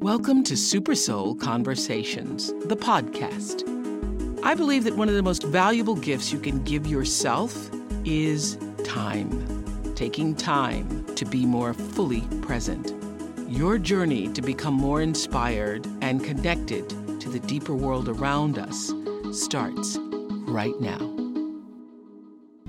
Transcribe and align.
Welcome 0.00 0.44
to 0.44 0.56
Super 0.56 0.94
Soul 0.94 1.34
Conversations, 1.34 2.54
the 2.64 2.74
podcast. 2.74 3.68
I 4.42 4.54
believe 4.54 4.84
that 4.84 4.96
one 4.96 5.10
of 5.10 5.14
the 5.14 5.22
most 5.22 5.42
valuable 5.42 5.94
gifts 5.94 6.32
you 6.32 6.38
can 6.38 6.64
give 6.64 6.86
yourself 6.86 7.70
is 8.06 8.56
time. 8.82 9.92
Taking 9.94 10.34
time 10.34 11.04
to 11.16 11.26
be 11.26 11.44
more 11.44 11.74
fully 11.74 12.22
present. 12.40 12.94
Your 13.46 13.76
journey 13.76 14.28
to 14.28 14.40
become 14.40 14.72
more 14.72 15.02
inspired 15.02 15.86
and 16.00 16.24
connected 16.24 16.88
to 17.20 17.28
the 17.28 17.40
deeper 17.40 17.74
world 17.74 18.08
around 18.08 18.58
us 18.58 18.94
starts 19.32 19.98
right 20.48 20.80
now. 20.80 20.96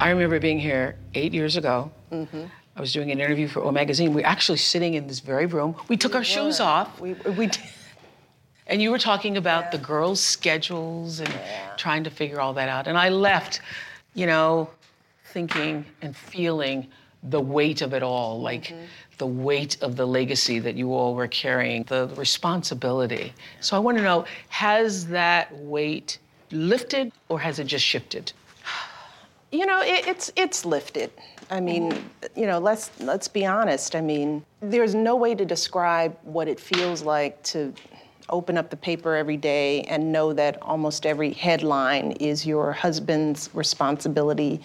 I 0.01 0.09
remember 0.09 0.37
being 0.41 0.59
here 0.59 0.97
eight 1.13 1.33
years 1.33 1.55
ago. 1.55 1.91
Mm-hmm. 2.11 2.47
I 2.81 2.83
was 2.83 2.93
doing 2.93 3.11
an 3.11 3.21
interview 3.21 3.47
for 3.47 3.63
O 3.63 3.71
Magazine. 3.71 4.11
We 4.11 4.23
were 4.23 4.27
actually 4.27 4.57
sitting 4.57 4.95
in 4.95 5.05
this 5.05 5.19
very 5.19 5.45
room. 5.45 5.75
We 5.87 5.97
took 5.97 6.13
we 6.13 6.15
our 6.15 6.21
were. 6.21 6.25
shoes 6.25 6.59
off. 6.59 6.99
We, 6.99 7.13
we 7.13 7.45
did. 7.45 7.59
And 8.65 8.81
you 8.81 8.89
were 8.89 8.97
talking 8.97 9.37
about 9.37 9.65
yeah. 9.65 9.69
the 9.71 9.77
girls' 9.77 10.19
schedules 10.19 11.19
and 11.19 11.29
yeah. 11.29 11.75
trying 11.77 12.03
to 12.05 12.09
figure 12.09 12.41
all 12.41 12.53
that 12.53 12.69
out. 12.69 12.87
And 12.87 12.97
I 12.97 13.09
left, 13.09 13.61
you 14.15 14.25
know, 14.25 14.67
thinking 15.25 15.85
and 16.01 16.15
feeling 16.15 16.87
the 17.21 17.39
weight 17.39 17.83
of 17.83 17.93
it 17.93 18.01
all, 18.01 18.41
like 18.41 18.65
mm-hmm. 18.69 18.85
the 19.19 19.27
weight 19.27 19.77
of 19.83 19.95
the 19.95 20.07
legacy 20.07 20.57
that 20.57 20.75
you 20.75 20.91
all 20.91 21.13
were 21.13 21.27
carrying, 21.27 21.83
the 21.83 22.09
responsibility. 22.15 23.31
So 23.59 23.75
I 23.75 23.79
want 23.79 23.97
to 23.99 24.03
know 24.03 24.25
has 24.49 25.05
that 25.07 25.55
weight 25.55 26.17
lifted 26.49 27.11
or 27.29 27.39
has 27.41 27.59
it 27.59 27.65
just 27.65 27.85
shifted? 27.85 28.33
You 29.53 29.65
know, 29.65 29.81
it, 29.81 30.07
it's 30.07 30.31
it's 30.37 30.63
lifted. 30.63 31.11
I 31.51 31.59
mean, 31.59 31.91
mm-hmm. 31.91 32.39
you 32.39 32.47
know, 32.47 32.57
let's 32.59 32.89
let's 33.01 33.27
be 33.27 33.45
honest. 33.45 33.95
I 33.95 34.01
mean, 34.01 34.43
there's 34.61 34.95
no 34.95 35.15
way 35.15 35.35
to 35.35 35.45
describe 35.45 36.17
what 36.23 36.47
it 36.47 36.59
feels 36.59 37.03
like 37.03 37.43
to 37.43 37.73
open 38.29 38.57
up 38.57 38.69
the 38.69 38.77
paper 38.77 39.15
every 39.15 39.35
day 39.35 39.81
and 39.83 40.11
know 40.11 40.31
that 40.31 40.61
almost 40.61 41.05
every 41.05 41.33
headline 41.33 42.11
is 42.13 42.45
your 42.45 42.71
husband's 42.71 43.49
responsibility 43.53 44.61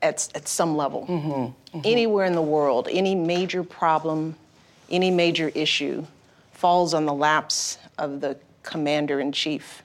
at, 0.00 0.28
at 0.34 0.48
some 0.48 0.74
level. 0.74 1.06
Mm-hmm, 1.06 1.30
mm-hmm. 1.30 1.80
Anywhere 1.84 2.24
in 2.24 2.34
the 2.34 2.42
world, 2.42 2.88
any 2.90 3.14
major 3.14 3.62
problem, 3.62 4.34
any 4.90 5.10
major 5.10 5.50
issue 5.54 6.06
falls 6.52 6.94
on 6.94 7.04
the 7.04 7.12
laps 7.12 7.78
of 7.98 8.22
the 8.22 8.38
commander 8.62 9.20
in 9.20 9.32
chief. 9.32 9.82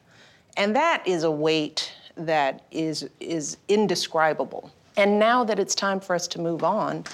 And 0.56 0.76
that 0.76 1.04
is 1.06 1.24
a 1.24 1.32
weight 1.32 1.94
that 2.16 2.64
is, 2.72 3.10
is 3.20 3.58
indescribable. 3.68 4.72
And 5.00 5.18
now 5.18 5.46
that 5.46 5.60
it's 5.60 5.76
time 5.76 6.02
for 6.02 6.14
us 6.14 6.28
to 6.28 6.42
move 6.42 6.62
on, 6.62 7.06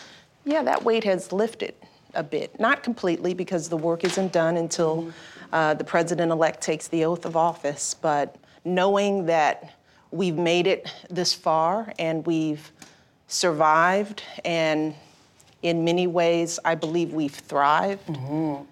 yeah, 0.43 0.63
that 0.63 0.83
weight 0.83 1.03
has 1.03 1.31
lifted 1.31 1.75
a 2.15 2.23
bit. 2.23 2.59
Not 2.59 2.81
completely, 2.81 3.35
because 3.35 3.69
the 3.69 3.77
work 3.77 4.03
isn't 4.03 4.31
done 4.33 4.57
until 4.57 5.03
mm-hmm. 5.03 5.09
uh, 5.53 5.75
the 5.75 5.83
president 5.83 6.31
elect 6.31 6.61
takes 6.61 6.87
the 6.87 7.05
oath 7.05 7.25
of 7.25 7.37
office, 7.37 7.93
but 7.93 8.37
knowing 8.63 9.27
that 9.27 9.75
we've 10.09 10.35
made 10.35 10.65
it 10.65 10.91
this 11.11 11.31
far 11.35 11.93
and 11.99 12.25
we've 12.25 12.71
survived, 13.27 14.23
and 14.43 14.95
in 15.61 15.83
many 15.83 16.07
ways, 16.07 16.57
I 16.65 16.73
believe 16.73 17.13
we've 17.13 17.35
thrived. 17.35 18.07
Mm-hmm. 18.07 18.63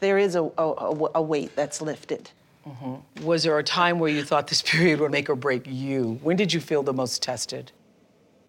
There 0.00 0.18
is 0.18 0.34
a, 0.34 0.50
a, 0.58 1.10
a 1.14 1.22
weight 1.22 1.54
that's 1.54 1.80
lifted. 1.80 2.30
Mm-hmm. 2.66 3.24
Was 3.24 3.44
there 3.44 3.56
a 3.58 3.62
time 3.62 4.00
where 4.00 4.10
you 4.10 4.24
thought 4.24 4.48
this 4.48 4.62
period 4.62 4.98
would 4.98 5.12
make 5.12 5.30
or 5.30 5.36
break 5.36 5.68
you? 5.68 6.18
When 6.22 6.36
did 6.36 6.52
you 6.52 6.60
feel 6.60 6.82
the 6.82 6.92
most 6.92 7.22
tested? 7.22 7.70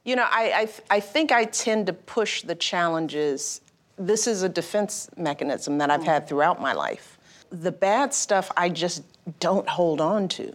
You 0.04 0.16
know, 0.18 0.28
I, 0.30 0.68
I, 0.90 0.96
I 0.98 1.00
think 1.00 1.32
I 1.32 1.46
tend 1.46 1.88
to 1.88 1.94
push 1.94 2.42
the 2.42 2.56
challenges. 2.56 3.62
This 3.98 4.28
is 4.28 4.44
a 4.44 4.50
defense 4.50 5.10
mechanism 5.16 5.78
that 5.78 5.90
I've 5.90 6.04
had 6.04 6.24
mm-hmm. 6.24 6.30
throughout 6.30 6.62
my 6.62 6.74
life. 6.74 7.18
The 7.52 7.72
bad 7.72 8.14
stuff 8.14 8.52
I 8.58 8.70
just 8.70 9.04
don't 9.40 9.68
hold 9.68 10.02
on 10.02 10.28
to. 10.30 10.54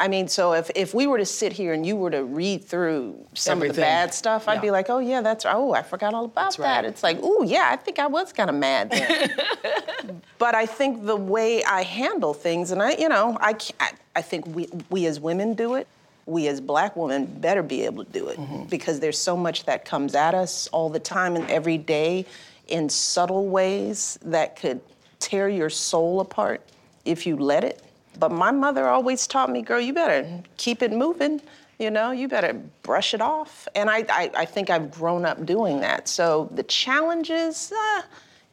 I 0.00 0.08
mean, 0.08 0.28
so 0.28 0.54
if, 0.54 0.70
if 0.74 0.94
we 0.94 1.06
were 1.06 1.18
to 1.18 1.26
sit 1.26 1.52
here 1.52 1.74
and 1.74 1.84
you 1.84 1.94
were 1.94 2.10
to 2.10 2.24
read 2.24 2.64
through 2.64 3.22
some 3.34 3.58
Everything. 3.58 3.70
of 3.70 3.76
the 3.76 3.82
bad 3.82 4.14
stuff, 4.14 4.48
I'd 4.48 4.62
be 4.62 4.70
like, 4.70 4.88
oh 4.88 4.98
yeah, 4.98 5.20
that's 5.20 5.44
oh 5.44 5.74
I 5.74 5.82
forgot 5.82 6.14
all 6.14 6.24
about 6.24 6.44
that's 6.44 6.56
that. 6.56 6.76
Right. 6.76 6.84
It's 6.86 7.02
like, 7.02 7.18
oh 7.22 7.42
yeah, 7.42 7.68
I 7.70 7.76
think 7.76 7.98
I 7.98 8.06
was 8.06 8.32
kind 8.32 8.48
of 8.48 8.56
mad 8.56 8.90
then. 8.90 10.22
but 10.38 10.54
I 10.54 10.64
think 10.64 11.04
the 11.04 11.16
way 11.16 11.62
I 11.64 11.82
handle 11.82 12.32
things, 12.32 12.70
and 12.70 12.82
I, 12.82 12.92
you 12.92 13.10
know, 13.10 13.36
I 13.40 13.54
I, 13.78 13.90
I 14.16 14.22
think 14.22 14.46
we 14.46 14.68
we 14.88 15.04
as 15.04 15.20
women 15.20 15.52
do 15.52 15.74
it. 15.74 15.86
We 16.30 16.46
as 16.48 16.60
black 16.60 16.94
women 16.96 17.26
better 17.26 17.62
be 17.62 17.82
able 17.84 18.04
to 18.04 18.12
do 18.12 18.28
it 18.28 18.38
mm-hmm. 18.38 18.64
because 18.64 19.00
there's 19.00 19.18
so 19.18 19.36
much 19.36 19.64
that 19.64 19.84
comes 19.84 20.14
at 20.14 20.34
us 20.34 20.68
all 20.68 20.88
the 20.88 21.00
time 21.00 21.34
and 21.34 21.50
every 21.50 21.76
day 21.76 22.24
in 22.68 22.88
subtle 22.88 23.48
ways 23.48 24.18
that 24.22 24.56
could 24.56 24.80
tear 25.18 25.48
your 25.48 25.70
soul 25.70 26.20
apart 26.20 26.62
if 27.04 27.26
you 27.26 27.36
let 27.36 27.64
it. 27.64 27.82
But 28.18 28.30
my 28.30 28.50
mother 28.50 28.86
always 28.86 29.26
taught 29.26 29.50
me, 29.50 29.62
girl, 29.62 29.80
you 29.80 29.92
better 29.92 30.42
keep 30.56 30.82
it 30.82 30.92
moving. 30.92 31.40
You 31.78 31.90
know, 31.90 32.10
you 32.10 32.28
better 32.28 32.60
brush 32.82 33.14
it 33.14 33.20
off. 33.20 33.66
And 33.74 33.88
I, 33.88 34.04
I, 34.08 34.30
I 34.36 34.44
think 34.44 34.70
I've 34.70 34.90
grown 34.90 35.24
up 35.24 35.46
doing 35.46 35.80
that. 35.80 36.08
So 36.08 36.48
the 36.52 36.62
challenges, 36.62 37.72
uh, 37.72 38.02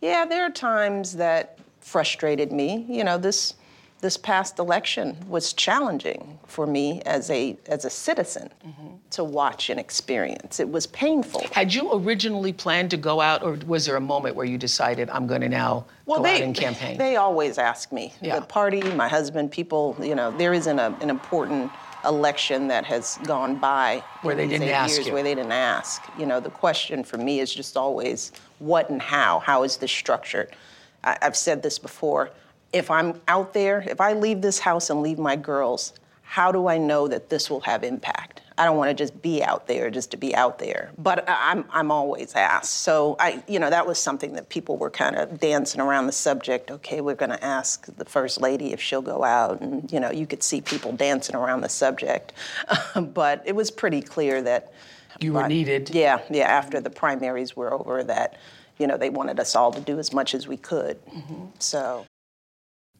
yeah, 0.01 0.25
there 0.25 0.43
are 0.43 0.49
times 0.49 1.13
that 1.17 1.59
frustrated 1.81 2.51
me. 2.51 2.85
You 2.89 3.03
know, 3.03 3.17
this 3.17 3.55
this 3.99 4.15
past 4.15 4.59
election 4.59 5.17
was 5.27 5.53
challenging 5.53 6.37
for 6.45 6.67
me 6.67 7.01
as 7.05 7.29
a 7.31 7.57
as 7.67 7.83
a 7.83 7.89
citizen 7.89 8.49
mm-hmm. 8.65 8.95
to 9.09 9.23
watch 9.23 9.69
and 9.69 9.79
experience. 9.79 10.59
It 10.59 10.69
was 10.69 10.85
painful. 10.87 11.43
Had 11.51 11.73
you 11.73 11.91
originally 11.93 12.53
planned 12.53 12.91
to 12.91 12.97
go 12.97 13.21
out, 13.21 13.41
or 13.41 13.57
was 13.65 13.85
there 13.85 13.95
a 13.95 14.01
moment 14.01 14.35
where 14.35 14.45
you 14.45 14.57
decided 14.57 15.09
I'm 15.09 15.25
going 15.25 15.41
to 15.41 15.49
now 15.49 15.85
well, 16.05 16.19
go 16.19 16.23
they, 16.23 16.35
out 16.35 16.41
and 16.41 16.55
campaign? 16.55 16.97
They 16.97 17.15
always 17.15 17.57
ask 17.57 17.91
me. 17.91 18.13
Yeah. 18.21 18.39
The 18.39 18.45
party, 18.45 18.81
my 18.93 19.07
husband, 19.07 19.51
people. 19.51 19.95
You 19.99 20.15
know, 20.15 20.31
there 20.37 20.53
isn't 20.53 20.77
a, 20.77 20.95
an 21.01 21.09
important 21.09 21.71
election 22.05 22.67
that 22.67 22.85
has 22.85 23.17
gone 23.23 23.55
by 23.55 24.03
where 24.21 24.35
they 24.35 24.47
didn't 24.47 24.69
ask 24.69 24.95
years 24.95 25.07
you. 25.07 25.13
where 25.13 25.23
they 25.23 25.33
didn't 25.33 25.51
ask. 25.51 26.03
You 26.19 26.27
know, 26.27 26.39
the 26.39 26.51
question 26.51 27.03
for 27.03 27.17
me 27.17 27.39
is 27.39 27.53
just 27.53 27.75
always 27.75 28.31
what 28.59 28.91
and 28.91 29.01
how. 29.01 29.39
How 29.39 29.63
is 29.63 29.77
this 29.77 29.91
structured? 29.91 30.55
I, 31.03 31.17
I've 31.21 31.35
said 31.35 31.63
this 31.63 31.79
before 31.79 32.29
if 32.73 32.91
I'm 32.91 33.21
out 33.27 33.53
there, 33.53 33.83
if 33.87 34.01
I 34.01 34.13
leave 34.13 34.41
this 34.41 34.59
house 34.59 34.89
and 34.89 35.01
leave 35.01 35.19
my 35.19 35.35
girls, 35.35 35.93
how 36.21 36.51
do 36.51 36.67
I 36.67 36.77
know 36.77 37.07
that 37.07 37.29
this 37.29 37.49
will 37.49 37.61
have 37.61 37.83
impact? 37.83 38.41
I 38.57 38.65
don't 38.65 38.75
want 38.75 38.89
to 38.89 38.95
just 38.95 39.21
be 39.21 39.43
out 39.43 39.67
there 39.67 39.91
just 39.91 40.09
to 40.11 40.17
be 40.17 40.35
out 40.35 40.57
there. 40.57 40.91
But 40.97 41.23
I'm, 41.27 41.63
I'm 41.69 41.91
always 41.91 42.33
asked. 42.33 42.73
So 42.73 43.15
I, 43.19 43.43
you 43.47 43.59
know, 43.59 43.69
that 43.69 43.85
was 43.85 43.99
something 43.99 44.33
that 44.33 44.49
people 44.49 44.77
were 44.77 44.89
kind 44.89 45.15
of 45.15 45.39
dancing 45.39 45.79
around 45.79 46.07
the 46.07 46.11
subject. 46.11 46.71
Okay, 46.71 47.01
we're 47.01 47.15
going 47.15 47.29
to 47.29 47.43
ask 47.43 47.85
the 47.97 48.05
first 48.05 48.41
lady 48.41 48.73
if 48.73 48.81
she'll 48.81 49.01
go 49.01 49.23
out, 49.23 49.61
and 49.61 49.91
you 49.91 49.99
know, 49.99 50.11
you 50.11 50.25
could 50.25 50.41
see 50.41 50.59
people 50.59 50.91
dancing 50.91 51.35
around 51.35 51.61
the 51.61 51.69
subject. 51.69 52.33
but 53.13 53.43
it 53.45 53.55
was 53.55 53.69
pretty 53.69 54.01
clear 54.01 54.41
that 54.41 54.73
you 55.19 55.33
were 55.33 55.47
needed. 55.47 55.91
Yeah, 55.93 56.21
yeah. 56.29 56.47
After 56.47 56.81
the 56.81 56.89
primaries 56.89 57.55
were 57.55 57.73
over, 57.73 58.03
that 58.03 58.37
you 58.79 58.87
know 58.87 58.97
they 58.97 59.09
wanted 59.09 59.39
us 59.39 59.55
all 59.55 59.71
to 59.71 59.81
do 59.81 59.99
as 59.99 60.11
much 60.13 60.33
as 60.33 60.47
we 60.47 60.57
could. 60.57 61.03
Mm-hmm. 61.05 61.45
So. 61.59 62.05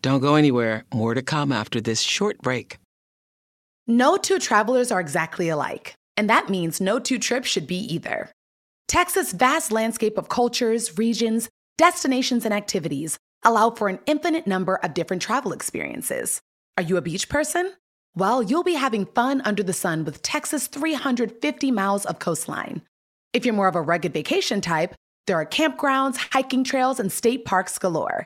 Don't 0.02 0.22
go 0.22 0.36
anywhere. 0.36 0.86
More 0.94 1.14
to 1.14 1.22
come 1.22 1.52
after 1.52 1.82
this 1.82 2.02
short 2.02 2.42
break. 2.42 2.78
No 3.88 4.18
two 4.18 4.40
travelers 4.40 4.92
are 4.92 5.00
exactly 5.00 5.50
alike, 5.50 5.96
and 6.18 6.30
that 6.30 6.50
means 6.50 6.82
no 6.82 7.00
two 7.00 7.18
trips 7.18 7.48
should 7.48 7.68
be 7.68 7.80
either. 7.94 8.30
Texas' 8.88 9.34
vast 9.34 9.72
landscape 9.72 10.18
of 10.18 10.30
cultures, 10.30 10.98
regions, 10.98 11.50
destinations, 11.78 12.46
and 12.46 12.54
activities 12.54 13.18
allow 13.44 13.70
for 13.70 13.88
an 13.88 14.00
infinite 14.06 14.48
number 14.48 14.76
of 14.76 14.94
different 14.94 15.22
travel 15.22 15.52
experiences. 15.52 16.42
Are 16.78 16.84
you 16.84 16.98
a 16.98 17.02
beach 17.02 17.30
person? 17.30 17.74
Well, 18.16 18.42
you'll 18.42 18.64
be 18.64 18.74
having 18.74 19.06
fun 19.06 19.42
under 19.46 19.64
the 19.64 19.74
sun 19.74 20.04
with 20.04 20.22
Texas' 20.22 20.68
350 20.68 21.72
miles 21.72 22.06
of 22.06 22.20
coastline. 22.20 22.82
If 23.34 23.46
you're 23.46 23.54
more 23.54 23.68
of 23.68 23.76
a 23.76 23.82
rugged 23.82 24.14
vacation 24.14 24.60
type, 24.62 24.96
there 25.28 25.36
are 25.36 25.46
campgrounds, 25.46 26.18
hiking 26.32 26.64
trails, 26.64 27.00
and 27.00 27.12
state 27.12 27.46
parks 27.46 27.78
galore. 27.78 28.26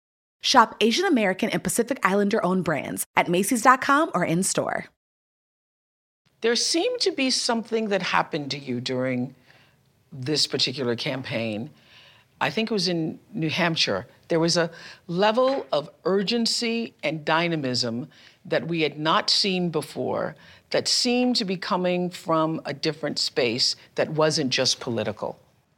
Shop 0.41 0.75
Asian 0.81 1.05
American 1.05 1.49
and 1.49 1.63
Pacific 1.63 1.99
Islander 2.03 2.43
owned 2.43 2.63
brands 2.63 3.05
at 3.15 3.29
Macy's.com 3.29 4.11
or 4.13 4.25
in 4.25 4.43
store. 4.43 4.85
There 6.41 6.55
seemed 6.55 6.99
to 7.01 7.11
be 7.11 7.29
something 7.29 7.89
that 7.89 8.01
happened 8.01 8.49
to 8.51 8.57
you 8.57 8.81
during 8.81 9.35
this 10.11 10.47
particular 10.47 10.95
campaign. 10.95 11.69
I 12.41 12.49
think 12.49 12.71
it 12.71 12.73
was 12.73 12.87
in 12.87 13.19
New 13.33 13.51
Hampshire. 13.51 14.07
There 14.27 14.39
was 14.39 14.57
a 14.57 14.71
level 15.05 15.67
of 15.71 15.91
urgency 16.05 16.95
and 17.03 17.23
dynamism 17.23 18.07
that 18.45 18.67
we 18.67 18.81
had 18.81 18.97
not 18.97 19.29
seen 19.29 19.69
before 19.69 20.35
that 20.71 20.87
seemed 20.87 21.35
to 21.35 21.45
be 21.45 21.57
coming 21.57 22.09
from 22.09 22.59
a 22.65 22.73
different 22.73 23.19
space 23.19 23.75
that 23.93 24.09
wasn't 24.09 24.49
just 24.49 24.79
political. 24.79 25.37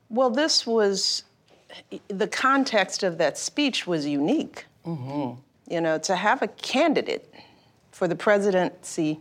Well, 0.10 0.30
this 0.30 0.66
was 0.66 1.24
the 2.08 2.28
context 2.28 3.04
of 3.04 3.18
that 3.18 3.38
speech 3.38 3.88
was 3.88 4.06
unique. 4.06 4.66
Mm-hmm. 4.86 5.40
You 5.74 5.82
know, 5.82 5.98
to 6.00 6.16
have 6.16 6.42
a 6.42 6.48
candidate 6.48 7.34
for 7.92 8.08
the 8.08 8.16
presidency 8.16 9.20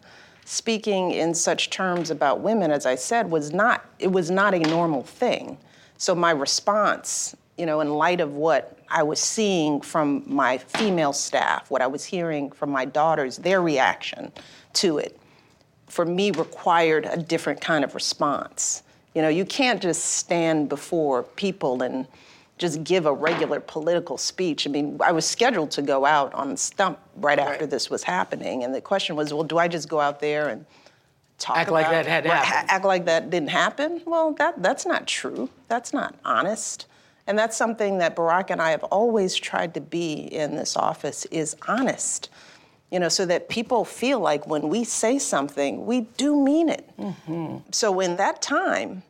speaking 0.44 1.12
in 1.12 1.34
such 1.34 1.70
terms 1.70 2.10
about 2.10 2.40
women, 2.40 2.70
as 2.70 2.86
I 2.86 2.94
said, 2.94 3.30
was 3.30 3.52
not 3.52 3.84
it 3.98 4.10
was 4.10 4.30
not 4.30 4.54
a 4.54 4.58
normal 4.58 5.02
thing. 5.02 5.58
So 5.98 6.14
my 6.14 6.30
response, 6.32 7.36
you 7.56 7.66
know, 7.66 7.80
in 7.80 7.90
light 7.90 8.20
of 8.20 8.32
what 8.34 8.78
I 8.88 9.02
was 9.02 9.20
seeing 9.20 9.80
from 9.80 10.22
my 10.26 10.58
female 10.58 11.12
staff, 11.12 11.70
what 11.70 11.80
I 11.80 11.86
was 11.86 12.04
hearing 12.04 12.50
from 12.50 12.70
my 12.70 12.84
daughters, 12.84 13.38
their 13.38 13.62
reaction 13.62 14.32
to 14.74 14.98
it, 14.98 15.18
for 15.86 16.04
me 16.04 16.30
required 16.30 17.06
a 17.06 17.16
different 17.16 17.60
kind 17.60 17.84
of 17.84 17.94
response. 17.94 18.82
You 19.14 19.22
know, 19.22 19.28
you 19.28 19.44
can't 19.44 19.82
just 19.82 20.04
stand 20.04 20.68
before 20.68 21.22
people 21.22 21.82
and 21.82 22.06
just 22.58 22.84
give 22.84 23.06
a 23.06 23.12
regular 23.12 23.60
political 23.60 24.16
speech. 24.16 24.66
I 24.66 24.70
mean, 24.70 24.98
I 25.04 25.12
was 25.12 25.26
scheduled 25.26 25.70
to 25.72 25.82
go 25.82 26.04
out 26.06 26.32
on 26.32 26.56
stump 26.56 26.98
right, 27.16 27.38
right. 27.38 27.48
after 27.48 27.66
this 27.66 27.90
was 27.90 28.02
happening, 28.02 28.64
and 28.64 28.74
the 28.74 28.80
question 28.80 29.16
was, 29.16 29.34
well, 29.34 29.42
do 29.42 29.58
I 29.58 29.68
just 29.68 29.88
go 29.88 30.00
out 30.00 30.20
there 30.20 30.48
and 30.48 30.64
talk 31.38 31.56
act 31.56 31.70
like 31.70 31.90
that 31.90 32.06
had 32.06 32.24
happened? 32.24 32.70
Act 32.70 32.84
like 32.84 33.04
that 33.06 33.30
didn't 33.30 33.50
happen? 33.50 34.00
Well, 34.06 34.32
that 34.34 34.62
that's 34.62 34.86
not 34.86 35.06
true. 35.06 35.50
That's 35.68 35.92
not 35.92 36.14
honest. 36.24 36.86
And 37.26 37.38
that's 37.38 37.56
something 37.56 37.98
that 37.98 38.16
Barack 38.16 38.50
and 38.50 38.60
I 38.60 38.70
have 38.70 38.84
always 38.84 39.36
tried 39.36 39.74
to 39.74 39.80
be 39.80 40.14
in 40.14 40.56
this 40.56 40.76
office 40.76 41.24
is 41.26 41.56
honest. 41.68 42.30
You 42.92 43.00
know, 43.00 43.08
so 43.08 43.24
that 43.26 43.48
people 43.48 43.84
feel 43.84 44.20
like 44.20 44.46
when 44.46 44.68
we 44.68 44.84
say 44.84 45.18
something, 45.18 45.86
we 45.86 46.02
do 46.18 46.36
mean 46.36 46.68
it. 46.68 46.88
Mm-hmm. 46.98 47.56
So 47.72 48.00
in 48.00 48.16
that 48.16 48.42
time, 48.42 49.02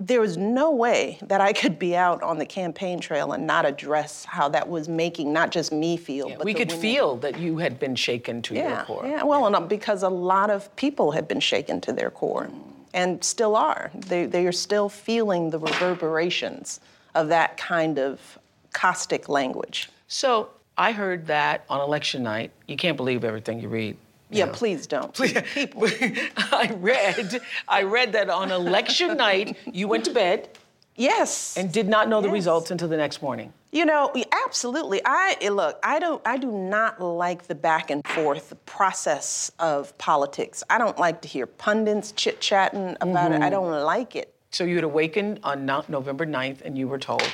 there 0.00 0.20
was 0.20 0.36
no 0.36 0.72
way 0.72 1.18
that 1.22 1.40
I 1.40 1.52
could 1.52 1.78
be 1.78 1.96
out 1.96 2.22
on 2.22 2.38
the 2.38 2.46
campaign 2.46 3.00
trail 3.00 3.32
and 3.32 3.46
not 3.46 3.64
address 3.64 4.24
how 4.24 4.48
that 4.48 4.68
was 4.68 4.88
making 4.88 5.32
not 5.32 5.50
just 5.50 5.72
me 5.72 5.96
feel, 5.96 6.28
yeah, 6.28 6.36
but 6.36 6.44
we 6.44 6.54
could 6.54 6.68
women. 6.68 6.82
feel 6.82 7.16
that 7.18 7.38
you 7.38 7.58
had 7.58 7.78
been 7.78 7.94
shaken 7.94 8.42
to 8.42 8.54
yeah, 8.54 8.76
your 8.76 8.84
core. 8.84 9.06
Yeah, 9.06 9.22
well, 9.22 9.50
yeah. 9.50 9.60
because 9.60 10.02
a 10.02 10.08
lot 10.08 10.50
of 10.50 10.74
people 10.76 11.12
had 11.12 11.28
been 11.28 11.40
shaken 11.40 11.80
to 11.82 11.92
their 11.92 12.10
core, 12.10 12.50
and 12.92 13.22
still 13.22 13.54
are. 13.54 13.90
They 13.94 14.26
they 14.26 14.46
are 14.46 14.52
still 14.52 14.88
feeling 14.88 15.50
the 15.50 15.58
reverberations 15.58 16.80
of 17.14 17.28
that 17.28 17.56
kind 17.56 17.98
of 17.98 18.38
caustic 18.72 19.28
language. 19.28 19.90
So 20.08 20.50
I 20.76 20.92
heard 20.92 21.26
that 21.28 21.64
on 21.68 21.80
election 21.80 22.22
night. 22.22 22.50
You 22.66 22.76
can't 22.76 22.96
believe 22.96 23.24
everything 23.24 23.60
you 23.60 23.68
read. 23.68 23.96
Yeah, 24.30 24.50
please 24.52 24.86
don't. 24.86 25.14
Please, 25.14 25.40
people. 25.54 25.84
I 26.36 26.74
read, 26.78 27.40
I 27.68 27.82
read 27.82 28.12
that 28.12 28.28
on 28.30 28.50
election 28.50 29.16
night 29.16 29.56
you 29.72 29.86
went 29.86 30.04
to 30.06 30.12
bed. 30.12 30.48
Yes. 30.96 31.56
And 31.56 31.72
did 31.72 31.88
not 31.88 32.08
know 32.08 32.18
yes. 32.18 32.26
the 32.26 32.30
results 32.32 32.70
until 32.70 32.88
the 32.88 32.96
next 32.96 33.20
morning. 33.20 33.52
You 33.72 33.84
know, 33.84 34.12
absolutely. 34.46 35.00
I 35.04 35.36
eh, 35.40 35.50
look. 35.50 35.78
I 35.82 35.98
don't. 35.98 36.22
I 36.24 36.36
do 36.36 36.52
not 36.52 37.00
like 37.00 37.48
the 37.48 37.54
back 37.56 37.90
and 37.90 38.06
forth 38.06 38.54
process 38.66 39.50
of 39.58 39.96
politics. 39.98 40.62
I 40.70 40.78
don't 40.78 40.96
like 40.98 41.20
to 41.22 41.28
hear 41.28 41.46
pundits 41.46 42.12
chit 42.12 42.40
chatting 42.40 42.96
about 43.00 43.32
mm-hmm. 43.32 43.42
it. 43.42 43.46
I 43.46 43.50
don't 43.50 43.82
like 43.82 44.14
it. 44.14 44.32
So 44.52 44.62
you 44.62 44.76
had 44.76 44.84
awakened 44.84 45.40
on 45.42 45.66
November 45.66 46.24
9th, 46.24 46.60
and 46.64 46.78
you 46.78 46.86
were 46.86 47.00
told. 47.00 47.28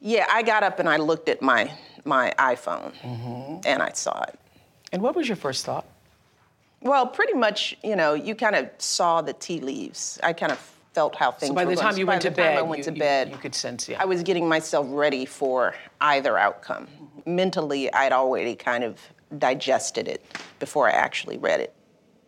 Yeah, 0.00 0.26
I 0.30 0.42
got 0.42 0.62
up 0.62 0.78
and 0.78 0.88
I 0.88 0.96
looked 0.96 1.28
at 1.28 1.42
my 1.42 1.72
my 2.04 2.32
iPhone, 2.38 2.94
mm-hmm. 3.00 3.60
and 3.66 3.82
I 3.82 3.90
saw 3.92 4.22
it. 4.22 4.38
And 4.92 5.02
what 5.02 5.14
was 5.14 5.28
your 5.28 5.36
first 5.36 5.66
thought? 5.66 5.86
Well, 6.80 7.06
pretty 7.06 7.34
much, 7.34 7.76
you 7.82 7.96
know, 7.96 8.14
you 8.14 8.34
kind 8.34 8.54
of 8.54 8.70
saw 8.78 9.20
the 9.20 9.32
tea 9.32 9.60
leaves. 9.60 10.18
I 10.22 10.32
kind 10.32 10.52
of 10.52 10.58
felt 10.94 11.16
how 11.16 11.32
things. 11.32 11.50
So 11.50 11.54
by 11.54 11.64
the 11.64 11.74
time 11.74 11.90
going. 11.90 12.00
you 12.00 12.06
by 12.06 12.12
went 12.12 12.22
the 12.22 12.30
to 12.30 12.36
time 12.36 12.44
bed, 12.54 12.58
I 12.58 12.62
went 12.62 12.78
you, 12.78 12.84
to 12.84 12.92
bed, 12.92 13.30
you, 13.30 13.36
could 13.36 13.54
sense, 13.54 13.88
yeah. 13.88 14.00
I 14.00 14.04
was 14.04 14.22
getting 14.22 14.48
myself 14.48 14.86
ready 14.90 15.26
for 15.26 15.74
either 16.00 16.38
outcome. 16.38 16.88
Mentally, 17.26 17.92
I'd 17.92 18.12
already 18.12 18.54
kind 18.54 18.84
of 18.84 19.00
digested 19.38 20.08
it 20.08 20.24
before 20.58 20.88
I 20.88 20.92
actually 20.92 21.38
read 21.38 21.60
it. 21.60 21.74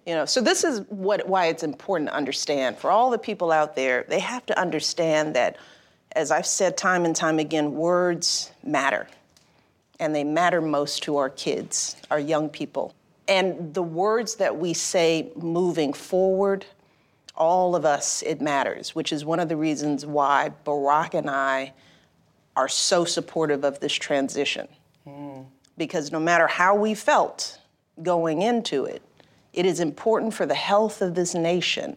You 0.06 0.14
know, 0.14 0.24
so 0.24 0.40
this 0.40 0.64
is 0.64 0.80
what 0.88 1.28
why 1.28 1.46
it's 1.46 1.62
important 1.62 2.10
to 2.10 2.16
understand 2.16 2.76
for 2.76 2.90
all 2.90 3.10
the 3.10 3.18
people 3.18 3.52
out 3.52 3.76
there. 3.76 4.04
They 4.08 4.20
have 4.20 4.44
to 4.46 4.58
understand 4.58 5.34
that, 5.36 5.56
as 6.12 6.30
I've 6.30 6.46
said 6.46 6.76
time 6.76 7.04
and 7.04 7.14
time 7.14 7.38
again, 7.38 7.74
words 7.74 8.50
matter, 8.62 9.06
and 9.98 10.14
they 10.14 10.24
matter 10.24 10.60
most 10.60 11.02
to 11.04 11.16
our 11.16 11.30
kids, 11.30 11.96
our 12.10 12.18
young 12.18 12.48
people. 12.48 12.94
And 13.28 13.74
the 13.74 13.82
words 13.82 14.36
that 14.36 14.56
we 14.56 14.74
say 14.74 15.30
moving 15.36 15.92
forward, 15.92 16.66
all 17.36 17.76
of 17.76 17.84
us, 17.84 18.22
it 18.22 18.40
matters, 18.40 18.94
which 18.94 19.12
is 19.12 19.24
one 19.24 19.38
of 19.38 19.48
the 19.48 19.56
reasons 19.56 20.04
why 20.04 20.52
Barack 20.64 21.14
and 21.14 21.30
I 21.30 21.72
are 22.56 22.68
so 22.68 23.04
supportive 23.04 23.64
of 23.64 23.78
this 23.80 23.92
transition. 23.92 24.66
Mm. 25.06 25.46
Because 25.78 26.10
no 26.10 26.18
matter 26.18 26.46
how 26.46 26.74
we 26.74 26.94
felt 26.94 27.58
going 28.02 28.42
into 28.42 28.84
it, 28.84 29.02
it 29.52 29.64
is 29.64 29.80
important 29.80 30.34
for 30.34 30.46
the 30.46 30.54
health 30.54 31.00
of 31.00 31.14
this 31.14 31.34
nation 31.34 31.96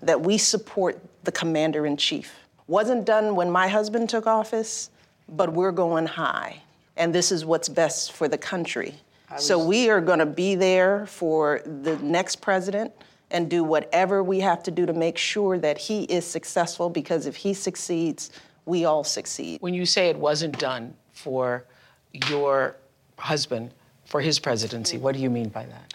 that 0.00 0.20
we 0.20 0.38
support 0.38 1.00
the 1.24 1.32
commander 1.32 1.86
in 1.86 1.96
chief. 1.96 2.34
Wasn't 2.68 3.04
done 3.04 3.34
when 3.34 3.50
my 3.50 3.66
husband 3.66 4.08
took 4.08 4.26
office, 4.26 4.90
but 5.28 5.52
we're 5.52 5.72
going 5.72 6.06
high. 6.06 6.62
And 6.96 7.14
this 7.14 7.32
is 7.32 7.44
what's 7.44 7.68
best 7.68 8.12
for 8.12 8.28
the 8.28 8.38
country. 8.38 8.94
Was... 9.30 9.46
So 9.46 9.58
we 9.58 9.88
are 9.90 10.00
going 10.00 10.18
to 10.18 10.26
be 10.26 10.54
there 10.54 11.06
for 11.06 11.62
the 11.64 11.96
next 11.98 12.36
president 12.36 12.92
and 13.30 13.50
do 13.50 13.64
whatever 13.64 14.22
we 14.22 14.40
have 14.40 14.62
to 14.64 14.70
do 14.70 14.86
to 14.86 14.92
make 14.92 15.18
sure 15.18 15.58
that 15.58 15.78
he 15.78 16.04
is 16.04 16.24
successful 16.24 16.88
because 16.90 17.26
if 17.26 17.36
he 17.36 17.54
succeeds, 17.54 18.30
we 18.66 18.84
all 18.84 19.04
succeed. 19.04 19.60
When 19.60 19.74
you 19.74 19.86
say 19.86 20.08
it 20.08 20.16
wasn't 20.16 20.58
done 20.58 20.94
for 21.12 21.64
your 22.12 22.76
husband 23.18 23.72
for 24.04 24.20
his 24.20 24.38
presidency, 24.38 24.98
what 24.98 25.14
do 25.14 25.20
you 25.20 25.30
mean 25.30 25.48
by 25.48 25.64
that? 25.64 25.94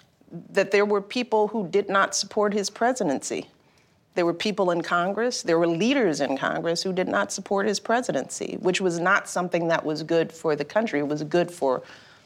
That 0.49 0.71
there 0.71 0.85
were 0.85 1.01
people 1.01 1.47
who 1.49 1.67
did 1.67 1.89
not 1.89 2.15
support 2.15 2.53
his 2.53 2.69
presidency. 2.69 3.47
There 4.15 4.25
were 4.25 4.33
people 4.33 4.71
in 4.71 4.81
Congress, 4.81 5.41
there 5.41 5.57
were 5.57 5.67
leaders 5.67 6.21
in 6.21 6.37
Congress 6.37 6.83
who 6.83 6.93
did 6.93 7.07
not 7.07 7.31
support 7.31 7.67
his 7.67 7.79
presidency, 7.79 8.57
which 8.61 8.79
was 8.79 8.99
not 8.99 9.27
something 9.27 9.67
that 9.69 9.83
was 9.83 10.03
good 10.03 10.31
for 10.31 10.55
the 10.55 10.65
country. 10.65 10.99
It 10.99 11.07
was 11.07 11.23
good 11.23 11.51
for 11.51 11.81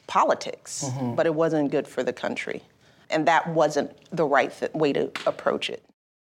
politics, 0.08 0.86
mm-hmm. 0.86 1.16
but 1.16 1.26
it 1.26 1.34
wasn't 1.34 1.72
good 1.72 1.88
for 1.88 2.04
the 2.04 2.14
country. 2.14 2.62
And 3.10 3.26
that 3.28 3.48
wasn't 3.48 3.92
the 4.12 4.26
right 4.26 4.52
th- 4.58 4.74
way 4.74 4.92
to 4.94 5.12
approach 5.26 5.70
it. 5.70 5.84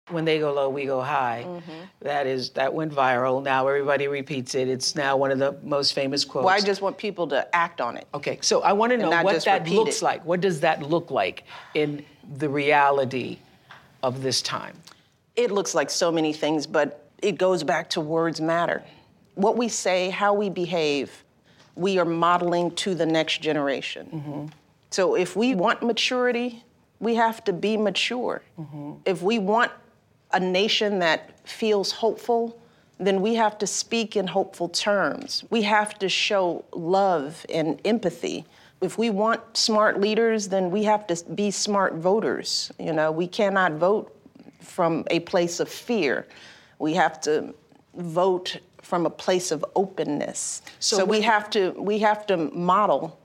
When 0.09 0.25
they 0.25 0.39
go 0.39 0.53
low, 0.53 0.69
we 0.69 0.85
go 0.85 1.01
high. 1.01 1.43
Mm-hmm. 1.45 1.71
That 2.01 2.25
is 2.25 2.49
that 2.51 2.73
went 2.73 2.91
viral. 2.91 3.43
Now 3.43 3.67
everybody 3.67 4.07
repeats 4.07 4.55
it. 4.55 4.67
It's 4.67 4.95
now 4.95 5.15
one 5.17 5.29
of 5.29 5.37
the 5.37 5.55
most 5.63 5.93
famous 5.93 6.25
quotes. 6.25 6.45
Well, 6.45 6.55
I 6.55 6.61
just 6.61 6.81
want 6.81 6.97
people 6.97 7.27
to 7.27 7.55
act 7.55 7.79
on 7.79 7.95
it. 7.95 8.07
Okay, 8.15 8.39
so 8.41 8.61
I 8.61 8.73
want 8.73 8.91
to 8.91 8.97
know 8.97 9.09
what 9.09 9.43
that 9.45 9.67
looks 9.67 9.97
it. 9.97 10.05
like. 10.05 10.25
What 10.25 10.41
does 10.41 10.59
that 10.61 10.81
look 10.81 11.11
like 11.11 11.43
in 11.75 12.03
the 12.37 12.49
reality 12.49 13.37
of 14.01 14.23
this 14.23 14.41
time? 14.41 14.75
It 15.39 15.51
looks 15.51 15.74
like 15.74 15.89
so 15.89 16.12
many 16.12 16.34
things, 16.34 16.67
but 16.67 17.10
it 17.22 17.38
goes 17.38 17.63
back 17.63 17.89
to 17.91 18.01
words 18.01 18.41
matter. 18.41 18.84
What 19.36 19.55
we 19.55 19.69
say, 19.69 20.10
how 20.10 20.34
we 20.34 20.50
behave, 20.50 21.24
we 21.75 21.98
are 21.98 22.03
modeling 22.03 22.72
to 22.72 22.93
the 22.93 23.05
next 23.05 23.41
generation. 23.41 24.10
Mm-hmm. 24.13 24.46
So 24.89 25.15
if 25.15 25.38
we 25.38 25.55
want 25.55 25.81
maturity, 25.81 26.65
we 27.00 27.15
have 27.15 27.41
to 27.46 27.53
be 27.53 27.77
mature. 27.77 28.41
Mm-hmm. 28.60 28.96
If 29.05 29.22
we 29.22 29.39
want 29.39 29.72
a 30.34 30.41
nation 30.41 31.00
that 31.00 31.39
feels 31.48 31.93
hopeful, 31.93 32.62
then 33.00 33.22
we 33.22 33.36
have 33.36 33.58
to 33.60 33.67
speak 33.67 34.17
in 34.17 34.27
hopeful 34.27 34.67
terms. 34.67 35.46
We 35.50 35.62
have 35.62 35.98
to 36.00 36.10
show 36.10 36.65
love 36.74 37.46
and 37.48 37.79
empathy. 37.86 38.43
If 38.81 38.98
we 38.98 39.10
want 39.10 39.55
smart 39.55 40.01
leaders, 40.01 40.50
then 40.50 40.69
we 40.69 40.84
have 40.84 41.08
to 41.08 41.24
be 41.34 41.50
smart 41.50 41.93
voters. 41.93 42.74
You 42.77 42.91
know, 42.91 43.10
we 43.10 43.25
cannot 43.25 43.75
vote 43.75 44.13
from 44.69 45.03
a 45.09 45.19
place 45.21 45.59
of 45.59 45.69
fear. 45.69 46.27
We 46.77 46.93
have 46.93 47.19
to 47.21 47.53
vote 47.95 48.59
from 48.81 49.05
a 49.05 49.09
place 49.09 49.51
of 49.51 49.65
openness. 49.75 50.61
So, 50.79 50.97
so 50.97 51.05
we 51.05 51.21
have 51.21 51.49
to 51.51 51.71
we 51.71 51.99
have 51.99 52.25
to 52.27 52.38
model 52.38 53.19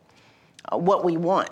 uh, 0.73 0.79
what 0.79 1.05
we 1.05 1.17
want. 1.17 1.51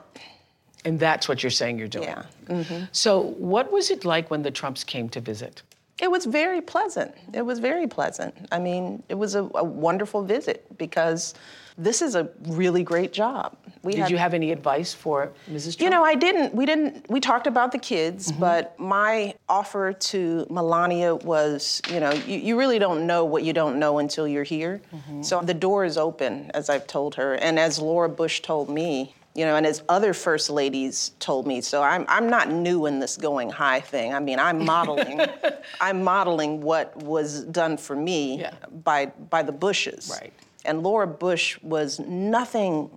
And 0.85 0.99
that's 0.99 1.29
what 1.29 1.43
you're 1.43 1.51
saying 1.51 1.79
you're 1.79 1.87
doing. 1.87 2.09
Yeah. 2.09 2.25
Mm-hmm. 2.49 2.85
So 2.91 3.21
what 3.21 3.71
was 3.71 3.91
it 3.91 4.05
like 4.05 4.31
when 4.31 4.43
the 4.43 4.51
Trumps 4.51 4.83
came 4.83 5.09
to 5.11 5.21
visit? 5.21 5.63
It 6.01 6.11
was 6.11 6.25
very 6.25 6.61
pleasant. 6.61 7.15
It 7.33 7.43
was 7.43 7.61
very 7.61 7.87
pleasant. 7.87 8.35
I 8.51 8.59
mean, 8.59 9.05
it 9.09 9.15
was 9.15 9.37
a, 9.37 9.49
a 9.55 9.63
wonderful 9.63 10.25
visit 10.25 10.67
because 10.77 11.35
this 11.79 12.03
is 12.03 12.15
a 12.15 12.29
really 12.49 12.83
great 12.83 13.13
job. 13.13 13.57
We 13.83 13.93
Did 13.93 14.03
had, 14.03 14.11
you 14.11 14.17
have 14.17 14.35
any 14.35 14.53
advice 14.53 14.93
for 14.93 15.33
Mrs. 15.51 15.77
Trump? 15.77 15.81
You 15.81 15.91
know, 15.91 16.05
I 16.05 16.15
didn't. 16.15 16.55
We 16.55 16.67
didn't. 16.67 17.11
We 17.11 17.19
talked 17.19 17.47
about 17.47 17.73
the 17.73 17.79
kids, 17.79 18.31
mm-hmm. 18.31 18.41
but 18.41 18.79
my 18.79 19.35
offer 19.49 19.93
to 19.93 20.47
Melania 20.51 21.17
was, 21.17 21.83
you 21.91 21.99
know, 21.99 22.13
you, 22.13 22.39
you, 22.39 22.59
really 22.59 22.79
don't 22.79 23.07
know 23.07 23.25
what 23.25 23.43
you 23.43 23.53
don't 23.53 23.79
know 23.79 23.99
until 23.99 24.29
you're 24.29 24.45
here. 24.45 24.81
Mm-hmm. 24.95 25.23
So 25.23 25.41
the 25.41 25.55
door 25.55 25.85
is 25.85 25.99
open, 25.99 26.51
as 26.55 26.71
I've 26.71 26.87
told 26.87 27.17
her, 27.17 27.35
and 27.35 27.59
as 27.59 27.79
Laura 27.79 28.09
Bush 28.09 28.41
told 28.41 28.69
me. 28.69 29.15
You 29.35 29.47
know, 29.47 29.57
and 29.57 29.65
as 29.65 29.83
other 29.89 30.13
first 30.13 30.51
ladies 30.51 31.13
told 31.19 31.47
me, 31.47 31.63
so 31.63 31.83
I'm 31.83 32.05
I'm 32.07 32.29
not 32.29 32.51
new 32.51 32.85
in 32.85 33.01
this 33.01 33.17
going 33.17 33.49
high 33.49 33.81
thing. 33.81 34.13
I 34.13 34.21
mean, 34.21 34.39
I'm 34.39 34.63
modeling, 34.63 35.23
I'm 35.81 36.05
modeling 36.05 36.61
what 36.61 36.95
was 36.99 37.45
done 37.45 37.79
for 37.79 37.97
me 37.97 38.41
yeah. 38.41 38.53
by 38.85 39.07
by 39.07 39.43
the 39.43 39.51
Bushes. 39.51 40.15
Right. 40.21 40.35
And 40.65 40.83
Laura 40.83 41.07
Bush 41.07 41.59
was 41.63 41.99
nothing 41.99 42.91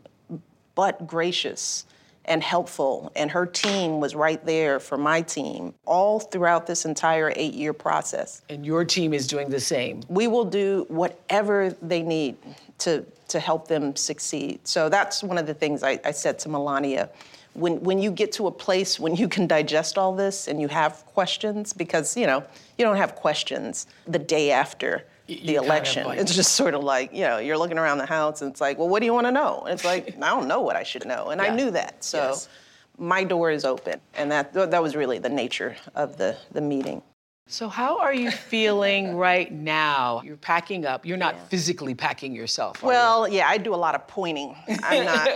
but 0.76 1.08
gracious 1.08 1.86
and 2.28 2.42
helpful, 2.42 3.12
and 3.16 3.32
her 3.32 3.46
team 3.46 4.00
was 4.00 4.16
right 4.16 4.44
there 4.46 4.80
for 4.80 4.98
my 4.98 5.22
team 5.22 5.74
all 5.86 6.20
throughout 6.20 6.68
this 6.68 6.86
entire 6.86 7.32
eight 7.36 7.54
year 7.54 7.74
process. 7.74 8.42
And 8.50 8.66
your 8.66 8.84
team 8.84 9.14
is 9.14 9.28
doing 9.28 9.50
the 9.50 9.60
same. 9.60 10.02
We 10.10 10.28
will 10.28 10.46
do 10.46 10.86
whatever 10.88 11.76
they 11.82 12.02
need 12.02 12.38
to, 12.80 13.06
to 13.28 13.40
help 13.40 13.68
them 13.68 13.96
succeed. 13.96 14.68
So 14.68 14.90
that's 14.90 15.24
one 15.24 15.38
of 15.38 15.46
the 15.46 15.54
things 15.54 15.84
I, 15.84 16.00
I 16.04 16.12
said 16.12 16.40
to 16.40 16.50
Melania. 16.50 17.10
When, 17.54 17.80
when 17.82 18.00
you 18.00 18.12
get 18.12 18.34
to 18.34 18.48
a 18.48 18.52
place 18.52 19.00
when 19.00 19.16
you 19.16 19.30
can 19.30 19.48
digest 19.48 19.98
all 19.98 20.14
this 20.14 20.48
and 20.48 20.60
you 20.60 20.68
have 20.68 21.06
questions, 21.06 21.74
because 21.74 22.18
you 22.18 22.26
know, 22.26 22.44
you 22.78 22.84
don't 22.84 22.98
have 22.98 23.16
questions 23.16 23.88
the 24.08 24.20
day 24.20 24.52
after 24.52 25.06
the 25.27 25.55
election. 25.55 26.03
Kind 26.03 26.13
of 26.13 26.17
like, 26.17 26.20
it's 26.20 26.36
just 26.36 26.53
sort 26.53 26.74
of 26.74 26.84
like, 26.84 27.13
you 27.13 27.22
know, 27.22 27.38
you're 27.38 27.58
looking 27.58 27.77
around 27.77 27.98
the 27.98 28.05
house 28.05 28.41
and 28.41 28.51
it's 28.51 28.62
like, 28.62 28.77
well, 28.77 28.89
what 28.89 29.00
do 29.00 29.05
you 29.05 29.13
want 29.13 29.27
to 29.27 29.32
know? 29.32 29.62
And 29.62 29.74
it's 29.74 29.86
like, 29.86 30.15
I 30.22 30.29
don't 30.29 30.48
know 30.48 30.62
what 30.62 30.75
I 30.75 30.84
should 30.84 31.05
know. 31.05 31.29
And 31.29 31.41
yeah. 31.41 31.51
I 31.51 31.55
knew 31.55 31.72
that. 31.72 32.03
So 32.03 32.29
yes. 32.29 32.50
my 32.98 33.24
door 33.24 33.51
is 33.51 33.65
open. 33.65 34.00
And 34.15 34.32
that, 34.32 34.53
that 34.53 34.82
was 34.82 34.96
really 34.96 35.20
the 35.20 35.29
nature 35.29 35.75
of 35.96 36.17
the, 36.17 36.38
the 36.51 36.62
meeting. 36.62 37.01
So, 37.48 37.70
how 37.70 38.00
are 38.00 38.14
you 38.14 38.32
feeling 38.52 39.16
right 39.16 39.52
now? 39.52 40.24
You're 40.25 40.36
packing 40.36 40.84
up. 40.88 41.06
You're 41.06 41.16
not 41.16 41.36
yeah. 41.36 41.44
physically 41.44 41.94
packing 41.94 42.34
yourself. 42.34 42.82
Well, 42.82 43.28
you? 43.28 43.38
yeah, 43.38 43.48
I 43.48 43.60
do 43.60 43.75
a 43.75 43.78
lot 43.78 43.94
of 43.94 44.08
pointing. 44.08 44.56
I'm 44.82 45.06
not. 45.06 45.30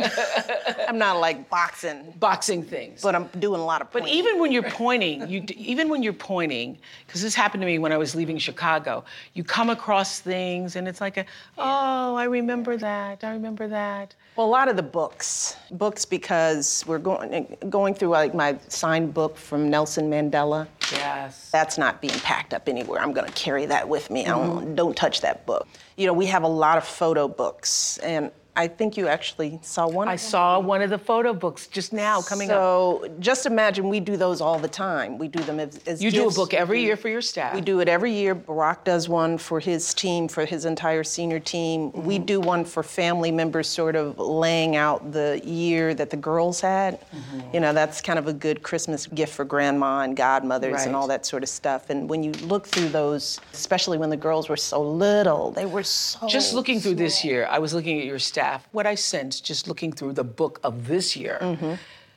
I'm 0.89 0.97
not 0.97 1.19
like 1.19 1.47
boxing. 1.51 2.11
Boxing 2.19 2.63
things. 2.63 3.03
But 3.03 3.13
I'm 3.13 3.27
doing 3.37 3.61
a 3.61 3.63
lot 3.63 3.81
of. 3.81 3.91
Pointing. 3.91 4.07
But 4.07 4.11
even 4.15 4.39
when 4.39 4.51
you're 4.51 4.63
pointing, 4.63 5.29
you 5.29 5.45
even 5.55 5.87
when 5.87 6.01
you're 6.01 6.13
pointing, 6.13 6.79
because 7.05 7.21
this 7.21 7.35
happened 7.35 7.61
to 7.61 7.67
me 7.67 7.77
when 7.77 7.91
I 7.91 7.97
was 7.97 8.15
leaving 8.15 8.39
Chicago. 8.39 9.05
You 9.35 9.43
come 9.43 9.69
across 9.69 10.19
things, 10.19 10.77
and 10.77 10.87
it's 10.87 11.01
like 11.01 11.17
a, 11.17 11.25
oh, 11.59 12.15
I 12.15 12.23
remember 12.23 12.75
that. 12.77 13.23
I 13.23 13.33
remember 13.33 13.67
that. 13.67 14.15
Well, 14.35 14.47
a 14.47 14.49
lot 14.49 14.67
of 14.67 14.77
the 14.77 14.83
books, 14.83 15.57
books 15.69 16.05
because 16.05 16.83
we're 16.87 16.97
going 16.97 17.55
going 17.69 17.93
through 17.93 18.09
like 18.09 18.33
my 18.33 18.57
signed 18.67 19.13
book 19.13 19.37
from 19.37 19.69
Nelson 19.69 20.09
Mandela. 20.09 20.67
Yes. 20.91 21.49
That's 21.51 21.77
not 21.77 21.98
being 22.01 22.19
packed 22.19 22.53
up 22.53 22.67
anywhere. 22.67 23.01
I'm 23.01 23.13
going 23.13 23.27
to 23.27 23.33
carry 23.33 23.65
that 23.67 23.87
with 23.87 24.09
me. 24.09 24.25
Mm-hmm. 24.25 24.31
I 24.31 24.45
don't, 24.45 24.75
don't 24.75 24.95
touch 24.95 25.21
that 25.21 25.45
book. 25.45 25.67
You 25.97 26.07
know, 26.07 26.13
we 26.13 26.25
have 26.27 26.43
a 26.43 26.47
lot 26.47 26.77
of 26.77 26.85
photo 26.85 27.27
books, 27.27 27.97
and 27.99 28.31
I 28.59 28.67
think 28.67 28.97
you 28.97 29.07
actually 29.07 29.57
saw 29.61 29.87
one. 29.87 30.09
I 30.09 30.17
saw 30.17 30.59
one 30.59 30.81
of 30.81 30.89
the 30.89 30.97
photo 30.97 31.33
books 31.33 31.67
just 31.67 31.93
now 31.93 32.21
coming 32.21 32.49
so, 32.49 32.97
up. 32.97 33.09
So 33.09 33.15
just 33.21 33.45
imagine 33.45 33.87
we 33.87 34.01
do 34.01 34.17
those 34.17 34.41
all 34.41 34.59
the 34.59 34.67
time. 34.67 35.17
We 35.17 35.29
do 35.29 35.41
them 35.43 35.61
as, 35.61 35.79
as 35.87 36.03
you 36.03 36.11
gifts. 36.11 36.35
do 36.35 36.41
a 36.41 36.45
book 36.45 36.53
every 36.53 36.81
year 36.81 36.97
for 36.97 37.07
your 37.07 37.21
staff. 37.21 37.55
We 37.55 37.61
do 37.61 37.79
it 37.79 37.87
every 37.87 38.11
year. 38.11 38.35
Barack 38.35 38.83
does 38.83 39.07
one 39.07 39.37
for 39.37 39.61
his 39.61 39.93
team, 39.93 40.27
for 40.27 40.43
his 40.43 40.65
entire 40.65 41.05
senior 41.05 41.39
team. 41.39 41.91
Mm-hmm. 41.93 42.03
We 42.03 42.19
do 42.19 42.41
one 42.41 42.65
for 42.65 42.83
family 42.83 43.31
members, 43.31 43.69
sort 43.69 43.95
of 43.95 44.19
laying 44.19 44.75
out 44.75 45.13
the 45.13 45.41
year 45.45 45.93
that 45.93 46.09
the 46.09 46.17
girls 46.17 46.59
had. 46.59 46.99
Mm-hmm. 46.99 47.53
You 47.53 47.61
know, 47.61 47.71
that's 47.71 48.01
kind 48.01 48.19
of 48.19 48.27
a 48.27 48.33
good 48.33 48.61
Christmas 48.61 49.07
gift 49.07 49.33
for 49.33 49.45
grandma 49.45 50.01
and 50.01 50.17
godmothers 50.17 50.73
right. 50.73 50.87
and 50.87 50.97
all 50.97 51.07
that 51.07 51.25
sort 51.25 51.43
of 51.43 51.49
stuff. 51.49 51.89
And 51.89 52.09
when 52.09 52.23
you 52.23 52.33
look 52.33 52.67
through 52.67 52.89
those, 52.89 53.39
especially 53.53 53.97
when 53.97 54.09
the 54.09 54.17
girls 54.17 54.49
were 54.49 54.57
so 54.57 54.81
little, 54.81 55.51
they 55.51 55.65
were 55.65 55.83
so. 55.83 56.27
Just 56.27 56.53
looking 56.53 56.81
small. 56.81 56.91
through 56.91 57.05
this 57.05 57.23
year, 57.23 57.47
I 57.49 57.59
was 57.59 57.73
looking 57.73 57.97
at 58.01 58.05
your 58.05 58.19
staff 58.19 58.48
what 58.71 58.85
I 58.87 58.95
sense 58.95 59.41
just 59.41 59.67
looking 59.67 59.91
through 59.91 60.13
the 60.13 60.23
book 60.23 60.59
of 60.63 60.87
this 60.87 61.15
year, 61.15 61.39
mm-hmm. 61.41 61.73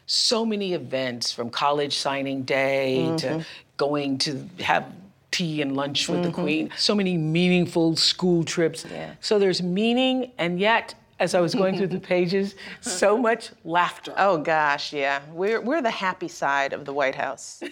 so 0.06 0.44
many 0.44 0.74
events 0.74 1.32
from 1.32 1.50
college 1.50 1.96
signing 1.96 2.42
day 2.42 3.04
mm-hmm. 3.04 3.16
to 3.16 3.46
going 3.76 4.18
to 4.18 4.48
have 4.60 4.84
tea 5.30 5.62
and 5.62 5.74
lunch 5.74 6.08
with 6.08 6.20
mm-hmm. 6.20 6.28
the 6.28 6.32
queen, 6.32 6.70
so 6.76 6.94
many 6.94 7.16
meaningful 7.16 7.96
school 7.96 8.44
trips. 8.44 8.84
Yeah. 8.90 9.14
So 9.20 9.38
there's 9.38 9.62
meaning, 9.62 10.30
and 10.38 10.60
yet 10.60 10.94
as 11.22 11.36
I 11.36 11.40
was 11.40 11.54
going 11.54 11.76
through 11.76 11.86
the 11.86 12.00
pages, 12.14 12.56
so 12.80 13.16
much 13.16 13.50
laughter. 13.64 14.12
Oh 14.16 14.38
gosh, 14.38 14.92
yeah. 14.92 15.22
We're 15.30 15.60
we're 15.60 15.80
the 15.80 15.90
happy 15.90 16.26
side 16.26 16.72
of 16.72 16.84
the 16.84 16.92
White 16.92 17.14
House. 17.14 17.62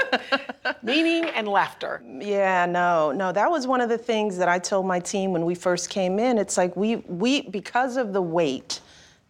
Meaning 0.82 1.24
and 1.30 1.48
laughter. 1.48 2.02
Yeah, 2.20 2.66
no, 2.66 3.10
no. 3.10 3.32
That 3.32 3.50
was 3.50 3.66
one 3.66 3.80
of 3.80 3.88
the 3.88 3.96
things 3.96 4.36
that 4.36 4.48
I 4.48 4.58
told 4.58 4.86
my 4.86 5.00
team 5.00 5.32
when 5.32 5.46
we 5.46 5.54
first 5.54 5.88
came 5.88 6.18
in. 6.18 6.36
It's 6.36 6.58
like 6.58 6.76
we 6.76 6.96
we 6.96 7.42
because 7.48 7.96
of 7.96 8.12
the 8.12 8.22
weight 8.22 8.80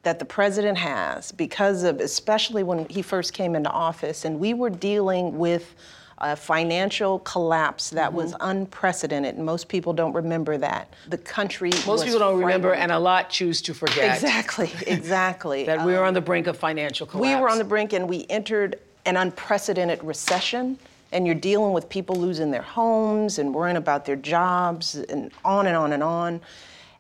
that 0.03 0.19
the 0.19 0.25
president 0.25 0.77
has, 0.77 1.31
because 1.33 1.85
of 1.85 2.01
especially 2.01 2.65
when 2.65 2.89
he 2.89 3.03
first 3.03 3.33
came 3.33 3.55
into 3.55 3.71
office, 3.71 4.25
and 4.25 4.41
we 4.41 4.53
were 4.53 4.71
dealing 4.71 5.39
with 5.39 5.77
a 6.19 6.37
financial 6.37 7.19
collapse 7.21 7.91
that 7.91 8.09
mm-hmm. 8.09 8.19
was 8.19 8.35
unprecedented. 8.41 9.39
Most 9.39 9.69
people 9.69 9.93
don't 9.93 10.13
remember 10.13 10.57
that. 10.59 10.93
The 11.09 11.19
country. 11.19 11.71
Most 11.87 12.05
people 12.05 12.21
don't 12.21 12.41
remember, 12.41 12.75
and 12.75 12.93
a 12.93 12.99
lot 12.99 13.31
choose 13.31 13.61
to 13.63 13.75
forget. 13.75 14.15
Exactly, 14.15 14.71
exactly. 14.87 15.65
that 15.65 15.85
we 15.85 15.93
were 15.93 16.05
on 16.05 16.15
the 16.15 16.21
brink 16.21 16.47
of 16.47 16.57
financial 16.57 17.07
collapse. 17.07 17.35
We 17.35 17.41
were 17.41 17.49
on 17.49 17.59
the 17.59 17.65
brink, 17.65 17.93
and 17.93 18.09
we 18.09 18.27
entered 18.29 18.79
an 19.05 19.17
unprecedented 19.17 20.03
recession. 20.03 20.79
And 21.13 21.27
you're 21.27 21.37
dealing 21.37 21.73
with 21.73 21.89
people 21.89 22.17
losing 22.17 22.51
their 22.51 22.63
homes 22.63 23.39
and 23.39 23.55
worrying 23.55 23.77
about 23.77 24.05
their 24.05 24.17
jobs 24.17 24.97
and 24.97 25.31
on 25.45 25.69
and 25.69 25.77
on 25.77 25.93
and 25.93 26.03
on. 26.03 26.41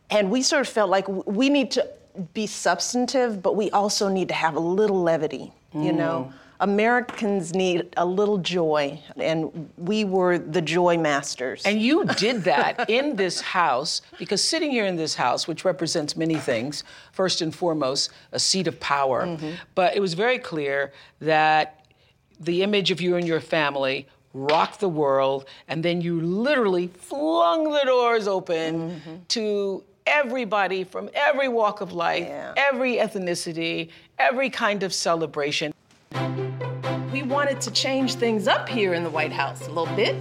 And 0.09 0.31
we 0.31 0.43
sort 0.43 0.61
of 0.61 0.69
felt 0.69 0.89
like 0.89 1.09
we 1.09 1.49
need 1.49 1.73
to 1.73 1.89
be 2.33 2.47
substantive, 2.47 3.43
but 3.43 3.57
we 3.57 3.71
also 3.73 4.09
need 4.09 4.29
to 4.29 4.35
have 4.35 4.55
a 4.55 4.61
little 4.61 5.03
levity, 5.03 5.53
you 5.73 5.91
mm. 5.91 5.97
know? 5.97 6.33
Americans 6.61 7.55
need 7.55 7.89
a 7.97 8.07
little 8.07 8.39
joy, 8.39 9.01
and 9.17 9.71
we 9.77 10.05
were 10.05 10.39
the 10.39 10.63
joy 10.63 10.97
masters. 10.97 11.63
And 11.65 11.81
you 11.81 12.05
did 12.05 12.45
that 12.45 12.89
in 12.89 13.17
this 13.17 13.41
house, 13.41 14.03
because 14.19 14.43
sitting 14.43 14.71
here 14.71 14.87
in 14.87 14.97
this 14.97 15.15
house, 15.15 15.49
which 15.49 15.65
represents 15.65 16.17
many 16.17 16.37
things, 16.37 16.85
first 17.13 17.43
and 17.43 17.55
foremost, 17.55 18.11
a 18.33 18.39
seat 18.39 18.67
of 18.67 18.79
power, 18.79 19.27
mm-hmm. 19.27 19.53
but 19.75 19.97
it 19.97 20.01
was 20.01 20.15
very 20.15 20.39
clear 20.39 20.93
that 21.21 21.85
the 22.39 22.63
image 22.63 22.91
of 22.91 23.01
you 23.01 23.17
and 23.17 23.27
your 23.27 23.41
family 23.41 24.07
rocked 24.33 24.81
the 24.81 24.89
world, 24.89 25.47
and 25.69 25.85
then 25.85 26.01
you 26.01 26.21
literally 26.21 26.87
flung 26.87 27.65
the 27.65 27.83
doors 27.85 28.29
open 28.29 28.91
mm-hmm. 28.91 29.17
to 29.29 29.83
everybody 30.07 30.85
from 30.85 31.11
every 31.15 31.49
walk 31.49 31.81
of 31.81 31.93
life, 31.93 32.27
yeah. 32.27 32.53
every 32.57 32.97
ethnicity, 32.97 33.91
every 34.19 34.51
kind 34.51 34.83
of 34.83 34.93
celebration. 34.95 35.74
We 37.35 37.39
wanted 37.39 37.61
to 37.63 37.73
change 37.73 38.15
things 38.15 38.47
up 38.47 38.69
here 38.69 38.95
in 38.95 39.03
the 39.03 39.11
White 39.11 39.33
House 39.33 39.67
a 39.67 39.73
little 39.73 39.93
bit. 39.97 40.15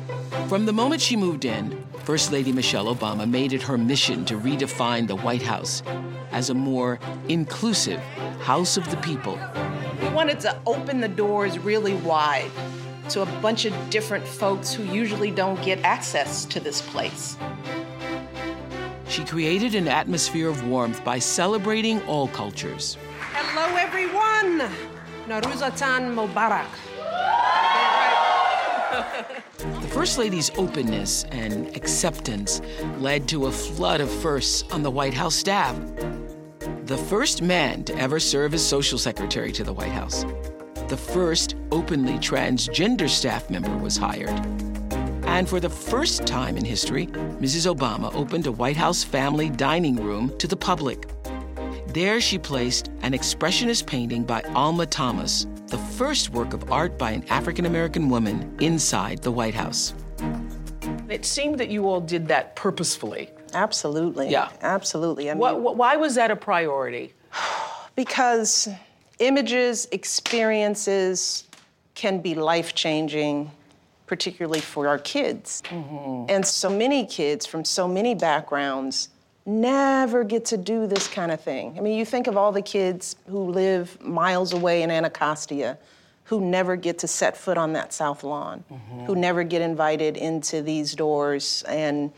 From 0.48 0.65
the 0.65 0.74
moment 0.74 1.00
she 1.00 1.15
moved 1.15 1.46
in, 1.46 1.86
First 2.05 2.32
Lady 2.32 2.51
Michelle 2.51 2.86
Obama 2.86 3.29
made 3.29 3.53
it 3.53 3.62
her 3.62 3.77
mission 3.77 4.25
to 4.25 4.36
redefine 4.36 5.08
the 5.08 5.17
White 5.17 5.43
House 5.43 5.84
as 6.32 6.50
a 6.50 6.55
more 6.55 7.00
inclusive 7.29 8.00
house 8.41 8.77
of 8.77 8.89
the 8.89 8.98
people. 8.98 9.38
We 10.01 10.10
wanted 10.10 10.39
to 10.39 10.60
open 10.65 11.01
the 11.01 11.08
doors 11.08 11.60
really 11.60 11.93
wide 11.93 12.50
to 13.10 13.22
a 13.22 13.27
bunch 13.43 13.65
of 13.65 13.75
different 13.91 14.25
folks 14.25 14.74
who 14.74 14.84
usually 14.84 15.29
don't 15.29 15.62
get 15.62 15.79
access 15.84 16.46
to 16.46 16.60
this 16.60 16.82
place. 16.82 17.38
She 19.08 19.24
created 19.24 19.75
an 19.75 19.88
atmosphere 19.88 20.50
of 20.50 20.67
warmth 20.67 21.03
by 21.03 21.20
celebrating 21.20 22.01
all 22.08 22.27
cultures. 22.29 22.98
Hello, 23.20 23.75
everyone. 23.75 24.67
Nowruzatan 25.27 26.15
Mubarak. 26.15 26.65
The 29.57 29.88
First 29.91 30.17
Lady's 30.17 30.51
openness 30.57 31.23
and 31.31 31.75
acceptance 31.75 32.62
led 32.97 33.27
to 33.29 33.47
a 33.47 33.51
flood 33.51 34.01
of 34.01 34.09
firsts 34.09 34.63
on 34.71 34.83
the 34.83 34.91
White 34.91 35.13
House 35.13 35.35
staff. 35.35 35.79
The 36.85 36.97
first 36.97 37.41
man 37.41 37.83
to 37.85 37.97
ever 37.97 38.19
serve 38.19 38.53
as 38.53 38.65
social 38.65 38.97
secretary 38.97 39.51
to 39.53 39.63
the 39.63 39.73
White 39.73 39.91
House 39.91 40.25
the 40.93 40.97
first 40.97 41.55
openly 41.71 42.19
transgender 42.19 43.09
staff 43.09 43.50
member 43.50 43.75
was 43.77 43.97
hired. 43.97 44.29
And 45.25 45.50
for 45.50 45.59
the 45.59 45.69
first 45.69 46.27
time 46.27 46.55
in 46.55 46.63
history, 46.63 47.07
Mrs. 47.07 47.73
Obama 47.73 48.13
opened 48.13 48.45
a 48.45 48.51
White 48.51 48.77
House 48.77 49.03
family 49.03 49.50
dining 49.50 49.95
room 49.95 50.38
to 50.38 50.47
the 50.47 50.55
public. 50.55 51.07
There 51.88 52.21
she 52.21 52.38
placed 52.38 52.89
an 53.01 53.13
expressionist 53.13 53.88
painting 53.88 54.23
by 54.23 54.41
Alma 54.53 54.85
Thomas, 54.85 55.47
the 55.67 55.77
first 55.77 56.29
work 56.29 56.53
of 56.53 56.72
art 56.72 56.98
by 56.98 57.12
an 57.12 57.24
African 57.29 57.65
American 57.65 58.10
woman 58.10 58.55
inside 58.60 59.20
the 59.24 59.32
White 59.32 59.53
House. 59.53 59.93
It 61.10 61.25
seemed 61.25 61.60
that 61.60 61.70
you 61.70 61.88
all 61.88 62.01
did 62.01 62.27
that 62.27 62.55
purposefully. 62.55 63.29
Absolutely. 63.53 64.29
Yeah. 64.29 64.50
Absolutely. 64.62 65.29
I 65.29 65.34
mean, 65.34 65.63
why 65.63 65.96
was 65.96 66.15
that 66.15 66.32
a 66.32 66.36
priority? 66.36 67.13
Because 67.96 68.67
images, 69.20 69.88
experiences 69.91 71.43
can 71.93 72.22
be 72.22 72.34
life 72.34 72.74
changing, 72.74 73.51
particularly 74.08 74.62
for 74.62 74.88
our 74.88 74.98
kids. 74.98 75.62
Mm-hmm. 75.65 76.25
And 76.27 76.43
so 76.43 76.72
many 76.72 77.05
kids 77.05 77.46
from 77.46 77.63
so 77.63 77.88
many 77.88 78.15
backgrounds 78.15 79.10
never 79.45 80.23
get 80.23 80.45
to 80.45 80.57
do 80.57 80.88
this 80.88 81.07
kind 81.07 81.31
of 81.31 81.41
thing. 81.41 81.77
I 81.77 81.81
mean, 81.81 81.97
you 81.97 82.05
think 82.05 82.27
of 82.27 82.38
all 82.38 82.51
the 82.51 82.62
kids 82.62 83.15
who 83.27 83.51
live 83.51 84.01
miles 84.01 84.53
away 84.53 84.83
in 84.83 84.91
Anacostia 84.91 85.77
who 86.25 86.39
never 86.39 86.75
get 86.75 87.00
to 87.00 87.07
set 87.07 87.35
foot 87.35 87.57
on 87.57 87.73
that 87.73 87.91
South 87.91 88.23
Lawn, 88.23 88.63
mm-hmm. 88.71 89.05
who 89.05 89.15
never 89.15 89.43
get 89.43 89.62
invited 89.62 90.15
into 90.15 90.62
these 90.62 90.95
doors 90.95 91.63
and 91.67 92.12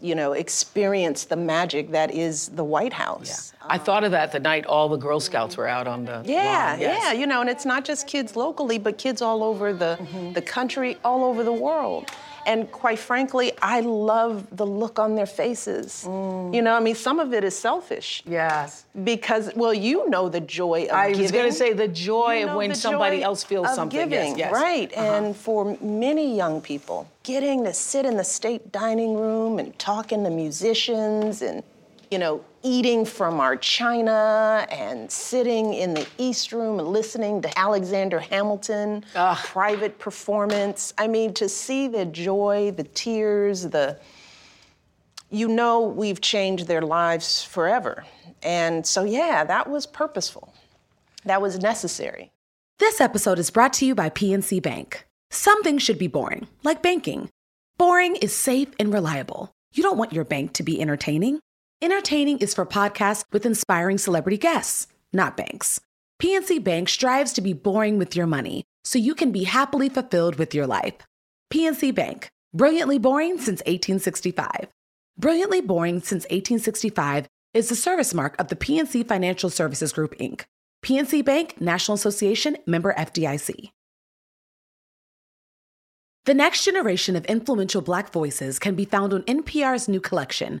you 0.00 0.14
know, 0.14 0.32
experience 0.32 1.24
the 1.24 1.36
magic 1.36 1.90
that 1.90 2.14
is 2.14 2.48
the 2.50 2.64
White 2.64 2.92
House. 2.92 3.52
Yeah. 3.60 3.66
I 3.68 3.78
thought 3.78 4.04
of 4.04 4.12
that 4.12 4.32
the 4.32 4.38
night 4.38 4.64
all 4.66 4.88
the 4.88 4.96
Girl 4.96 5.18
Scouts 5.20 5.56
were 5.56 5.66
out 5.66 5.86
on 5.86 6.04
the 6.04 6.22
Yeah, 6.24 6.70
lawn. 6.70 6.80
Yes. 6.80 7.02
yeah, 7.02 7.12
you 7.12 7.26
know, 7.26 7.40
and 7.40 7.50
it's 7.50 7.64
not 7.64 7.84
just 7.84 8.06
kids 8.06 8.36
locally, 8.36 8.78
but 8.78 8.96
kids 8.96 9.20
all 9.20 9.42
over 9.42 9.72
the 9.72 9.98
mm-hmm. 10.00 10.32
the 10.34 10.42
country, 10.42 10.96
all 11.04 11.24
over 11.24 11.42
the 11.42 11.52
world. 11.52 12.10
And 12.48 12.72
quite 12.72 12.98
frankly, 12.98 13.52
I 13.60 13.80
love 13.80 14.46
the 14.56 14.66
look 14.66 14.98
on 14.98 15.14
their 15.14 15.26
faces. 15.26 16.06
Mm. 16.08 16.54
You 16.54 16.62
know, 16.62 16.74
I 16.74 16.80
mean, 16.80 16.94
some 16.94 17.20
of 17.20 17.34
it 17.34 17.44
is 17.44 17.56
selfish. 17.56 18.22
Yes. 18.24 18.86
Because, 19.04 19.52
well, 19.54 19.74
you 19.74 20.08
know 20.08 20.30
the 20.30 20.40
joy 20.40 20.86
of 20.86 20.94
I 20.94 21.08
giving. 21.08 21.22
was 21.24 21.32
going 21.32 21.50
to 21.50 21.52
say 21.52 21.74
the 21.74 21.88
joy 21.88 22.38
you 22.38 22.48
of 22.48 22.56
when 22.56 22.74
somebody 22.74 23.22
else 23.22 23.44
feels 23.44 23.74
something. 23.74 24.00
Giving, 24.00 24.30
yes, 24.30 24.38
yes. 24.38 24.52
Right. 24.52 24.90
Uh-huh. 24.96 25.14
And 25.16 25.36
for 25.36 25.76
many 25.82 26.34
young 26.34 26.62
people, 26.62 27.06
getting 27.22 27.64
to 27.64 27.74
sit 27.74 28.06
in 28.06 28.16
the 28.16 28.24
state 28.24 28.72
dining 28.72 29.14
room 29.14 29.58
and 29.58 29.78
talking 29.78 30.24
to 30.24 30.30
musicians 30.30 31.42
and 31.42 31.62
you 32.10 32.18
know, 32.18 32.42
eating 32.62 33.04
from 33.04 33.40
our 33.40 33.56
china 33.56 34.66
and 34.70 35.10
sitting 35.10 35.74
in 35.74 35.94
the 35.94 36.06
East 36.18 36.52
Room 36.52 36.78
and 36.78 36.88
listening 36.88 37.40
to 37.42 37.58
Alexander 37.58 38.18
Hamilton, 38.18 39.04
Ugh. 39.14 39.36
private 39.38 39.98
performance. 39.98 40.92
I 40.98 41.06
mean, 41.08 41.34
to 41.34 41.48
see 41.48 41.88
the 41.88 42.04
joy, 42.04 42.72
the 42.76 42.84
tears, 42.84 43.62
the, 43.62 43.98
you 45.30 45.48
know, 45.48 45.80
we've 45.82 46.20
changed 46.20 46.66
their 46.66 46.82
lives 46.82 47.44
forever. 47.44 48.04
And 48.42 48.86
so, 48.86 49.04
yeah, 49.04 49.44
that 49.44 49.68
was 49.68 49.86
purposeful. 49.86 50.52
That 51.24 51.42
was 51.42 51.58
necessary. 51.58 52.30
This 52.78 53.00
episode 53.00 53.38
is 53.38 53.50
brought 53.50 53.72
to 53.74 53.86
you 53.86 53.94
by 53.94 54.08
PNC 54.08 54.62
Bank. 54.62 55.04
Something 55.30 55.78
should 55.78 55.98
be 55.98 56.06
boring, 56.06 56.46
like 56.62 56.82
banking. 56.82 57.28
Boring 57.76 58.16
is 58.16 58.34
safe 58.34 58.68
and 58.78 58.92
reliable. 58.92 59.52
You 59.74 59.82
don't 59.82 59.98
want 59.98 60.12
your 60.12 60.24
bank 60.24 60.52
to 60.54 60.62
be 60.62 60.80
entertaining. 60.80 61.40
Entertaining 61.80 62.38
is 62.38 62.54
for 62.54 62.66
podcasts 62.66 63.24
with 63.30 63.46
inspiring 63.46 63.98
celebrity 63.98 64.36
guests, 64.36 64.88
not 65.12 65.36
banks. 65.36 65.80
PNC 66.20 66.62
Bank 66.64 66.88
strives 66.88 67.32
to 67.34 67.40
be 67.40 67.52
boring 67.52 67.98
with 67.98 68.16
your 68.16 68.26
money 68.26 68.64
so 68.84 68.98
you 68.98 69.14
can 69.14 69.30
be 69.30 69.44
happily 69.44 69.88
fulfilled 69.88 70.36
with 70.36 70.52
your 70.52 70.66
life. 70.66 70.94
PNC 71.52 71.94
Bank, 71.94 72.30
brilliantly 72.52 72.98
boring 72.98 73.36
since 73.36 73.60
1865. 73.60 74.66
Brilliantly 75.16 75.60
boring 75.60 76.00
since 76.00 76.24
1865 76.24 77.28
is 77.54 77.68
the 77.68 77.76
service 77.76 78.12
mark 78.12 78.34
of 78.40 78.48
the 78.48 78.56
PNC 78.56 79.06
Financial 79.06 79.48
Services 79.48 79.92
Group, 79.92 80.18
Inc. 80.18 80.46
PNC 80.84 81.24
Bank, 81.24 81.60
National 81.60 81.94
Association, 81.94 82.56
member 82.66 82.92
FDIC. 82.94 83.70
The 86.24 86.34
next 86.34 86.64
generation 86.64 87.14
of 87.14 87.24
influential 87.26 87.82
Black 87.82 88.12
voices 88.12 88.58
can 88.58 88.74
be 88.74 88.84
found 88.84 89.14
on 89.14 89.22
NPR's 89.22 89.88
new 89.88 90.00
collection, 90.00 90.60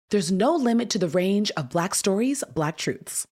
there's 0.11 0.31
no 0.31 0.55
limit 0.55 0.89
to 0.91 0.99
the 0.99 1.07
range 1.07 1.51
of 1.57 1.69
Black 1.69 1.95
stories, 1.95 2.43
Black 2.53 2.77
truths. 2.77 3.25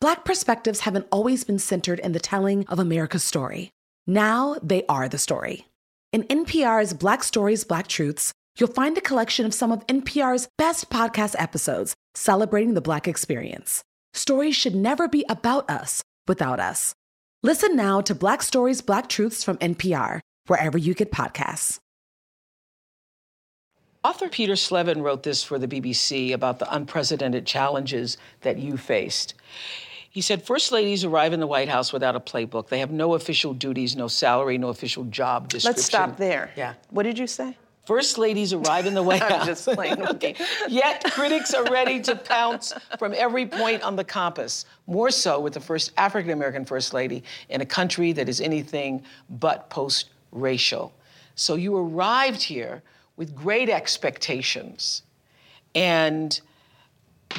Black 0.00 0.24
perspectives 0.24 0.80
haven't 0.80 1.08
always 1.12 1.44
been 1.44 1.58
centered 1.58 1.98
in 1.98 2.12
the 2.12 2.20
telling 2.20 2.66
of 2.68 2.78
America's 2.78 3.24
story. 3.24 3.70
Now 4.06 4.56
they 4.62 4.86
are 4.86 5.08
the 5.08 5.18
story. 5.18 5.66
In 6.12 6.22
NPR's 6.24 6.94
Black 6.94 7.22
Stories, 7.22 7.64
Black 7.64 7.86
Truths, 7.86 8.32
you'll 8.56 8.72
find 8.72 8.96
a 8.96 9.02
collection 9.02 9.44
of 9.44 9.54
some 9.54 9.70
of 9.70 9.86
NPR's 9.88 10.48
best 10.56 10.88
podcast 10.88 11.34
episodes 11.38 11.94
celebrating 12.14 12.74
the 12.74 12.80
Black 12.80 13.06
experience. 13.06 13.82
Stories 14.14 14.56
should 14.56 14.74
never 14.74 15.06
be 15.06 15.24
about 15.28 15.68
us 15.68 16.02
without 16.26 16.60
us. 16.60 16.94
Listen 17.42 17.76
now 17.76 18.00
to 18.00 18.14
Black 18.14 18.42
Stories, 18.42 18.80
Black 18.80 19.08
Truths 19.08 19.44
from 19.44 19.58
NPR, 19.58 20.20
wherever 20.46 20.78
you 20.78 20.94
get 20.94 21.12
podcasts. 21.12 21.78
Author 24.02 24.28
Peter 24.28 24.56
Slevin 24.56 25.02
wrote 25.02 25.22
this 25.22 25.42
for 25.42 25.58
the 25.58 25.68
BBC 25.68 26.32
about 26.32 26.58
the 26.58 26.74
unprecedented 26.74 27.44
challenges 27.44 28.16
that 28.40 28.58
you 28.58 28.78
faced. 28.78 29.34
He 30.08 30.22
said, 30.22 30.42
First 30.42 30.72
ladies 30.72 31.04
arrive 31.04 31.34
in 31.34 31.40
the 31.40 31.46
White 31.46 31.68
House 31.68 31.92
without 31.92 32.16
a 32.16 32.20
playbook. 32.20 32.68
They 32.68 32.78
have 32.78 32.90
no 32.90 33.12
official 33.14 33.52
duties, 33.52 33.94
no 33.96 34.08
salary, 34.08 34.56
no 34.56 34.68
official 34.68 35.04
job 35.04 35.48
description. 35.48 35.76
Let's 35.76 35.84
stop 35.84 36.16
there. 36.16 36.50
Yeah. 36.56 36.74
What 36.88 37.02
did 37.02 37.18
you 37.18 37.26
say? 37.26 37.58
First 37.84 38.16
ladies 38.16 38.54
arrive 38.54 38.86
in 38.86 38.94
the 38.94 39.02
White 39.10 39.20
House. 39.20 39.32
I'm 39.32 39.46
just 39.46 39.64
playing. 39.66 40.00
okay. 40.08 40.34
Yet 40.68 41.04
critics 41.12 41.52
are 41.52 41.64
ready 41.70 42.00
to 42.00 42.16
pounce 42.16 42.72
from 42.98 43.12
every 43.14 43.46
point 43.46 43.82
on 43.82 43.96
the 43.96 44.04
compass. 44.04 44.64
More 44.86 45.10
so 45.10 45.40
with 45.40 45.52
the 45.52 45.60
first 45.60 45.92
African 45.98 46.30
American 46.30 46.64
First 46.64 46.94
Lady 46.94 47.22
in 47.50 47.60
a 47.60 47.66
country 47.66 48.12
that 48.12 48.30
is 48.30 48.40
anything 48.40 49.02
but 49.28 49.68
post 49.68 50.08
racial. 50.32 50.94
So 51.34 51.54
you 51.56 51.76
arrived 51.76 52.42
here 52.42 52.82
with 53.20 53.36
great 53.36 53.68
expectations. 53.68 55.02
And 55.74 56.40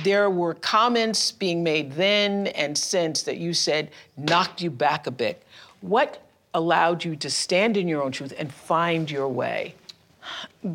there 0.04 0.30
were 0.30 0.54
comments 0.54 1.32
being 1.32 1.64
made 1.64 1.94
then 1.94 2.48
and 2.48 2.78
since 2.78 3.24
that 3.24 3.38
you 3.38 3.56
said 3.56 3.90
knocked 4.16 4.62
you 4.62 4.70
back 4.70 5.08
a 5.08 5.12
bit. 5.12 5.42
What 5.82 6.24
allowed 6.54 7.04
you 7.04 7.16
to 7.16 7.32
stand 7.32 7.78
in 7.78 7.88
your 7.88 8.04
own 8.04 8.12
truth 8.12 8.32
and 8.38 8.54
find 8.54 9.10
your 9.10 9.28
way? 9.28 9.74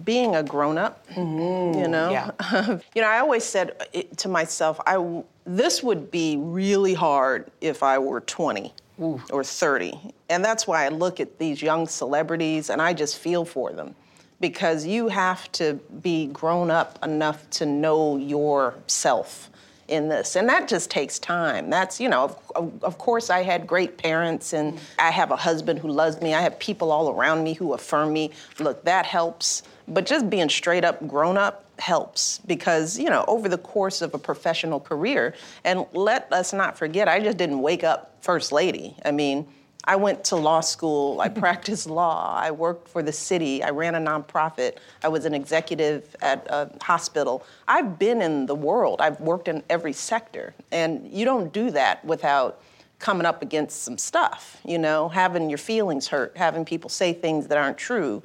being 0.02 0.34
a 0.34 0.42
grown 0.42 0.76
up, 0.76 1.06
mm-hmm. 1.10 1.78
you 1.78 1.86
know. 1.86 2.10
yeah. 2.10 2.32
you 2.96 3.00
know, 3.00 3.06
I 3.06 3.20
always 3.20 3.44
said 3.44 3.80
to 4.16 4.28
myself, 4.28 4.80
I 4.88 5.22
this 5.44 5.84
would 5.84 6.10
be 6.10 6.36
really 6.36 6.94
hard 6.94 7.48
if 7.60 7.84
I 7.84 7.96
were 7.96 8.22
20 8.22 8.74
or 8.98 9.44
30. 9.44 10.12
And 10.28 10.44
that's 10.44 10.66
why 10.66 10.84
I 10.84 10.88
look 10.88 11.20
at 11.20 11.38
these 11.38 11.62
young 11.62 11.86
celebrities 11.86 12.70
and 12.70 12.82
I 12.82 12.92
just 12.92 13.18
feel 13.18 13.44
for 13.44 13.70
them 13.72 13.94
because 14.40 14.86
you 14.86 15.08
have 15.08 15.50
to 15.52 15.74
be 16.02 16.26
grown 16.26 16.70
up 16.70 16.98
enough 17.02 17.48
to 17.50 17.66
know 17.66 18.16
yourself 18.16 19.50
in 19.88 20.08
this. 20.08 20.36
And 20.36 20.48
that 20.48 20.68
just 20.68 20.90
takes 20.90 21.18
time. 21.18 21.70
That's 21.70 22.00
you 22.00 22.08
know 22.08 22.36
of, 22.54 22.82
of 22.82 22.98
course 22.98 23.30
i 23.30 23.42
had 23.42 23.66
great 23.66 23.98
parents 23.98 24.52
and 24.52 24.78
i 24.98 25.10
have 25.10 25.30
a 25.30 25.36
husband 25.36 25.78
who 25.78 25.88
loves 25.88 26.20
me. 26.20 26.34
I 26.34 26.40
have 26.40 26.58
people 26.58 26.90
all 26.90 27.10
around 27.10 27.44
me 27.44 27.54
who 27.54 27.72
affirm 27.72 28.12
me. 28.12 28.32
Look 28.58 28.84
that 28.84 29.06
helps. 29.06 29.62
But 29.88 30.06
just 30.06 30.28
being 30.28 30.48
straight 30.48 30.84
up 30.84 31.06
grown 31.06 31.36
up 31.36 31.64
helps 31.78 32.40
because 32.46 32.98
you 32.98 33.10
know 33.10 33.24
over 33.28 33.48
the 33.48 33.58
course 33.58 34.00
of 34.02 34.14
a 34.14 34.18
professional 34.18 34.80
career 34.80 35.34
and 35.62 35.84
let 35.92 36.32
us 36.32 36.54
not 36.54 36.78
forget 36.78 37.06
i 37.06 37.20
just 37.20 37.36
didn't 37.36 37.60
wake 37.60 37.84
up 37.84 38.16
first 38.22 38.50
lady. 38.50 38.96
I 39.04 39.12
mean 39.12 39.46
I 39.86 39.96
went 39.96 40.24
to 40.24 40.36
law 40.36 40.60
school, 40.60 41.20
I 41.20 41.28
practiced 41.44 41.86
law, 41.86 42.34
I 42.36 42.50
worked 42.50 42.88
for 42.88 43.02
the 43.02 43.12
city, 43.12 43.62
I 43.62 43.70
ran 43.70 43.94
a 43.94 44.00
nonprofit, 44.00 44.78
I 45.02 45.08
was 45.08 45.24
an 45.24 45.34
executive 45.34 46.16
at 46.20 46.46
a 46.48 46.70
hospital. 46.82 47.44
I've 47.68 47.98
been 47.98 48.20
in 48.22 48.46
the 48.46 48.54
world, 48.54 49.00
I've 49.00 49.20
worked 49.20 49.48
in 49.48 49.62
every 49.70 49.92
sector, 49.92 50.54
and 50.72 51.06
you 51.12 51.24
don't 51.24 51.52
do 51.52 51.70
that 51.70 52.04
without 52.04 52.60
coming 52.98 53.26
up 53.26 53.42
against 53.42 53.82
some 53.82 53.98
stuff, 53.98 54.60
you 54.64 54.78
know, 54.78 55.08
having 55.08 55.50
your 55.50 55.58
feelings 55.58 56.08
hurt, 56.08 56.36
having 56.36 56.64
people 56.64 56.88
say 56.88 57.12
things 57.12 57.46
that 57.48 57.58
aren't 57.58 57.78
true. 57.78 58.22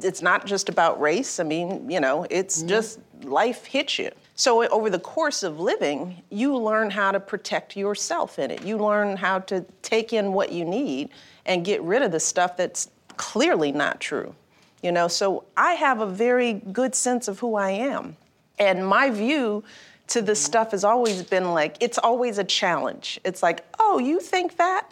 It's 0.00 0.22
not 0.22 0.46
just 0.46 0.68
about 0.68 1.00
race, 1.00 1.40
I 1.40 1.44
mean, 1.44 1.90
you 1.90 2.00
know, 2.00 2.26
it's 2.30 2.58
mm-hmm. 2.58 2.68
just 2.68 3.00
life 3.24 3.66
hits 3.66 3.98
you. 3.98 4.10
So 4.42 4.66
over 4.70 4.90
the 4.90 4.98
course 4.98 5.44
of 5.44 5.60
living, 5.60 6.20
you 6.28 6.58
learn 6.58 6.90
how 6.90 7.12
to 7.12 7.20
protect 7.20 7.76
yourself 7.76 8.40
in 8.40 8.50
it. 8.50 8.64
You 8.64 8.76
learn 8.76 9.16
how 9.16 9.38
to 9.38 9.64
take 9.82 10.12
in 10.12 10.32
what 10.32 10.50
you 10.50 10.64
need 10.64 11.10
and 11.46 11.64
get 11.64 11.80
rid 11.82 12.02
of 12.02 12.10
the 12.10 12.18
stuff 12.18 12.56
that's 12.56 12.90
clearly 13.16 13.70
not 13.70 14.00
true. 14.00 14.34
You 14.82 14.90
know, 14.90 15.06
so 15.06 15.44
I 15.56 15.74
have 15.74 16.00
a 16.00 16.06
very 16.06 16.54
good 16.54 16.96
sense 16.96 17.28
of 17.28 17.38
who 17.38 17.54
I 17.54 17.70
am. 17.70 18.16
And 18.58 18.84
my 18.84 19.10
view 19.10 19.62
to 20.08 20.20
this 20.20 20.42
stuff 20.42 20.72
has 20.72 20.82
always 20.82 21.22
been 21.22 21.54
like 21.54 21.76
it's 21.78 21.98
always 21.98 22.38
a 22.38 22.44
challenge. 22.44 23.20
It's 23.22 23.44
like, 23.44 23.64
"Oh, 23.78 24.00
you 24.00 24.18
think 24.18 24.56
that? 24.56 24.90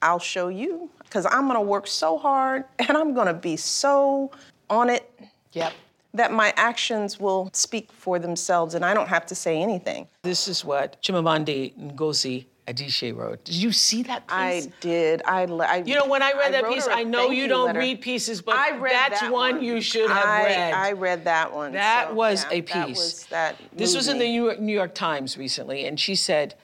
I'll 0.00 0.20
show 0.20 0.46
you." 0.46 0.90
Cuz 1.10 1.26
I'm 1.26 1.48
going 1.48 1.58
to 1.58 1.60
work 1.60 1.88
so 1.88 2.18
hard 2.18 2.66
and 2.78 2.96
I'm 2.96 3.14
going 3.14 3.26
to 3.26 3.34
be 3.34 3.56
so 3.56 4.30
on 4.70 4.90
it. 4.90 5.10
Yep 5.54 5.72
that 6.16 6.32
my 6.32 6.52
actions 6.56 7.20
will 7.20 7.50
speak 7.52 7.92
for 7.92 8.18
themselves 8.18 8.74
and 8.74 8.84
I 8.84 8.94
don't 8.94 9.08
have 9.08 9.26
to 9.26 9.34
say 9.34 9.60
anything. 9.60 10.08
This 10.22 10.48
is 10.48 10.64
what 10.64 11.00
Chimamanda 11.02 11.72
Ngozi 11.94 12.46
Adichie 12.66 13.14
wrote. 13.14 13.44
Did 13.44 13.54
you 13.54 13.70
see 13.70 14.02
that 14.04 14.26
piece? 14.26 14.34
I 14.34 14.72
did. 14.80 15.22
I, 15.24 15.42
I 15.42 15.82
You 15.86 15.94
know, 15.94 16.06
when 16.06 16.22
I 16.22 16.32
read 16.32 16.54
I 16.54 16.62
that 16.62 16.68
piece, 16.68 16.88
I 16.90 17.04
know 17.04 17.30
you 17.30 17.46
don't 17.46 17.66
letter. 17.66 17.78
read 17.78 18.00
pieces, 18.00 18.42
but 18.42 18.56
that's 18.56 19.20
that 19.20 19.32
one, 19.32 19.56
one, 19.56 19.64
you 19.64 19.80
should 19.80 20.10
have 20.10 20.26
I, 20.26 20.44
read. 20.44 20.74
I 20.74 20.92
read 20.92 21.24
that 21.24 21.54
one. 21.54 21.72
That 21.72 22.08
so, 22.08 22.14
was 22.14 22.44
yeah, 22.44 22.58
a 22.58 22.62
piece. 22.62 22.72
That 22.74 22.88
was 22.88 23.24
that 23.26 23.56
this 23.72 23.94
was 23.94 24.08
in 24.08 24.18
the 24.18 24.24
New 24.24 24.44
York, 24.44 24.60
New 24.60 24.72
York 24.72 24.94
Times 24.94 25.38
recently, 25.38 25.86
and 25.86 25.98
she 26.00 26.16
said, 26.16 26.54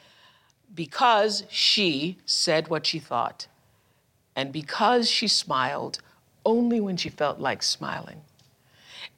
because 0.75 1.45
she 1.49 2.19
said 2.27 2.69
what 2.69 2.85
she 2.85 2.99
thought, 2.99 3.47
and 4.35 4.53
because 4.53 5.09
she 5.09 5.29
smiled 5.29 6.01
only 6.45 6.81
when 6.81 6.97
she 6.97 7.11
felt 7.11 7.39
like 7.39 7.63
smiling, 7.63 8.23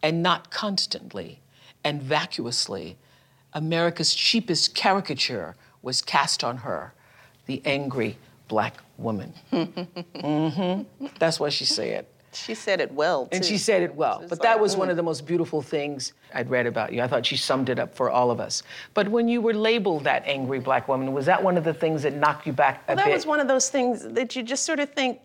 and 0.03 0.23
not 0.23 0.51
constantly 0.51 1.41
and 1.85 2.03
vacuously, 2.03 2.97
America's 3.53 4.15
cheapest 4.15 4.75
caricature 4.75 5.55
was 5.83 6.01
cast 6.01 6.43
on 6.43 6.59
her 6.59 6.95
the 7.47 7.63
angry 7.65 8.17
black 8.49 8.75
woman. 8.97 9.33
mm-hmm. 9.53 11.07
That's 11.19 11.39
what 11.39 11.53
she 11.53 11.65
said. 11.65 12.07
She 12.33 12.55
said 12.55 12.81
it 12.81 12.93
well, 12.93 13.27
too. 13.27 13.37
And 13.37 13.45
she 13.45 13.59
said 13.59 13.83
it 13.83 13.95
well. 13.95 14.21
But 14.21 14.33
like, 14.33 14.41
that 14.41 14.59
was 14.59 14.75
mm. 14.75 14.79
one 14.79 14.91
of 14.91 14.97
the 14.97 15.03
most 15.03 15.25
beautiful 15.25 15.63
things 15.63 16.15
I'd 16.35 16.51
read 16.51 16.67
about 16.67 16.93
you. 16.93 17.01
I 17.01 17.07
thought 17.07 17.25
she 17.25 17.37
summed 17.37 17.69
it 17.69 17.79
up 17.79 17.95
for 17.95 18.11
all 18.11 18.31
of 18.31 18.41
us. 18.41 18.65
But 18.93 19.09
when 19.09 19.29
you 19.29 19.41
were 19.41 19.55
labeled 19.55 20.05
that 20.05 20.25
angry 20.27 20.59
black 20.59 20.89
woman, 20.89 21.13
was 21.13 21.27
that 21.27 21.43
one 21.43 21.57
of 21.57 21.63
the 21.63 21.75
things 21.75 22.03
that 22.03 22.15
knocked 22.15 22.47
you 22.47 22.53
back 22.53 22.83
a 22.89 22.89
well, 22.89 22.97
that 22.97 23.05
bit? 23.05 23.11
That 23.11 23.15
was 23.17 23.27
one 23.27 23.41
of 23.41 23.47
those 23.47 23.71
things 23.71 24.03
that 24.03 24.35
you 24.35 24.43
just 24.43 24.65
sort 24.65 24.81
of 24.81 24.93
think, 24.93 25.21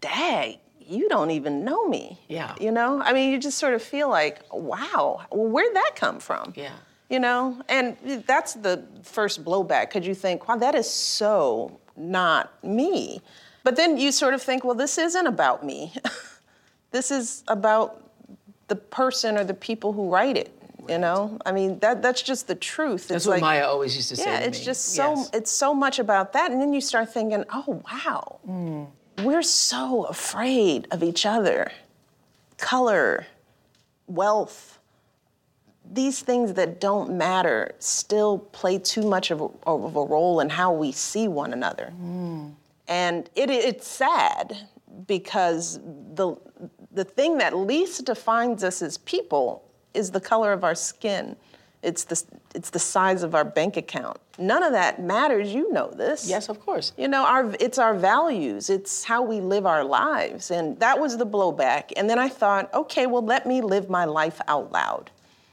dang, 0.00 0.58
you 0.88 1.08
don't 1.08 1.30
even 1.30 1.64
know 1.64 1.86
me. 1.86 2.18
Yeah. 2.28 2.54
You 2.58 2.72
know? 2.72 3.00
I 3.02 3.12
mean, 3.12 3.30
you 3.30 3.38
just 3.38 3.58
sort 3.58 3.74
of 3.74 3.82
feel 3.82 4.08
like, 4.08 4.42
wow, 4.52 5.26
well, 5.30 5.48
where'd 5.48 5.74
that 5.76 5.92
come 5.94 6.18
from? 6.18 6.54
Yeah. 6.56 6.72
You 7.10 7.20
know? 7.20 7.60
And 7.68 7.96
that's 8.26 8.54
the 8.54 8.84
first 9.02 9.44
blowback, 9.44 9.92
because 9.92 10.06
you 10.06 10.14
think, 10.14 10.48
wow, 10.48 10.56
that 10.56 10.74
is 10.74 10.90
so 10.90 11.78
not 11.96 12.62
me. 12.64 13.20
But 13.64 13.76
then 13.76 13.98
you 13.98 14.12
sort 14.12 14.34
of 14.34 14.42
think, 14.42 14.64
well, 14.64 14.74
this 14.74 14.96
isn't 14.96 15.26
about 15.26 15.64
me. 15.64 15.92
this 16.90 17.10
is 17.10 17.44
about 17.48 18.10
the 18.68 18.76
person 18.76 19.36
or 19.36 19.44
the 19.44 19.54
people 19.54 19.92
who 19.92 20.08
write 20.08 20.36
it. 20.36 20.54
Right. 20.78 20.92
You 20.92 20.98
know, 20.98 21.38
I 21.44 21.52
mean 21.52 21.80
that 21.80 22.00
that's 22.00 22.22
just 22.22 22.46
the 22.46 22.54
truth. 22.54 23.08
That's 23.08 23.24
it's 23.24 23.26
what 23.26 23.32
like, 23.34 23.40
Maya 23.42 23.66
always 23.66 23.96
used 23.96 24.08
to 24.10 24.16
say. 24.16 24.24
Yeah, 24.24 24.40
to 24.40 24.46
it's 24.46 24.60
me. 24.60 24.64
just 24.64 24.94
so 24.94 25.16
yes. 25.16 25.30
it's 25.34 25.50
so 25.50 25.74
much 25.74 25.98
about 25.98 26.32
that, 26.34 26.50
and 26.50 26.62
then 26.62 26.72
you 26.72 26.80
start 26.80 27.12
thinking, 27.12 27.44
oh 27.52 27.82
wow, 27.84 28.38
mm 28.48 28.86
we're 29.22 29.42
so 29.42 30.04
afraid 30.04 30.86
of 30.90 31.02
each 31.02 31.26
other. 31.26 31.70
Color, 32.56 33.26
wealth, 34.06 34.78
these 35.90 36.20
things 36.20 36.54
that 36.54 36.80
don't 36.80 37.16
matter 37.16 37.74
still 37.78 38.38
play 38.38 38.78
too 38.78 39.02
much 39.02 39.30
of 39.30 39.40
a, 39.40 39.48
of 39.66 39.96
a 39.96 40.04
role 40.04 40.40
in 40.40 40.48
how 40.48 40.72
we 40.72 40.92
see 40.92 41.28
one 41.28 41.52
another. 41.52 41.92
Mm. 42.00 42.52
And 42.88 43.30
it, 43.34 43.50
it's 43.50 43.86
sad 43.86 44.68
because 45.06 45.78
the, 46.14 46.36
the 46.92 47.04
thing 47.04 47.38
that 47.38 47.56
least 47.56 48.04
defines 48.04 48.64
us 48.64 48.82
as 48.82 48.98
people 48.98 49.64
is 49.94 50.10
the 50.10 50.20
color 50.20 50.52
of 50.52 50.64
our 50.64 50.74
skin. 50.74 51.36
It's 51.82 52.04
the, 52.04 52.22
it's 52.54 52.70
the 52.70 52.78
size 52.78 53.22
of 53.22 53.34
our 53.34 53.44
bank 53.44 53.76
account. 53.76 54.18
None 54.38 54.62
of 54.62 54.72
that 54.72 55.02
matters. 55.02 55.52
You 55.52 55.72
know 55.72 55.90
this. 55.90 56.28
Yes, 56.28 56.48
of 56.48 56.60
course. 56.60 56.92
You 56.96 57.08
know, 57.08 57.24
our, 57.26 57.54
it's 57.58 57.78
our 57.78 57.94
values, 57.94 58.70
it's 58.70 59.04
how 59.04 59.22
we 59.22 59.40
live 59.40 59.66
our 59.66 59.84
lives. 59.84 60.50
And 60.50 60.78
that 60.80 60.98
was 60.98 61.16
the 61.16 61.26
blowback. 61.26 61.92
And 61.96 62.08
then 62.08 62.18
I 62.18 62.28
thought, 62.28 62.72
okay, 62.72 63.06
well, 63.06 63.24
let 63.24 63.46
me 63.46 63.60
live 63.60 63.90
my 63.90 64.04
life 64.04 64.40
out 64.46 64.70
loud 64.72 65.10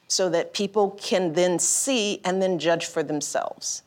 so 0.08 0.30
that 0.30 0.54
people 0.54 0.92
can 0.92 1.34
then 1.34 1.58
see 1.58 2.22
and 2.24 2.42
then 2.42 2.60
judge 2.60 2.86
for 2.86 3.02
themselves. 3.02 3.82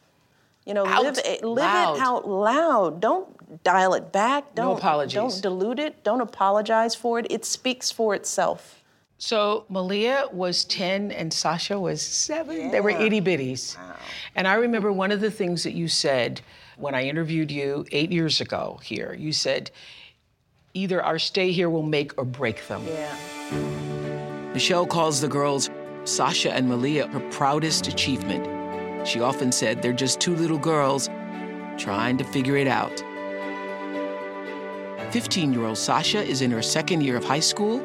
You 0.67 0.75
know, 0.75 0.85
out 0.85 1.05
live, 1.05 1.19
it, 1.25 1.43
live 1.45 1.65
it 1.65 2.03
out 2.03 2.29
loud. 2.29 3.01
Don't 3.01 3.63
dial 3.63 3.95
it 3.95 4.13
back. 4.13 4.55
Don't, 4.55 4.67
no 4.67 4.77
apologies. 4.77 5.15
Don't 5.15 5.41
dilute 5.43 5.79
it. 5.79 6.05
Don't 6.05 6.21
apologize 6.21 6.95
for 6.95 7.19
it. 7.19 7.27
It 7.31 7.45
speaks 7.45 7.91
for 7.91 8.15
itself. 8.15 8.78
So 9.19 9.65
Malia 9.69 10.27
was 10.33 10.65
10 10.65 11.11
and 11.11 11.33
Sasha 11.33 11.79
was 11.79 12.01
seven. 12.01 12.57
Yeah. 12.57 12.71
They 12.71 12.81
were 12.81 12.91
itty 12.91 13.21
bitties. 13.21 13.77
Wow. 13.77 13.97
And 14.37 14.47
I 14.47 14.55
remember 14.55 14.93
one 14.93 15.11
of 15.11 15.21
the 15.21 15.31
things 15.31 15.65
that 15.65 15.73
you 15.73 15.89
said 15.89 16.41
when 16.77 16.95
I 16.95 17.03
interviewed 17.03 17.51
you 17.51 17.85
eight 17.91 18.13
years 18.13 18.41
ago 18.41 18.79
here. 18.83 19.13
You 19.19 19.33
said, 19.33 19.73
either 20.73 21.03
our 21.03 21.19
stay 21.19 21.51
here 21.51 21.69
will 21.69 21.83
make 21.83 22.17
or 22.17 22.25
break 22.25 22.69
them. 22.69 22.87
Yeah. 22.87 23.17
Michelle 24.55 24.87
calls 24.87 25.21
the 25.21 25.29
girls 25.29 25.69
Sasha 26.05 26.53
and 26.53 26.69
Malia 26.69 27.09
her 27.09 27.21
proudest 27.31 27.89
achievement. 27.89 28.47
She 29.07 29.21
often 29.21 29.51
said 29.51 29.83
they're 29.83 29.93
just 29.93 30.21
two 30.21 30.37
little 30.37 30.59
girls 30.59 31.09
trying 31.77 32.19
to 32.19 32.25
figure 32.25 32.57
it 32.57 32.69
out. 32.69 33.03
15 35.13 35.53
year 35.53 35.65
old 35.65 35.79
Sasha 35.79 36.23
is 36.23 36.41
in 36.41 36.53
her 36.53 36.63
second 36.63 37.01
year 37.01 37.17
of 37.17 37.25
high 37.25 37.41
school 37.41 37.81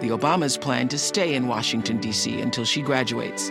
the 0.00 0.10
Obamas 0.10 0.60
plan 0.60 0.88
to 0.88 0.98
stay 0.98 1.34
in 1.34 1.48
Washington, 1.48 1.98
D.C. 1.98 2.40
until 2.40 2.64
she 2.64 2.82
graduates. 2.82 3.50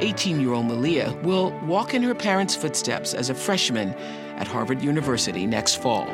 18 0.00 0.40
year 0.40 0.52
old 0.52 0.66
Malia 0.66 1.12
will 1.22 1.50
walk 1.60 1.94
in 1.94 2.02
her 2.02 2.14
parents' 2.14 2.54
footsteps 2.54 3.14
as 3.14 3.30
a 3.30 3.34
freshman 3.34 3.90
at 4.36 4.46
Harvard 4.46 4.82
University 4.82 5.46
next 5.46 5.80
fall. 5.80 6.06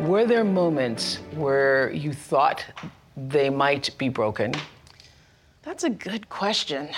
Were 0.00 0.26
there 0.26 0.44
moments 0.44 1.16
where 1.34 1.90
you 1.90 2.12
thought 2.12 2.64
they 3.16 3.48
might 3.48 3.96
be 3.98 4.08
broken? 4.08 4.52
That's 5.62 5.84
a 5.84 5.90
good 5.90 6.28
question. 6.28 6.90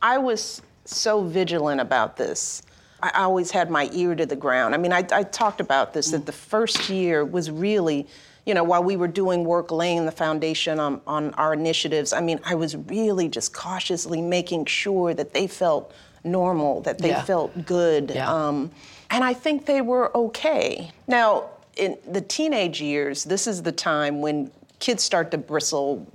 I 0.00 0.18
was 0.18 0.62
so 0.84 1.22
vigilant 1.24 1.80
about 1.80 2.16
this. 2.16 2.62
I 3.02 3.10
always 3.22 3.50
had 3.50 3.70
my 3.70 3.90
ear 3.92 4.14
to 4.14 4.24
the 4.24 4.36
ground. 4.36 4.74
I 4.74 4.78
mean, 4.78 4.92
I, 4.92 5.04
I 5.12 5.24
talked 5.24 5.60
about 5.60 5.92
this 5.92 6.10
that 6.12 6.26
the 6.26 6.32
first 6.32 6.88
year 6.88 7.24
was 7.24 7.50
really 7.50 8.06
you 8.46 8.54
know, 8.54 8.62
while 8.62 8.82
we 8.82 8.96
were 8.96 9.08
doing 9.08 9.44
work 9.44 9.72
laying 9.72 10.06
the 10.06 10.12
foundation 10.12 10.78
on, 10.78 11.00
on 11.06 11.34
our 11.34 11.52
initiatives, 11.52 12.12
I 12.12 12.20
mean, 12.20 12.40
I 12.44 12.54
was 12.54 12.76
really 12.76 13.28
just 13.28 13.52
cautiously 13.52 14.22
making 14.22 14.66
sure 14.66 15.12
that 15.14 15.34
they 15.34 15.48
felt 15.48 15.92
normal, 16.22 16.80
that 16.82 16.98
they 16.98 17.08
yeah. 17.08 17.24
felt 17.24 17.66
good. 17.66 18.12
Yeah. 18.14 18.32
Um, 18.32 18.70
and 19.10 19.24
I 19.24 19.34
think 19.34 19.66
they 19.66 19.80
were 19.80 20.16
okay. 20.16 20.92
Now, 21.08 21.50
in 21.76 21.98
the 22.08 22.20
teenage 22.20 22.80
years, 22.80 23.24
this 23.24 23.48
is 23.48 23.62
the 23.62 23.72
time 23.72 24.20
when 24.20 24.50
kids 24.78 25.02
start 25.02 25.32
to 25.32 25.38
bristle 25.38 26.06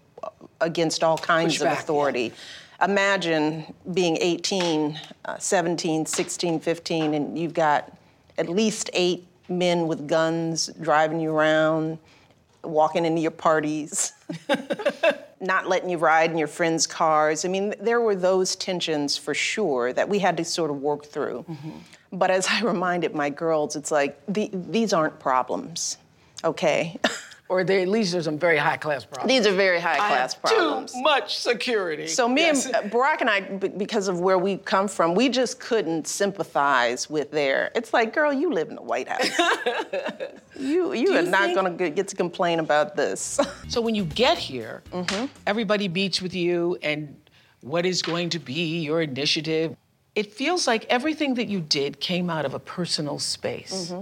against 0.61 1.03
all 1.03 1.17
kinds 1.17 1.55
Push 1.55 1.61
of 1.61 1.65
back, 1.65 1.77
yeah. 1.77 1.81
authority. 1.81 2.33
Imagine 2.81 3.73
being 3.93 4.17
18, 4.21 4.99
uh, 5.25 5.37
17, 5.37 6.05
16, 6.05 6.59
15, 6.59 7.13
and 7.13 7.37
you've 7.37 7.53
got 7.53 7.95
at 8.37 8.47
least 8.47 8.89
eight 8.93 9.27
men 9.49 9.87
with 9.87 10.07
guns 10.07 10.69
driving 10.81 11.19
you 11.19 11.31
around, 11.31 11.99
walking 12.63 13.05
into 13.05 13.21
your 13.21 13.31
parties, 13.31 14.13
not 15.41 15.67
letting 15.67 15.89
you 15.89 15.97
ride 15.97 16.31
in 16.31 16.37
your 16.37 16.47
friends' 16.47 16.87
cars. 16.87 17.45
I 17.45 17.47
mean, 17.47 17.73
there 17.79 18.01
were 18.01 18.15
those 18.15 18.55
tensions 18.55 19.17
for 19.17 19.33
sure 19.33 19.93
that 19.93 20.07
we 20.07 20.19
had 20.19 20.37
to 20.37 20.45
sort 20.45 20.71
of 20.71 20.77
work 20.81 21.05
through. 21.05 21.45
Mm-hmm. 21.49 21.69
But 22.13 22.29
as 22.29 22.47
I 22.47 22.61
reminded 22.61 23.15
my 23.15 23.29
girls, 23.29 23.75
it's 23.75 23.91
like 23.91 24.19
the, 24.27 24.49
these 24.53 24.93
aren't 24.93 25.19
problems, 25.19 25.97
okay? 26.43 26.99
Or 27.51 27.65
they, 27.65 27.81
at 27.81 27.89
least 27.89 28.13
there's 28.13 28.23
some 28.23 28.39
very 28.39 28.55
high 28.57 28.77
class 28.77 29.03
problems. 29.03 29.27
these 29.27 29.45
are 29.45 29.51
very 29.53 29.81
high 29.81 29.97
class 29.97 30.33
have 30.35 30.41
problems. 30.41 30.93
Too 30.93 31.01
much 31.01 31.37
security. 31.37 32.07
So 32.07 32.29
me 32.29 32.43
Yes. 32.43 32.65
and 32.65 32.75
uh, 32.75 32.81
Barack 32.83 33.19
and 33.19 33.29
I, 33.29 33.41
b- 33.41 33.67
because 33.67 34.07
of 34.07 34.21
where 34.21 34.37
we 34.37 34.55
come 34.55 34.87
from, 34.87 35.15
we 35.15 35.27
just 35.27 35.59
couldn't 35.59 36.07
sympathize 36.07 37.09
with 37.09 37.29
their. 37.31 37.69
It's 37.75 37.91
like, 37.93 38.13
girl, 38.13 38.31
you 38.31 38.53
live 38.53 38.69
in 38.69 38.75
the 38.75 38.81
White 38.81 39.09
House. 39.09 39.29
you 40.57 40.93
you 40.93 41.13
are 41.13 41.21
you 41.21 41.29
not 41.29 41.41
think- 41.43 41.55
going 41.59 41.77
to 41.77 41.89
get 41.89 42.07
to 42.07 42.15
complain 42.15 42.59
about 42.59 42.95
this. 42.95 43.39
So 43.67 43.81
when 43.81 43.95
you 43.95 44.05
get 44.05 44.37
here, 44.37 44.81
Mm-hmm. 44.93 45.25
everybody 45.45 45.87
meets 45.89 46.21
with 46.21 46.33
you 46.33 46.77
and 46.81 47.15
what 47.61 47.85
is 47.85 48.01
going 48.01 48.29
to 48.29 48.39
be 48.39 48.79
your 48.79 49.01
initiative. 49.01 49.75
It 50.15 50.33
feels 50.33 50.67
like 50.67 50.85
everything 50.89 51.35
that 51.35 51.47
you 51.47 51.59
did 51.61 51.99
came 51.99 52.29
out 52.29 52.45
of 52.45 52.53
a 52.53 52.59
personal 52.59 53.17
space. 53.19 53.93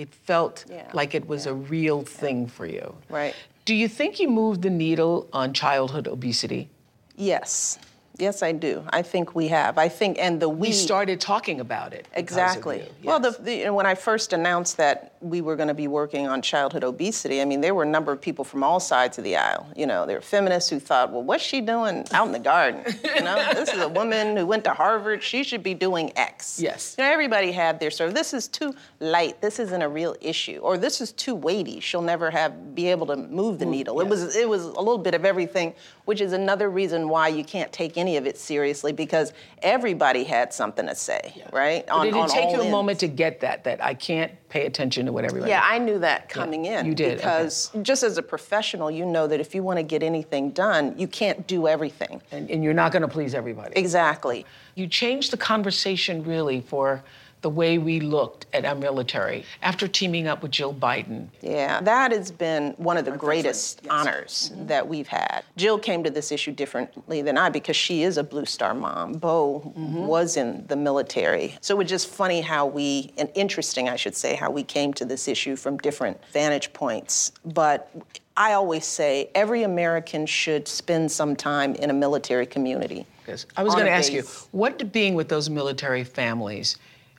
It 0.00 0.14
felt. 0.14 0.64
Yeah, 0.70 0.90
like 0.94 1.14
it 1.14 1.28
was 1.28 1.44
a 1.46 1.52
real 1.52 2.02
thing 2.02 2.46
for 2.46 2.64
you. 2.64 2.94
Right. 3.10 3.34
Do 3.66 3.74
you 3.74 3.86
think 3.86 4.18
you 4.18 4.28
moved 4.30 4.62
the 4.62 4.70
needle 4.70 5.28
on 5.32 5.52
childhood 5.52 6.08
obesity? 6.08 6.68
yes, 7.16 7.78
yes, 8.16 8.42
I 8.42 8.52
do. 8.52 8.82
I 8.90 9.02
think 9.02 9.34
we 9.34 9.48
have. 9.48 9.76
I 9.76 9.88
think, 9.88 10.18
and 10.18 10.40
the 10.40 10.48
we. 10.48 10.68
We 10.68 10.72
started 10.72 11.20
talking 11.20 11.60
about 11.60 11.92
it. 11.92 12.06
Exactly. 12.14 12.78
you. 12.78 13.08
Well, 13.08 13.20
the, 13.20 13.36
the, 13.38 13.70
when 13.70 13.84
I 13.84 13.94
first 13.94 14.32
announced 14.32 14.78
that 14.78 15.09
we 15.20 15.40
were 15.40 15.54
going 15.54 15.68
to 15.68 15.74
be 15.74 15.86
working 15.86 16.26
on 16.26 16.40
childhood 16.40 16.82
obesity, 16.82 17.42
I 17.42 17.44
mean, 17.44 17.60
there 17.60 17.74
were 17.74 17.82
a 17.82 17.88
number 17.88 18.10
of 18.10 18.20
people 18.20 18.44
from 18.44 18.62
all 18.62 18.80
sides 18.80 19.18
of 19.18 19.24
the 19.24 19.36
aisle. 19.36 19.68
You 19.76 19.86
know, 19.86 20.06
there 20.06 20.16
were 20.16 20.22
feminists 20.22 20.70
who 20.70 20.80
thought, 20.80 21.12
well, 21.12 21.22
what's 21.22 21.44
she 21.44 21.60
doing 21.60 22.06
out 22.12 22.26
in 22.26 22.32
the 22.32 22.38
garden? 22.38 22.82
You 23.02 23.22
know, 23.22 23.52
this 23.54 23.70
is 23.70 23.80
a 23.80 23.88
woman 23.88 24.36
who 24.36 24.46
went 24.46 24.64
to 24.64 24.70
Harvard. 24.70 25.22
She 25.22 25.44
should 25.44 25.62
be 25.62 25.74
doing 25.74 26.12
X. 26.16 26.58
Yes. 26.60 26.94
You 26.96 27.04
know, 27.04 27.10
everybody 27.10 27.52
had 27.52 27.80
their 27.80 27.90
sort 27.90 28.08
of, 28.08 28.14
this 28.14 28.32
is 28.32 28.48
too 28.48 28.74
light. 29.00 29.40
This 29.42 29.58
isn't 29.58 29.82
a 29.82 29.88
real 29.88 30.16
issue. 30.20 30.58
Or 30.62 30.78
this 30.78 31.00
is 31.00 31.12
too 31.12 31.34
weighty. 31.34 31.80
She'll 31.80 32.02
never 32.02 32.30
have 32.30 32.74
be 32.74 32.88
able 32.88 33.06
to 33.06 33.16
move 33.16 33.58
the 33.58 33.64
mm, 33.64 33.70
needle. 33.70 34.00
It 34.00 34.08
was 34.08 34.36
it 34.36 34.48
was 34.48 34.64
a 34.64 34.78
little 34.78 34.98
bit 34.98 35.14
of 35.14 35.24
everything, 35.24 35.74
which 36.04 36.20
is 36.20 36.32
another 36.32 36.70
reason 36.70 37.08
why 37.08 37.28
you 37.28 37.44
can't 37.44 37.72
take 37.72 37.98
any 37.98 38.16
of 38.16 38.26
it 38.26 38.38
seriously 38.38 38.92
because 38.92 39.32
everybody 39.62 40.24
had 40.24 40.52
something 40.52 40.86
to 40.86 40.94
say, 40.94 41.42
right? 41.52 41.84
But 41.86 42.04
did 42.04 42.14
it 42.14 42.28
take 42.28 42.50
you 42.50 42.56
a 42.56 42.60
ends. 42.60 42.70
moment 42.70 43.00
to 43.00 43.08
get 43.08 43.40
that, 43.40 43.64
that 43.64 43.82
I 43.82 43.94
can't 43.94 44.32
pay 44.48 44.66
attention 44.66 45.06
to 45.06 45.12
what 45.12 45.24
everybody 45.24 45.50
Yeah, 45.50 45.62
I 45.64 45.78
knew 45.78 45.98
that 46.00 46.28
coming 46.28 46.64
in. 46.66 46.86
you 46.86 46.94
did, 46.94 47.18
okay. 47.18 47.22
Because 47.22 47.70
just 47.82 48.02
as 48.02 48.18
a 48.18 48.22
professional, 48.22 48.90
you 48.90 49.06
know 49.06 49.26
that 49.26 49.40
if 49.40 49.54
you 49.54 49.62
want 49.62 49.78
to 49.78 49.82
get 49.82 50.02
anything 50.02 50.50
done, 50.50 50.94
you 50.98 51.06
can't 51.06 51.46
do 51.46 51.68
everything. 51.68 52.20
and, 52.32 52.50
and 52.50 52.64
you're 52.64 52.74
not 52.74 52.92
going 52.92 53.02
to 53.02 53.08
please 53.08 53.34
everybody. 53.34 53.72
Exactly. 53.76 54.44
You 54.74 54.86
changed 54.86 55.30
the 55.32 55.36
conversation 55.36 56.24
really 56.24 56.60
for 56.60 57.02
the 57.42 57.48
way 57.48 57.78
we 57.78 58.00
looked 58.00 58.44
at 58.52 58.66
our 58.66 58.74
military 58.74 59.46
after 59.62 59.88
teaming 59.88 60.26
up 60.28 60.42
with 60.42 60.50
Jill 60.50 60.74
Biden. 60.74 61.28
Yeah, 61.40 61.80
that 61.80 62.12
has 62.12 62.30
been 62.30 62.74
one 62.76 62.98
of 62.98 63.06
the 63.06 63.12
greatest 63.12 63.80
honors 63.88 64.50
Mm-hmm. 64.52 64.66
that 64.66 64.86
we've 64.86 65.08
had. 65.08 65.42
Jill 65.56 65.78
came 65.78 66.04
to 66.04 66.10
this 66.10 66.30
issue 66.32 66.52
differently 66.52 67.22
than 67.22 67.38
I 67.38 67.48
because 67.48 67.76
she 67.76 68.02
is 68.02 68.18
a 68.18 68.22
Blue 68.24 68.44
Star 68.44 68.74
mom. 68.74 69.14
Beau 69.14 69.72
Mm-hmm. 69.74 70.06
was 70.06 70.36
in 70.36 70.66
the 70.68 70.76
military. 70.76 71.56
So 71.62 71.74
it 71.76 71.78
was 71.78 71.88
just 71.88 72.08
funny 72.08 72.42
how 72.42 72.66
we, 72.66 73.10
and 73.16 73.30
interesting, 73.34 73.88
I 73.88 73.96
should 73.96 74.14
say, 74.16 74.34
how 74.34 74.50
we 74.50 74.62
came 74.62 74.92
to 74.94 75.06
this 75.06 75.26
issue 75.26 75.56
from 75.56 75.78
different 75.78 76.22
vantage 76.32 76.74
points. 76.74 77.32
But 77.46 77.90
I 78.36 78.52
always 78.52 78.84
say 78.84 79.30
every 79.34 79.62
American 79.62 80.26
should 80.26 80.68
spend 80.68 81.10
some 81.10 81.36
time 81.36 81.74
in 81.76 81.88
a 81.88 81.94
military 81.94 82.44
community. 82.46 83.06
I 83.56 83.62
was 83.62 83.74
going 83.74 83.86
to 83.86 83.92
ask 83.92 84.12
you, 84.12 84.22
what 84.52 84.78
did 84.78 84.92
being 84.92 85.14
with 85.14 85.28
those 85.28 85.48
military 85.50 86.04
families, 86.04 86.76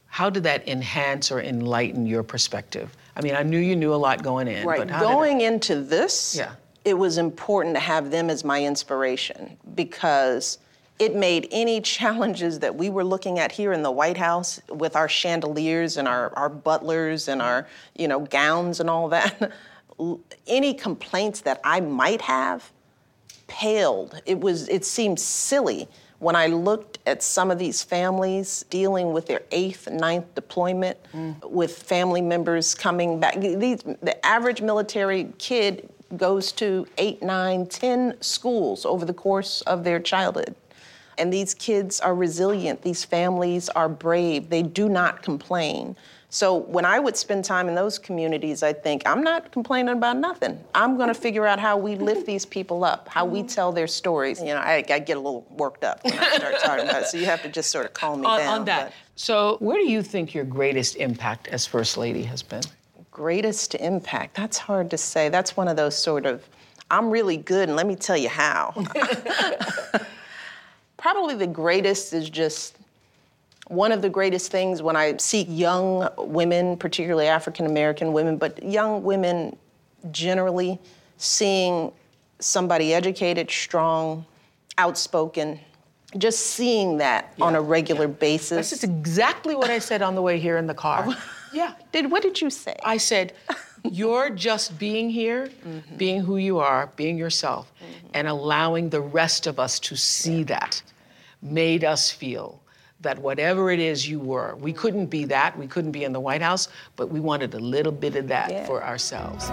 how 0.07 0.29
did 0.29 0.43
that 0.43 0.67
enhance 0.67 1.31
or 1.31 1.41
enlighten 1.41 2.05
your 2.05 2.23
perspective? 2.23 2.95
I 3.15 3.21
mean, 3.21 3.35
I 3.35 3.43
knew 3.43 3.57
you 3.59 3.75
knew 3.75 3.93
a 3.93 3.95
lot 3.95 4.23
going 4.23 4.47
in, 4.47 4.65
Right. 4.65 4.79
but 4.79 4.89
how 4.89 4.99
did 4.99 5.05
it- 5.05 5.13
Going 5.13 5.41
into 5.41 5.81
this, 5.81 6.35
Yeah. 6.35 6.51
it 6.85 6.93
was 6.95 7.17
important 7.17 7.75
to 7.75 7.79
have 7.79 8.11
them 8.11 8.29
as 8.29 8.43
my 8.43 8.63
inspiration 8.63 9.57
because 9.75 10.57
it 10.99 11.15
made 11.15 11.47
any 11.51 11.81
challenges 11.81 12.59
that 12.59 12.75
we 12.75 12.89
were 12.89 13.03
looking 13.03 13.39
at 13.39 13.51
here 13.51 13.73
in 13.73 13.81
the 13.83 13.91
White 13.91 14.17
House 14.17 14.61
with 14.69 14.95
our 14.95 15.09
chandeliers 15.09 15.97
and 15.97 16.07
our, 16.07 16.31
our 16.35 16.49
butlers 16.49 17.27
and 17.27 17.41
our, 17.41 17.67
you 17.95 18.07
know, 18.07 18.19
gowns 18.19 18.79
and 18.79 18.89
all 18.89 19.09
that, 19.09 19.51
any 20.47 20.73
complaints 20.73 21.41
that 21.41 21.59
I 21.63 21.79
might 21.79 22.21
have 22.21 22.71
paled. 23.51 24.21
It 24.25 24.39
was 24.39 24.69
it 24.69 24.85
seemed 24.85 25.19
silly 25.19 25.89
when 26.19 26.37
I 26.37 26.47
looked 26.47 26.99
at 27.05 27.21
some 27.21 27.51
of 27.51 27.59
these 27.59 27.83
families 27.83 28.63
dealing 28.69 29.11
with 29.11 29.25
their 29.25 29.41
eighth, 29.51 29.89
ninth 29.89 30.33
deployment, 30.35 30.97
mm. 31.13 31.35
with 31.49 31.77
family 31.77 32.21
members 32.21 32.73
coming 32.73 33.19
back. 33.19 33.41
These, 33.41 33.83
the 33.83 34.25
average 34.25 34.61
military 34.61 35.33
kid 35.37 35.89
goes 36.15 36.53
to 36.53 36.87
eight, 36.97 37.21
nine, 37.21 37.65
ten 37.65 38.15
schools 38.21 38.85
over 38.85 39.03
the 39.03 39.13
course 39.13 39.61
of 39.63 39.83
their 39.83 39.99
childhood. 39.99 40.55
And 41.17 41.33
these 41.33 41.53
kids 41.53 41.99
are 41.99 42.15
resilient. 42.15 42.83
These 42.83 43.03
families 43.03 43.67
are 43.69 43.89
brave. 43.89 44.49
They 44.49 44.63
do 44.63 44.87
not 44.87 45.23
complain. 45.23 45.97
So 46.33 46.55
when 46.55 46.85
I 46.85 46.97
would 46.97 47.17
spend 47.17 47.43
time 47.43 47.67
in 47.67 47.75
those 47.75 47.99
communities, 47.99 48.63
I 48.63 48.71
think, 48.71 49.03
I'm 49.05 49.21
not 49.21 49.51
complaining 49.51 49.93
about 49.97 50.15
nothing. 50.15 50.57
I'm 50.73 50.95
going 50.95 51.09
to 51.09 51.13
figure 51.13 51.45
out 51.45 51.59
how 51.59 51.75
we 51.75 51.95
lift 51.95 52.25
these 52.25 52.45
people 52.45 52.85
up, 52.85 53.09
how 53.09 53.25
we 53.25 53.39
mm-hmm. 53.39 53.47
tell 53.47 53.73
their 53.73 53.85
stories. 53.85 54.39
You 54.39 54.53
know, 54.53 54.61
I, 54.61 54.81
I 54.89 54.99
get 54.99 55.17
a 55.17 55.19
little 55.19 55.45
worked 55.49 55.83
up 55.83 56.01
when 56.05 56.17
I 56.17 56.37
start 56.37 56.55
talking 56.63 56.87
about 56.87 57.01
it, 57.01 57.07
so 57.07 57.17
you 57.17 57.25
have 57.25 57.41
to 57.41 57.49
just 57.49 57.69
sort 57.69 57.85
of 57.85 57.93
calm 57.93 58.21
me 58.21 58.27
on, 58.27 58.39
down. 58.39 58.59
on 58.59 58.65
that. 58.65 58.85
but- 58.85 58.93
So, 59.15 59.57
where 59.59 59.77
do 59.77 59.91
you 59.91 60.01
think 60.01 60.33
your 60.33 60.45
greatest 60.45 60.95
impact 60.95 61.49
as 61.49 61.65
First 61.65 61.97
Lady 61.97 62.23
has 62.23 62.41
been? 62.41 62.63
Greatest 63.11 63.75
impact, 63.75 64.33
that's 64.33 64.57
hard 64.57 64.89
to 64.91 64.97
say. 64.97 65.27
That's 65.27 65.57
one 65.57 65.67
of 65.67 65.75
those 65.75 65.97
sort 65.97 66.25
of, 66.25 66.47
I'm 66.89 67.09
really 67.09 67.35
good, 67.35 67.67
and 67.67 67.75
let 67.75 67.85
me 67.85 67.97
tell 67.97 68.15
you 68.15 68.29
how. 68.29 68.73
Probably 70.97 71.35
the 71.35 71.47
greatest 71.47 72.13
is 72.13 72.29
just 72.29 72.77
one 73.71 73.93
of 73.93 74.01
the 74.01 74.09
greatest 74.09 74.51
things 74.51 74.81
when 74.81 74.97
I 74.97 75.15
see 75.17 75.43
young 75.43 76.09
women, 76.17 76.75
particularly 76.75 77.27
African 77.27 77.65
American 77.65 78.11
women, 78.11 78.37
but 78.37 78.61
young 78.61 79.01
women 79.01 79.55
generally, 80.11 80.77
seeing 81.17 81.91
somebody 82.39 82.93
educated, 82.93 83.49
strong, 83.49 84.25
outspoken, 84.77 85.59
just 86.17 86.39
seeing 86.47 86.97
that 86.97 87.33
on 87.39 87.55
a 87.55 87.61
regular 87.61 88.07
basis. 88.09 88.69
This 88.69 88.73
is 88.73 88.83
exactly 88.83 89.55
what 89.55 89.69
I 89.69 89.79
said 89.79 90.01
on 90.01 90.15
the 90.15 90.21
way 90.21 90.37
here 90.37 90.57
in 90.57 90.67
the 90.67 90.73
car. 90.73 91.07
yeah. 91.53 91.75
Did 91.93 92.11
what 92.11 92.21
did 92.21 92.41
you 92.41 92.49
say? 92.49 92.75
I 92.83 92.97
said, 92.97 93.33
you're 93.89 94.29
just 94.29 94.77
being 94.77 95.09
here, 95.09 95.49
mm-hmm. 95.65 95.95
being 95.95 96.19
who 96.19 96.35
you 96.37 96.59
are, 96.59 96.91
being 96.97 97.17
yourself, 97.17 97.71
mm-hmm. 97.75 98.07
and 98.15 98.27
allowing 98.27 98.89
the 98.89 99.01
rest 99.01 99.47
of 99.47 99.59
us 99.59 99.79
to 99.79 99.95
see 99.95 100.43
that 100.43 100.81
made 101.41 101.85
us 101.85 102.11
feel 102.11 102.60
that 103.01 103.19
whatever 103.19 103.71
it 103.71 103.79
is 103.79 104.07
you 104.07 104.19
were, 104.19 104.55
we 104.55 104.71
mm-hmm. 104.71 104.81
couldn't 104.81 105.05
be 105.07 105.25
that, 105.25 105.57
we 105.57 105.67
couldn't 105.67 105.91
be 105.91 106.03
in 106.03 106.13
the 106.13 106.19
White 106.19 106.41
House, 106.41 106.67
but 106.95 107.09
we 107.09 107.19
wanted 107.19 107.53
a 107.53 107.59
little 107.59 107.91
bit 107.91 108.15
of 108.15 108.27
that 108.27 108.51
Yeah. 108.51 108.65
for 108.65 108.83
ourselves. 108.83 109.49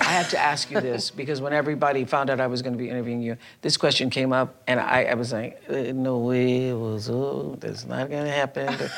I 0.00 0.18
have 0.18 0.30
to 0.30 0.38
ask 0.38 0.70
you 0.70 0.80
this 0.80 1.10
because 1.20 1.40
when 1.40 1.52
everybody 1.52 2.04
found 2.04 2.30
out 2.30 2.40
I 2.40 2.46
was 2.46 2.62
going 2.62 2.72
to 2.72 2.78
be 2.78 2.88
interviewing 2.88 3.20
you, 3.20 3.36
this 3.62 3.76
question 3.76 4.10
came 4.10 4.32
up, 4.32 4.62
and 4.66 4.78
I, 4.78 5.04
I 5.04 5.14
was 5.14 5.32
like, 5.32 5.60
"Uh, 5.68 5.92
"No 5.92 6.18
way, 6.18 6.68
it 6.68 6.78
was. 6.78 7.10
Oh, 7.10 7.56
that's 7.58 7.84
not 7.84 8.10
going 8.10 8.24
to 8.24 8.30
happen." 8.30 8.90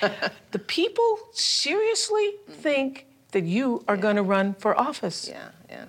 the 0.52 0.58
people 0.58 1.18
seriously 1.32 2.34
mm-hmm. 2.48 2.52
think 2.52 3.06
that 3.32 3.44
you 3.44 3.84
are 3.88 3.96
going 3.96 4.16
to 4.16 4.22
run 4.22 4.54
for 4.54 4.78
office. 4.78 5.28
Yeah, 5.28 5.48
yeah. 5.68 5.84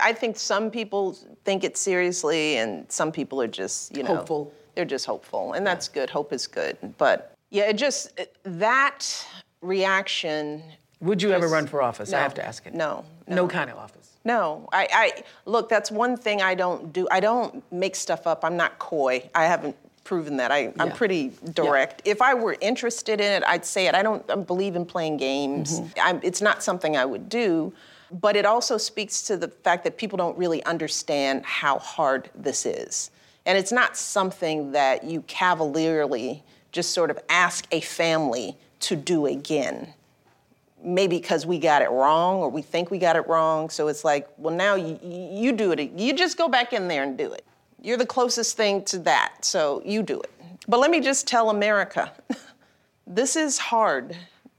I 0.00 0.12
think 0.12 0.36
some 0.36 0.70
people 0.70 1.16
think 1.44 1.64
it 1.64 1.76
seriously, 1.76 2.56
and 2.56 2.90
some 2.90 3.10
people 3.10 3.40
are 3.40 3.48
just, 3.48 3.96
you 3.96 4.02
know, 4.02 4.16
Hopeful. 4.16 4.52
They're 4.78 4.84
just 4.84 5.06
hopeful, 5.06 5.54
and 5.54 5.66
that's 5.66 5.88
good. 5.88 6.08
Hope 6.08 6.32
is 6.32 6.46
good. 6.46 6.76
But 6.98 7.34
yeah, 7.50 7.64
it 7.64 7.72
just 7.72 8.16
that 8.44 9.26
reaction. 9.60 10.62
Would 11.00 11.20
you 11.20 11.32
ever 11.32 11.48
run 11.48 11.66
for 11.66 11.82
office? 11.82 12.12
I 12.12 12.20
have 12.20 12.32
to 12.34 12.46
ask 12.46 12.64
it. 12.64 12.74
No, 12.74 13.04
No, 13.26 13.34
no. 13.34 13.48
kind 13.48 13.70
of 13.70 13.76
office. 13.76 14.12
No, 14.24 14.68
I, 14.72 14.86
I 14.92 15.22
look. 15.46 15.68
That's 15.68 15.90
one 15.90 16.16
thing 16.16 16.42
I 16.42 16.54
don't 16.54 16.92
do. 16.92 17.08
I 17.10 17.18
don't 17.18 17.60
make 17.72 17.96
stuff 17.96 18.28
up. 18.28 18.44
I'm 18.44 18.56
not 18.56 18.78
coy. 18.78 19.28
I 19.34 19.46
haven't 19.46 19.74
proven 20.04 20.36
that. 20.36 20.52
I, 20.52 20.72
I'm 20.78 20.90
Yeah. 20.90 20.94
pretty 20.94 21.32
direct. 21.54 22.02
If 22.04 22.22
I 22.22 22.34
were 22.34 22.56
interested 22.60 23.20
in 23.20 23.32
it, 23.32 23.42
I'd 23.48 23.64
say 23.66 23.88
it. 23.88 23.96
I 23.96 24.04
don't 24.04 24.24
I 24.30 24.36
believe 24.36 24.76
in 24.76 24.86
playing 24.86 25.16
games. 25.16 25.80
Mm-hmm. 25.80 25.98
I'm, 26.00 26.20
it's 26.22 26.40
not 26.40 26.62
something 26.62 26.96
I 26.96 27.04
would 27.04 27.28
do. 27.28 27.72
But 28.12 28.36
it 28.36 28.46
also 28.46 28.78
speaks 28.78 29.22
to 29.22 29.36
the 29.36 29.48
fact 29.48 29.82
that 29.82 29.98
people 29.98 30.16
don't 30.16 30.38
really 30.38 30.62
understand 30.66 31.44
how 31.44 31.80
hard 31.80 32.30
this 32.36 32.64
is. 32.64 33.10
And 33.48 33.58
it's 33.58 33.72
not 33.72 33.96
something 33.96 34.72
that 34.72 35.02
you 35.02 35.22
cavalierly 35.22 36.44
just 36.70 36.92
sort 36.92 37.10
of 37.10 37.18
ask 37.28 37.66
a 37.72 37.80
family 37.80 38.56
to 38.80 38.94
do 38.94 39.26
again 39.26 39.94
maybe 40.82 41.18
because 41.18 41.44
we 41.44 41.58
got 41.58 41.82
it 41.82 41.90
wrong 41.90 42.36
or 42.36 42.48
we 42.48 42.62
think 42.62 42.90
we 42.90 42.98
got 42.98 43.16
it 43.16 43.26
wrong. 43.26 43.68
So 43.68 43.88
it's 43.88 44.04
like, 44.04 44.28
well, 44.36 44.54
now 44.54 44.74
you, 44.74 44.98
you 45.02 45.52
do 45.52 45.72
it. 45.72 45.90
You 45.96 46.12
just 46.14 46.36
go 46.36 46.48
back 46.48 46.72
in 46.72 46.88
there 46.88 47.02
and 47.02 47.16
do 47.16 47.32
it. 47.32 47.44
You're 47.80 47.96
the 47.96 48.06
closest 48.06 48.56
thing 48.56 48.84
to 48.84 48.98
that, 49.00 49.44
so 49.44 49.82
you 49.84 50.02
do 50.02 50.20
it. 50.20 50.30
But 50.66 50.80
let 50.80 50.90
me 50.90 51.00
just 51.00 51.26
tell 51.26 51.50
America 51.50 52.12
this 53.06 53.36
is 53.36 53.58
hard. 53.58 54.16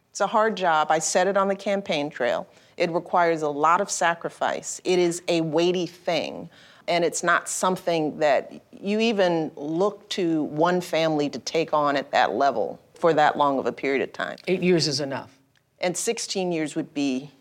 It's 0.10 0.22
a 0.22 0.28
hard 0.28 0.56
job. 0.56 0.90
I 0.90 1.00
said 1.00 1.28
it 1.28 1.38
on 1.38 1.48
the 1.48 1.56
campaign 1.56 2.10
trail. 2.10 2.48
It 2.78 2.92
requires 2.92 3.42
a 3.42 3.50
lot 3.50 3.82
of 3.82 3.92
sacrifice, 3.92 4.80
it 4.84 5.00
is 5.00 5.22
a 5.28 5.42
weighty 5.42 5.86
thing. 5.86 6.50
And 6.90 7.06
it's 7.06 7.22
not 7.24 7.48
something 7.48 8.18
that 8.20 8.52
you 8.72 9.00
even 9.00 9.52
look 9.56 10.10
to 10.10 10.44
one 10.44 10.82
family 10.82 11.30
to 11.30 11.40
take 11.40 11.72
on 11.74 11.96
at 11.96 12.12
that 12.12 12.34
level 12.34 12.80
for 12.96 13.14
that 13.14 13.38
long 13.38 13.60
of 13.60 13.66
a 13.68 13.72
period 13.72 14.02
of 14.02 14.12
time. 14.12 14.38
Eight 14.48 14.62
years 14.64 14.88
is 14.88 15.00
enough. 15.00 15.32
and 15.80 15.96
16 15.96 16.52
years 16.52 16.76
would 16.76 16.94
be 16.94 17.32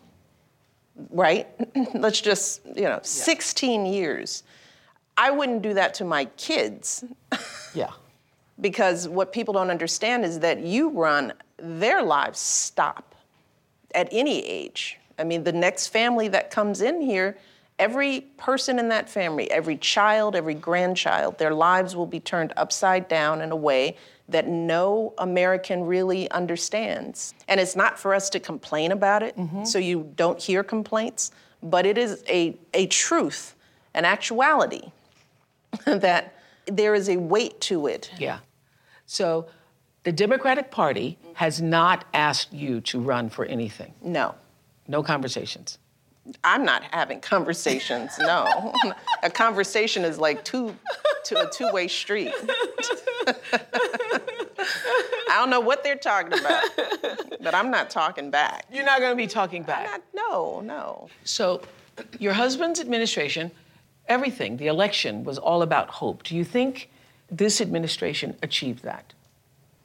right? 1.09 1.47
Let's 1.93 2.21
just 2.21 2.61
you 2.75 2.83
know 2.83 2.99
16 3.01 3.85
years. 3.85 4.43
I 5.17 5.31
wouldn't 5.31 5.61
do 5.61 5.73
that 5.73 5.93
to 5.95 6.05
my 6.05 6.25
kids. 6.37 7.03
Yeah. 7.75 7.91
because 8.59 9.07
what 9.07 9.31
people 9.31 9.53
don't 9.53 9.69
understand 9.69 10.25
is 10.25 10.39
that 10.39 10.59
you 10.61 10.89
run 10.89 11.33
their 11.57 12.01
lives 12.01 12.39
stop 12.39 13.13
at 13.93 14.07
any 14.11 14.43
age. 14.43 14.97
I 15.19 15.23
mean 15.23 15.43
the 15.43 15.51
next 15.53 15.87
family 15.87 16.27
that 16.29 16.49
comes 16.51 16.81
in 16.81 16.99
here 17.01 17.37
every 17.79 18.21
person 18.37 18.77
in 18.77 18.89
that 18.89 19.09
family 19.09 19.49
every 19.51 19.77
child 19.77 20.35
every 20.35 20.53
grandchild 20.53 21.37
their 21.37 21.53
lives 21.53 21.95
will 21.95 22.05
be 22.05 22.19
turned 22.19 22.53
upside 22.57 23.07
down 23.07 23.41
in 23.41 23.51
a 23.51 23.55
way 23.55 23.95
that 24.27 24.47
no 24.47 25.13
american 25.17 25.83
really 25.83 26.29
understands 26.31 27.33
and 27.47 27.59
it's 27.59 27.75
not 27.75 27.97
for 27.97 28.13
us 28.13 28.29
to 28.29 28.39
complain 28.39 28.91
about 28.91 29.23
it 29.23 29.35
mm-hmm. 29.35 29.63
so 29.63 29.79
you 29.79 30.11
don't 30.15 30.39
hear 30.41 30.63
complaints 30.63 31.31
but 31.63 31.85
it 31.85 31.97
is 31.97 32.23
a, 32.27 32.55
a 32.73 32.85
truth 32.87 33.55
an 33.93 34.05
actuality 34.05 34.91
that 35.85 36.35
there 36.65 36.93
is 36.93 37.09
a 37.09 37.17
weight 37.17 37.59
to 37.61 37.87
it 37.87 38.11
Yeah. 38.17 38.39
So 39.05 39.47
the 40.03 40.11
Democratic 40.11 40.69
Party 40.69 41.17
has 41.33 41.61
not 41.61 42.05
asked 42.13 42.53
you 42.53 42.81
to 42.81 42.99
run 42.99 43.29
for 43.29 43.45
anything. 43.45 43.93
no 44.01 44.35
No 44.87 45.03
conversations. 45.03 45.79
I'm 46.43 46.63
not 46.63 46.83
having 46.91 47.19
conversations. 47.21 48.11
No, 48.19 48.73
a 49.23 49.29
conversation 49.29 50.03
is 50.03 50.17
like 50.17 50.43
two, 50.43 50.75
to 51.25 51.47
a 51.47 51.49
two-way 51.51 51.87
street. 51.87 52.33
I 55.29 55.35
don't 55.35 55.49
know 55.49 55.59
what 55.59 55.83
they're 55.83 55.95
talking 55.95 56.33
about, 56.37 56.63
but 57.41 57.53
I'm 57.53 57.71
not 57.71 57.89
talking 57.89 58.29
back. 58.31 58.65
You're 58.71 58.85
not 58.85 58.99
going 58.99 59.11
to 59.11 59.15
be 59.15 59.27
talking 59.27 59.63
back. 59.63 59.89
Not- 59.89 60.01
no, 60.13 60.61
no. 60.61 61.09
So, 61.23 61.61
your 62.19 62.33
husband's 62.33 62.79
administration, 62.79 63.51
everything, 64.07 64.57
the 64.57 64.67
election 64.67 65.23
was 65.23 65.37
all 65.37 65.61
about 65.61 65.89
hope. 65.89 66.23
Do 66.23 66.35
you 66.35 66.43
think 66.43 66.89
this 67.29 67.61
administration 67.61 68.35
achieved 68.41 68.83
that? 68.83 69.13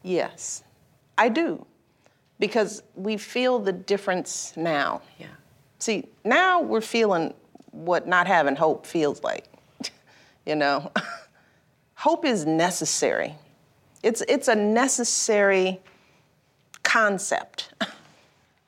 Yes, 0.02 0.64
I 1.16 1.28
do, 1.28 1.64
because 2.38 2.82
we 2.94 3.16
feel 3.16 3.58
the 3.58 3.72
difference 3.72 4.52
now. 4.56 5.02
Yeah. 5.18 5.26
See, 5.84 6.06
now 6.24 6.62
we're 6.62 6.80
feeling 6.80 7.34
what 7.72 8.08
not 8.08 8.26
having 8.26 8.56
hope 8.56 8.86
feels 8.86 9.22
like. 9.22 9.44
you 10.46 10.54
know, 10.54 10.90
hope 11.94 12.24
is 12.24 12.46
necessary. 12.46 13.34
It's 14.02 14.22
it's 14.26 14.48
a 14.48 14.54
necessary 14.54 15.80
concept. 16.82 17.74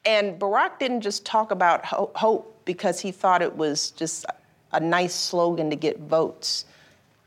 And 0.05 0.39
Barack 0.39 0.79
didn't 0.79 1.01
just 1.01 1.27
talk 1.27 1.51
about 1.51 1.85
ho- 1.85 2.13
hope 2.15 2.61
because 2.65 3.01
he 3.01 3.11
thought 3.11 3.43
it 3.43 3.57
was 3.57 3.91
just 3.91 4.25
a 4.71 4.79
nice 4.79 5.17
slogan 5.17 5.69
to 5.71 5.75
get 5.75 5.99
votes. 5.99 6.65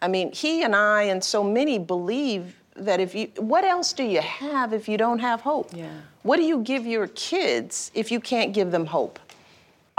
I 0.01 0.07
mean, 0.07 0.31
he 0.31 0.63
and 0.63 0.73
I 0.73 1.03
and 1.03 1.21
so 1.21 1.43
many 1.43 1.77
believe 1.77 2.55
that 2.77 3.01
if 3.01 3.13
you, 3.13 3.29
what 3.35 3.65
else 3.65 3.91
do 3.91 4.03
you 4.03 4.21
have 4.21 4.71
if 4.71 4.87
you 4.87 4.97
don't 4.97 5.19
have 5.19 5.41
hope? 5.41 5.75
Yeah. 5.75 5.89
What 6.23 6.37
do 6.37 6.43
you 6.43 6.61
give 6.61 6.85
your 6.85 7.07
kids 7.07 7.91
if 7.93 8.13
you 8.13 8.21
can't 8.21 8.53
give 8.53 8.71
them 8.71 8.85
hope? 8.85 9.19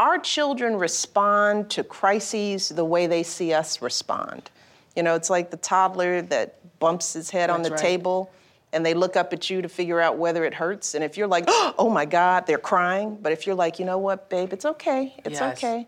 Our 0.00 0.18
children 0.18 0.76
respond 0.76 1.68
to 1.72 1.84
crises 1.84 2.70
the 2.70 2.86
way 2.86 3.06
they 3.06 3.22
see 3.22 3.52
us 3.52 3.82
respond. 3.82 4.50
You 4.96 5.02
know, 5.02 5.14
it's 5.14 5.28
like 5.28 5.50
the 5.50 5.58
toddler 5.58 6.22
that 6.22 6.78
bumps 6.78 7.12
his 7.12 7.28
head 7.28 7.50
on 7.50 7.60
the 7.60 7.68
right. 7.68 7.78
table 7.78 8.32
and 8.72 8.84
they 8.86 8.94
look 8.94 9.14
up 9.14 9.34
at 9.34 9.50
you 9.50 9.60
to 9.60 9.68
figure 9.68 10.00
out 10.00 10.16
whether 10.16 10.42
it 10.46 10.54
hurts. 10.54 10.94
And 10.94 11.04
if 11.04 11.18
you're 11.18 11.26
like, 11.26 11.44
oh 11.48 11.90
my 11.92 12.06
God, 12.06 12.46
they're 12.46 12.56
crying. 12.56 13.18
But 13.20 13.32
if 13.32 13.46
you're 13.46 13.54
like, 13.54 13.78
you 13.78 13.84
know 13.84 13.98
what, 13.98 14.30
babe, 14.30 14.54
it's 14.54 14.64
okay. 14.64 15.14
It's 15.18 15.38
Yes. 15.38 15.58
okay. 15.58 15.86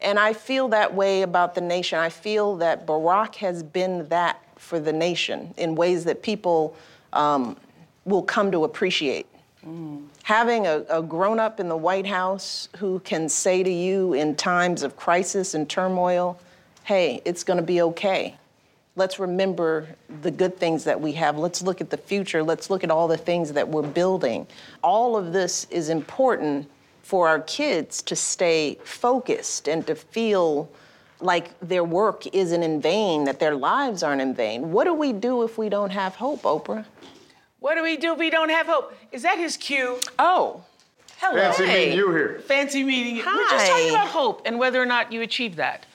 And 0.00 0.18
I 0.18 0.32
feel 0.32 0.68
that 0.68 0.94
way 0.94 1.20
about 1.20 1.54
the 1.54 1.60
nation. 1.60 1.98
I 1.98 2.08
feel 2.08 2.56
that 2.56 2.86
Barack 2.86 3.34
has 3.34 3.62
been 3.62 4.08
that 4.08 4.40
for 4.56 4.80
the 4.80 4.94
nation 4.94 5.52
in 5.58 5.74
ways 5.74 6.04
that 6.04 6.22
people 6.22 6.74
um, 7.12 7.58
will 8.06 8.22
come 8.22 8.50
to 8.50 8.64
appreciate. 8.64 9.26
Having 10.24 10.66
a, 10.66 10.84
a 10.88 11.02
grown 11.02 11.40
up 11.40 11.58
in 11.58 11.68
the 11.68 11.76
White 11.76 12.06
House 12.06 12.68
who 12.78 13.00
can 13.00 13.28
say 13.28 13.62
to 13.62 13.70
you 13.70 14.12
in 14.12 14.36
times 14.36 14.82
of 14.82 14.96
crisis 14.96 15.54
and 15.54 15.68
turmoil, 15.68 16.38
hey, 16.84 17.20
it's 17.24 17.42
going 17.42 17.56
to 17.56 17.62
be 17.62 17.82
okay. 17.82 18.36
Let's 18.94 19.18
remember 19.18 19.88
the 20.20 20.30
good 20.30 20.58
things 20.58 20.84
that 20.84 21.00
we 21.00 21.12
have. 21.12 21.38
Let's 21.38 21.62
look 21.62 21.80
at 21.80 21.90
the 21.90 21.96
future. 21.96 22.42
Let's 22.42 22.70
look 22.70 22.84
at 22.84 22.90
all 22.90 23.08
the 23.08 23.16
things 23.16 23.52
that 23.52 23.66
we're 23.66 23.82
building. 23.82 24.46
All 24.82 25.16
of 25.16 25.32
this 25.32 25.66
is 25.70 25.88
important 25.88 26.68
for 27.02 27.26
our 27.26 27.40
kids 27.40 28.02
to 28.02 28.14
stay 28.14 28.78
focused 28.84 29.66
and 29.66 29.86
to 29.86 29.94
feel 29.94 30.70
like 31.20 31.58
their 31.60 31.84
work 31.84 32.26
isn't 32.34 32.62
in 32.62 32.80
vain, 32.80 33.24
that 33.24 33.40
their 33.40 33.54
lives 33.54 34.02
aren't 34.02 34.20
in 34.20 34.34
vain. 34.34 34.72
What 34.72 34.84
do 34.84 34.94
we 34.94 35.12
do 35.12 35.42
if 35.42 35.56
we 35.56 35.68
don't 35.68 35.90
have 35.90 36.14
hope, 36.16 36.42
Oprah? 36.42 36.84
What 37.62 37.76
do 37.76 37.82
we 37.84 37.96
do 37.96 38.12
if 38.12 38.18
we 38.18 38.28
don't 38.28 38.48
have 38.48 38.66
hope? 38.66 38.92
Is 39.12 39.22
that 39.22 39.38
his 39.38 39.56
cue? 39.56 40.00
Oh, 40.18 40.64
Hello. 41.20 41.36
Fancy 41.40 41.64
Hey. 41.64 41.84
meeting 41.84 41.98
you 41.98 42.10
here. 42.12 42.42
Fancy 42.48 42.82
meeting 42.82 43.14
you. 43.14 43.24
We're 43.24 43.48
just 43.48 43.68
talking 43.70 43.90
about 43.90 44.08
hope 44.08 44.42
and 44.44 44.58
whether 44.58 44.82
or 44.82 44.86
not 44.86 45.12
you 45.12 45.22
achieved 45.22 45.58
that. 45.58 45.86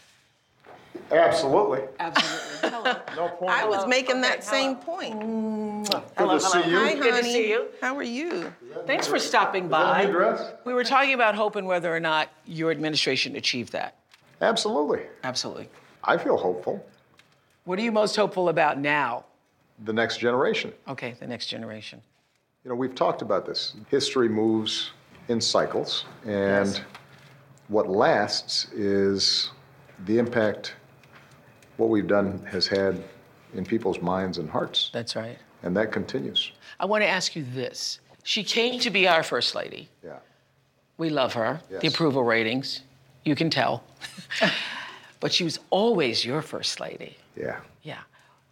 Absolutely. 1.11 1.81
Absolutely. 1.99 2.69
Hello. 2.69 2.95
No 3.17 3.27
point. 3.29 3.51
I 3.51 3.65
was 3.65 3.85
making 3.85 4.11
Okay, 4.19 4.21
that 4.21 4.43
same 4.45 4.75
hello. 4.77 4.85
point. 4.85 5.85
Good 6.17 6.29
to 6.29 6.39
see 6.39 6.69
you. 6.69 6.77
Hi, 6.77 6.87
honey. 6.89 6.95
Good 7.01 7.17
to 7.17 7.23
see 7.23 7.49
you. 7.49 7.65
How 7.81 7.97
are 7.97 8.03
you? 8.03 8.53
Thanks 8.85 9.05
for 9.07 9.19
stopping 9.19 9.67
by. 9.67 10.03
a 10.03 10.05
new 10.05 10.13
dress? 10.13 10.53
We 10.63 10.73
were 10.73 10.83
talking 10.85 11.13
about 11.15 11.35
hope 11.35 11.57
and 11.57 11.67
whether 11.67 11.93
or 11.93 11.99
not 11.99 12.29
your 12.45 12.71
administration 12.71 13.35
achieved 13.35 13.73
that. 13.73 13.95
Absolutely. 14.41 15.01
Absolutely. 15.25 15.67
I 16.03 16.17
feel 16.17 16.37
hopeful. 16.37 16.85
What 17.65 17.77
are 17.79 17.81
you 17.81 17.91
most 17.91 18.15
hopeful 18.15 18.47
about 18.47 18.79
now? 18.79 19.25
The 19.85 19.93
next 19.93 20.17
generation. 20.17 20.73
Okay, 20.87 21.15
the 21.19 21.27
next 21.27 21.47
generation. 21.47 22.01
You 22.63 22.69
know, 22.69 22.75
we've 22.75 22.95
talked 22.95 23.21
about 23.21 23.45
this. 23.45 23.75
History 23.89 24.27
moves 24.27 24.91
in 25.27 25.39
cycles, 25.39 26.05
and 26.25 26.67
Yes. 26.67 26.81
what 27.67 27.87
lasts 27.87 28.67
is 28.73 29.51
the 30.05 30.17
impact 30.17 30.73
what 31.77 31.89
we've 31.89 32.07
done 32.07 32.43
has 32.49 32.65
had 32.67 33.03
in 33.53 33.63
people's 33.65 34.01
minds 34.01 34.37
and 34.39 34.49
hearts, 34.49 34.89
That's 34.91 35.15
right. 35.15 35.37
and 35.63 35.75
that 35.77 35.91
continues. 35.91 36.51
I 36.79 36.85
want 36.85 37.03
to 37.03 37.07
ask 37.07 37.35
you 37.35 37.43
this. 37.43 37.99
She 38.23 38.43
came 38.43 38.79
to 38.79 38.89
be 38.89 39.07
our 39.07 39.23
first 39.23 39.55
lady. 39.55 39.89
Yeah. 40.03 40.17
We 40.97 41.09
love 41.09 41.33
her. 41.33 41.61
Yes. 41.69 41.81
The 41.81 41.87
approval 41.87 42.23
ratings, 42.23 42.81
you 43.23 43.35
can 43.35 43.49
tell. 43.49 43.83
but 45.19 45.31
she 45.31 45.43
was 45.43 45.59
always 45.69 46.25
your 46.25 46.41
first 46.41 46.79
lady. 46.79 47.15
Yeah. 47.35 47.59
Yeah. 47.83 47.99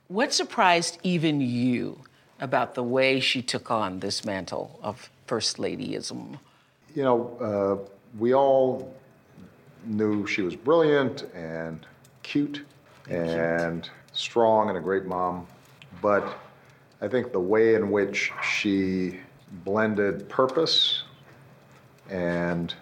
What 0.08 0.34
surprised 0.34 0.99
even 1.01 1.41
you 1.41 2.01
about 2.39 2.76
the 2.76 2.84
way 2.84 3.20
she 3.20 3.41
took 3.41 3.72
on 3.72 3.99
this 3.99 4.24
mantle 4.24 4.80
of 4.84 5.10
first 5.26 5.58
ladyism? 5.58 6.38
You 6.93 7.03
know, 7.03 7.38
uh, 7.41 7.89
we 8.20 8.34
all 8.34 8.93
knew 9.86 10.28
she 10.28 10.43
was 10.43 10.56
brilliant 10.56 11.24
and 11.34 11.86
cute 12.22 12.64
and 13.10 13.89
strong 14.14 14.70
and 14.70 14.78
a 14.78 14.82
great 14.82 15.06
mom, 15.06 15.47
but 16.01 16.38
I 17.01 17.08
think 17.08 17.32
the 17.32 17.39
way 17.39 17.76
in 17.76 17.89
which 17.89 18.32
she 18.43 19.20
blended 19.64 20.30
purpose 20.30 21.03
and 22.10 22.74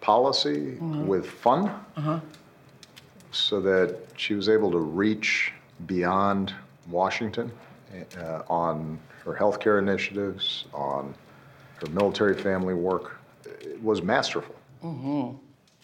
policy 0.00 0.78
with 0.80 1.26
fun 1.26 1.70
so 3.30 3.60
that 3.60 3.98
she 4.16 4.34
was 4.34 4.48
able 4.48 4.70
to 4.70 4.78
reach 4.78 5.52
beyond 5.86 6.54
Washington 6.88 7.50
uh, 8.18 8.42
on 8.48 8.98
her 9.24 9.34
healthcare 9.34 9.78
initiatives, 9.78 10.64
on 10.72 11.14
her 11.76 11.90
military 11.90 12.34
family 12.40 12.74
work. 12.74 13.20
It 13.44 13.82
was 13.82 14.02
masterful. 14.02 14.54
Mm-hmm. 14.82 15.36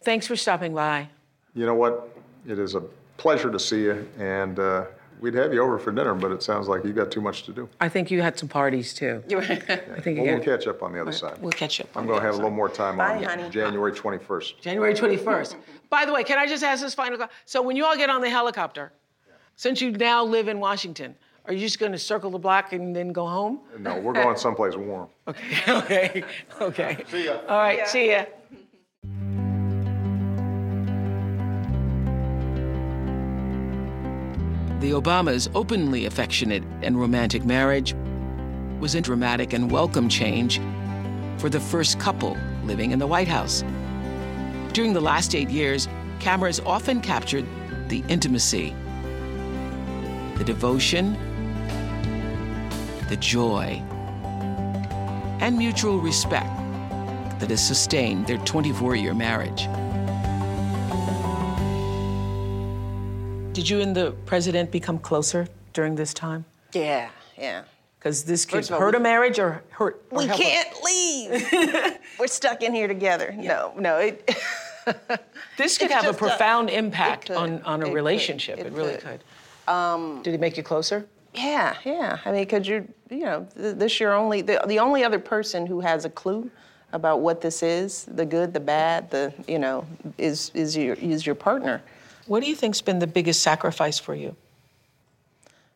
Thanks 0.03 0.27
for 0.27 0.37
stopping 0.37 0.75
by. 0.75 1.09
You 1.55 1.67
know 1.67 1.75
what? 1.75 2.17
It 2.47 2.59
is 2.59 2.75
a 2.75 2.83
pleasure 3.17 3.51
to 3.51 3.59
see 3.59 3.83
you, 3.83 4.09
and 4.19 4.59
uh, 4.59 4.87
we'd 5.21 5.35
have 5.35 5.53
you 5.53 5.63
over 5.63 5.79
for 5.79 5.93
dinner, 5.93 6.15
but 6.15 6.31
it 6.31 6.43
sounds 6.43 6.69
like 6.69 6.85
you 6.85 6.93
got 6.93 7.11
too 7.11 7.21
much 7.21 7.43
to 7.45 7.53
do. 7.53 7.69
I 7.81 7.89
think 7.89 8.11
you 8.11 8.23
had 8.23 8.39
some 8.39 8.49
parties 8.49 8.95
too. 8.95 9.23
I 9.31 9.45
think 9.45 10.19
you 10.19 10.23
Well, 10.23 10.35
we'll 10.35 10.45
catch 10.45 10.67
up 10.67 10.83
on 10.83 10.93
the 10.93 11.01
other 11.01 11.13
side. 11.13 11.39
We'll 11.41 11.53
catch 11.53 11.81
up. 11.81 11.89
I'm 11.97 12.07
going 12.07 12.21
to 12.21 12.25
have 12.25 12.35
a 12.35 12.39
little 12.39 12.51
more 12.51 12.69
time 12.69 12.97
Bye, 12.97 13.17
on 13.17 13.25
honey. 13.25 13.51
January 13.51 13.93
21st. 13.93 14.61
January 14.61 14.95
21st. 14.95 15.57
By 15.91 16.05
the 16.05 16.13
way, 16.13 16.25
can 16.25 16.39
I 16.39 16.47
just 16.47 16.63
ask 16.63 16.83
this 16.83 16.95
final 16.95 17.17
question? 17.17 17.35
So 17.45 17.63
when 17.63 17.77
you 17.77 17.85
all 17.85 17.97
get 17.97 18.11
on 18.11 18.21
the 18.21 18.31
helicopter, 18.31 18.93
since 19.59 19.81
you 19.81 19.91
now 19.91 20.23
live 20.23 20.47
in 20.47 20.61
Washington, 20.61 21.17
are 21.45 21.53
you 21.53 21.59
just 21.59 21.81
going 21.81 21.91
to 21.91 21.99
circle 21.99 22.31
the 22.31 22.39
block 22.39 22.73
and 22.73 22.95
then 22.95 23.09
go 23.09 23.27
home? 23.27 23.59
No, 23.77 23.99
we're 23.99 24.13
going 24.13 24.37
someplace 24.37 24.77
warm. 24.77 25.09
Okay, 25.27 25.59
okay, 25.69 26.25
okay. 26.61 27.05
See 27.09 27.25
ya. 27.25 27.41
All 27.49 27.59
right, 27.59 27.89
see 27.89 28.11
ya. 28.13 28.27
The 34.79 34.93
Obamas' 34.93 35.49
openly 35.57 36.07
affectionate 36.07 36.63
and 36.83 37.01
romantic 37.01 37.45
marriage 37.45 37.97
was 38.79 38.95
a 38.95 39.01
dramatic 39.01 39.53
and 39.53 39.73
welcome 39.73 40.09
change 40.09 40.61
for 41.37 41.49
the 41.49 41.59
first 41.59 41.99
couple 41.99 42.37
living 42.63 42.93
in 42.93 43.01
the 43.01 43.09
White 43.09 43.27
House. 43.27 43.65
During 44.73 44.93
the 44.93 45.01
last 45.01 45.35
eight 45.35 45.51
years, 45.51 45.89
cameras 46.21 46.61
often 46.61 47.01
captured 47.01 47.45
the 47.89 48.05
intimacy, 48.09 48.73
the 50.39 50.45
devotion, 50.45 51.15
the 53.09 53.17
joy, 53.17 53.83
and 55.41 55.57
mutual 55.59 55.99
respect 56.01 56.49
that 57.41 57.51
has 57.51 57.65
sustained 57.65 58.27
their 58.27 58.39
24 58.39 58.97
year 58.97 59.15
marriage. 59.15 59.69
Did 63.53 63.69
you 63.69 63.81
and 63.81 63.95
the 63.97 64.13
president 64.27 64.71
become 64.71 64.99
closer 64.99 65.49
during 65.73 65.97
this 65.97 66.15
time? 66.15 66.45
Yeah, 66.73 67.09
yeah. 67.37 67.65
Because 67.99 68.23
this 68.23 68.45
could 68.45 68.59
First 68.59 68.71
of 68.71 68.75
all, 68.75 68.81
hurt 68.81 68.95
we- 68.95 68.99
a 68.99 69.03
marriage 69.03 69.39
or 69.41 69.63
hurt. 69.71 70.01
or 70.11 70.19
We 70.21 70.29
can't 70.29 70.69
leave. 70.85 71.99
We're 72.21 72.29
stuck 72.29 72.63
in 72.63 72.73
here 72.73 72.87
together. 72.87 73.35
No, 73.37 73.73
no. 73.77 73.97
It, 73.99 74.31
This 75.57 75.77
could 75.79 75.91
have 75.91 76.05
a 76.05 76.09
just 76.09 76.17
a- 76.21 76.23
profound 76.23 76.71
impact 76.71 77.27
could. 77.27 77.37
on, 77.37 77.63
on 77.63 77.81
It 77.81 77.85
a 77.85 77.87
could. 77.89 77.95
relationship. 77.95 78.59
It 78.61 78.67
It, 78.67 78.73
really 78.73 78.93
could. 78.95 79.03
could. 79.03 79.25
Did 80.23 80.35
it 80.35 80.41
make 80.41 80.57
you 80.57 80.63
closer? 80.63 81.07
yeah, 81.35 81.77
yeah. 81.85 82.19
I 82.25 82.33
mean, 82.33 82.43
because 82.43 82.67
you're, 82.67 82.85
you 83.11 83.21
know, 83.25 83.47
th- 83.55 83.77
this 83.77 84.01
your 84.01 84.13
only, 84.15 84.41
the, 84.43 84.61
the 84.67 84.79
only 84.81 85.05
other 85.05 85.19
person 85.21 85.67
who 85.67 85.79
has 85.81 86.05
a 86.05 86.11
clue 86.11 86.51
about 86.93 87.21
what 87.21 87.41
this 87.41 87.63
is, 87.63 88.05
the 88.07 88.25
good, 88.25 88.53
the 88.55 88.61
bad, 88.61 89.11
the, 89.11 89.33
you 89.47 89.59
know, 89.59 89.87
is 90.17 90.51
is 90.55 90.77
your 90.77 90.95
is 90.95 91.27
your 91.27 91.35
partner. 91.35 91.83
What 92.27 92.43
do 92.43 92.49
you 92.49 92.57
think's 92.57 92.81
been 92.81 92.99
the 92.99 93.07
biggest 93.07 93.43
sacrifice 93.43 93.99
for 93.99 94.15
you? 94.15 94.35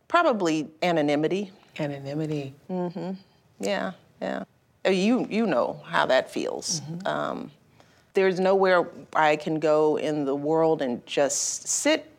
Probably 0.09 0.69
anonymity. 0.83 1.51
Anonymity. 1.79 2.55
Mm-hmm. 2.71 3.13
Yeah, 3.61 3.93
yeah. 4.21 4.45
Uh, 4.85 4.91
You 4.91 5.27
you 5.31 5.47
know 5.47 5.81
how 5.87 6.07
that 6.07 6.31
feels. 6.31 6.81
Mm-hmm. 6.81 7.07
Um, 7.07 7.51
there's 8.15 8.39
nowhere 8.41 8.89
I 9.15 9.37
can 9.37 9.59
go 9.59 9.97
in 9.99 10.25
the 10.25 10.35
world 10.35 10.83
and 10.83 11.05
just 11.07 11.69
sit 11.69 12.12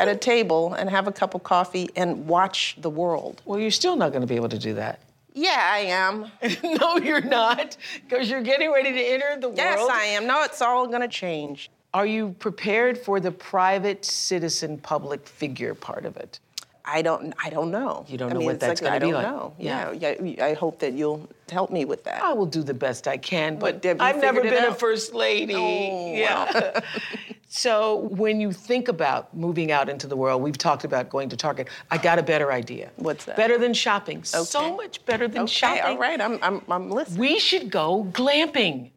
at 0.00 0.08
a 0.08 0.16
table 0.16 0.74
and 0.74 0.90
have 0.90 1.06
a 1.06 1.12
cup 1.12 1.34
of 1.34 1.42
coffee 1.42 1.88
and 1.96 2.26
watch 2.26 2.76
the 2.78 2.90
world. 2.90 3.42
Well, 3.44 3.58
you're 3.58 3.70
still 3.70 3.96
not 3.96 4.10
going 4.10 4.22
to 4.22 4.26
be 4.26 4.36
able 4.36 4.48
to 4.48 4.58
do 4.58 4.74
that. 4.74 5.00
Yeah, 5.36 5.68
I 5.70 5.78
am. 5.80 6.30
no, 6.80 6.96
you're 6.96 7.20
not, 7.20 7.76
because 8.08 8.30
you're 8.30 8.42
getting 8.42 8.72
ready 8.72 8.92
to 8.92 9.00
enter 9.00 9.38
the 9.38 9.54
Yes, 9.54 9.76
world. 9.76 9.90
Yes, 9.92 9.98
I 10.00 10.04
am. 10.06 10.26
No, 10.26 10.42
it's 10.42 10.62
all 10.62 10.86
gonna 10.86 11.06
change. 11.06 11.70
Are 11.92 12.06
you 12.06 12.34
prepared 12.38 12.96
for 12.96 13.20
the 13.20 13.30
private 13.30 14.02
citizen 14.02 14.78
public 14.78 15.28
figure 15.28 15.74
part 15.74 16.06
of 16.06 16.16
it? 16.16 16.40
I 16.86 17.02
don't. 17.02 17.34
I 17.42 17.50
don't 17.50 17.70
know. 17.70 18.06
You 18.08 18.16
don't 18.16 18.30
I 18.30 18.32
know 18.32 18.38
mean, 18.38 18.46
what 18.46 18.60
that's 18.60 18.80
like, 18.80 18.92
gonna 18.92 19.06
be 19.06 19.12
like. 19.12 19.26
I 19.26 19.28
don't 19.30 19.38
know. 19.38 19.54
Yeah. 19.58 19.92
Yeah. 19.92 20.22
yeah. 20.22 20.44
I 20.46 20.54
hope 20.54 20.78
that 20.78 20.94
you'll 20.94 21.28
help 21.50 21.70
me 21.70 21.84
with 21.84 22.04
that. 22.04 22.22
I 22.22 22.32
will 22.32 22.46
do 22.46 22.62
the 22.62 22.74
best 22.74 23.06
I 23.06 23.18
can, 23.18 23.58
but, 23.58 23.84
have 23.84 23.98
you 23.98 24.02
I've 24.02 24.20
never 24.20 24.40
been 24.40 24.64
a 24.64 24.74
first 24.74 25.12
lady. 25.12 25.54
Oh, 25.54 26.14
yeah. 26.14 26.80
so 27.48 27.96
when 27.96 28.40
you 28.40 28.52
think 28.52 28.88
about 28.88 29.34
moving 29.36 29.70
out 29.70 29.88
into 29.88 30.06
the 30.06 30.16
world, 30.16 30.42
we've 30.42 30.58
talked 30.58 30.84
about 30.84 31.08
going 31.08 31.28
to 31.28 31.36
Target. 31.36 31.68
I 31.90 31.98
got 31.98 32.18
a 32.18 32.22
better 32.22 32.52
idea. 32.52 32.90
What's 32.96 33.24
that? 33.26 33.36
Better 33.36 33.56
than 33.56 33.72
shopping. 33.72 34.24
So 34.24 34.76
much 34.76 35.04
better 35.06 35.28
than 35.28 35.42
okay. 35.42 35.52
shopping. 35.52 35.82
All 35.82 35.98
right. 35.98 36.20
I'm. 36.20 36.38
I'm. 36.42 36.62
I'm 36.68 36.90
listening. 36.90 37.20
We 37.20 37.38
should 37.38 37.70
go 37.70 38.08
glamping. 38.12 38.90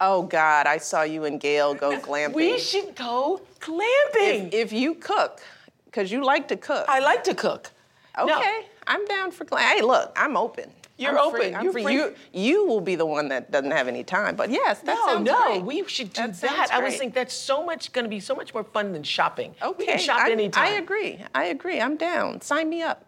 Oh 0.00 0.22
God, 0.22 0.66
I 0.66 0.78
saw 0.78 1.02
you 1.02 1.24
and 1.24 1.40
Gayle 1.40 1.74
go 1.74 1.98
glamping. 2.00 2.34
We 2.34 2.58
should 2.58 2.94
go 2.94 3.42
glamping. 3.60 4.48
if, 4.48 4.54
if 4.54 4.72
you 4.72 4.94
cook, 4.94 5.40
because 5.84 6.10
you 6.10 6.24
like 6.24 6.48
to 6.48 6.56
cook. 6.56 6.86
I 6.88 7.00
like 7.00 7.24
to 7.24 7.34
cook. 7.34 7.70
okay, 8.18 8.30
No, 8.30 8.62
I'm 8.86 9.04
down 9.06 9.30
for 9.30 9.44
glamping. 9.44 9.60
Hey, 9.60 9.82
look, 9.82 10.12
I'm 10.16 10.36
open. 10.36 10.70
You're 11.00 11.18
I'm 11.18 11.30
free. 11.30 11.40
open. 11.40 11.54
I'm 11.56 11.64
You're 11.64 11.72
free. 11.72 11.82
free. 11.84 11.94
You 11.94 12.14
you 12.32 12.66
will 12.66 12.80
be 12.80 12.94
the 12.94 13.06
one 13.06 13.28
that 13.28 13.50
doesn't 13.50 13.70
have 13.70 13.88
any 13.88 14.04
time. 14.04 14.36
But 14.36 14.50
yes, 14.50 14.80
that 14.80 14.94
no, 14.96 15.06
sounds 15.06 15.26
no, 15.26 15.44
great. 15.46 15.62
we 15.64 15.88
should 15.88 16.12
do 16.12 16.22
That 16.22 16.40
that. 16.42 16.68
I 16.72 16.78
was 16.80 16.90
great. 16.92 16.98
think 17.00 17.14
that's 17.14 17.34
so 17.34 17.64
much 17.64 17.92
going 17.92 18.04
to 18.04 18.08
be 18.10 18.20
so 18.20 18.34
much 18.34 18.52
more 18.54 18.64
fun 18.64 18.92
than 18.92 19.02
shopping. 19.02 19.54
Okay, 19.62 19.76
we 19.78 19.86
can 19.86 19.98
shop 19.98 20.20
I, 20.20 20.30
anytime. 20.32 20.64
I 20.64 20.70
agree. 20.72 21.24
I 21.34 21.44
agree. 21.46 21.80
I'm 21.80 21.96
down. 21.96 22.40
Sign 22.42 22.68
me 22.68 22.82
up. 22.82 23.04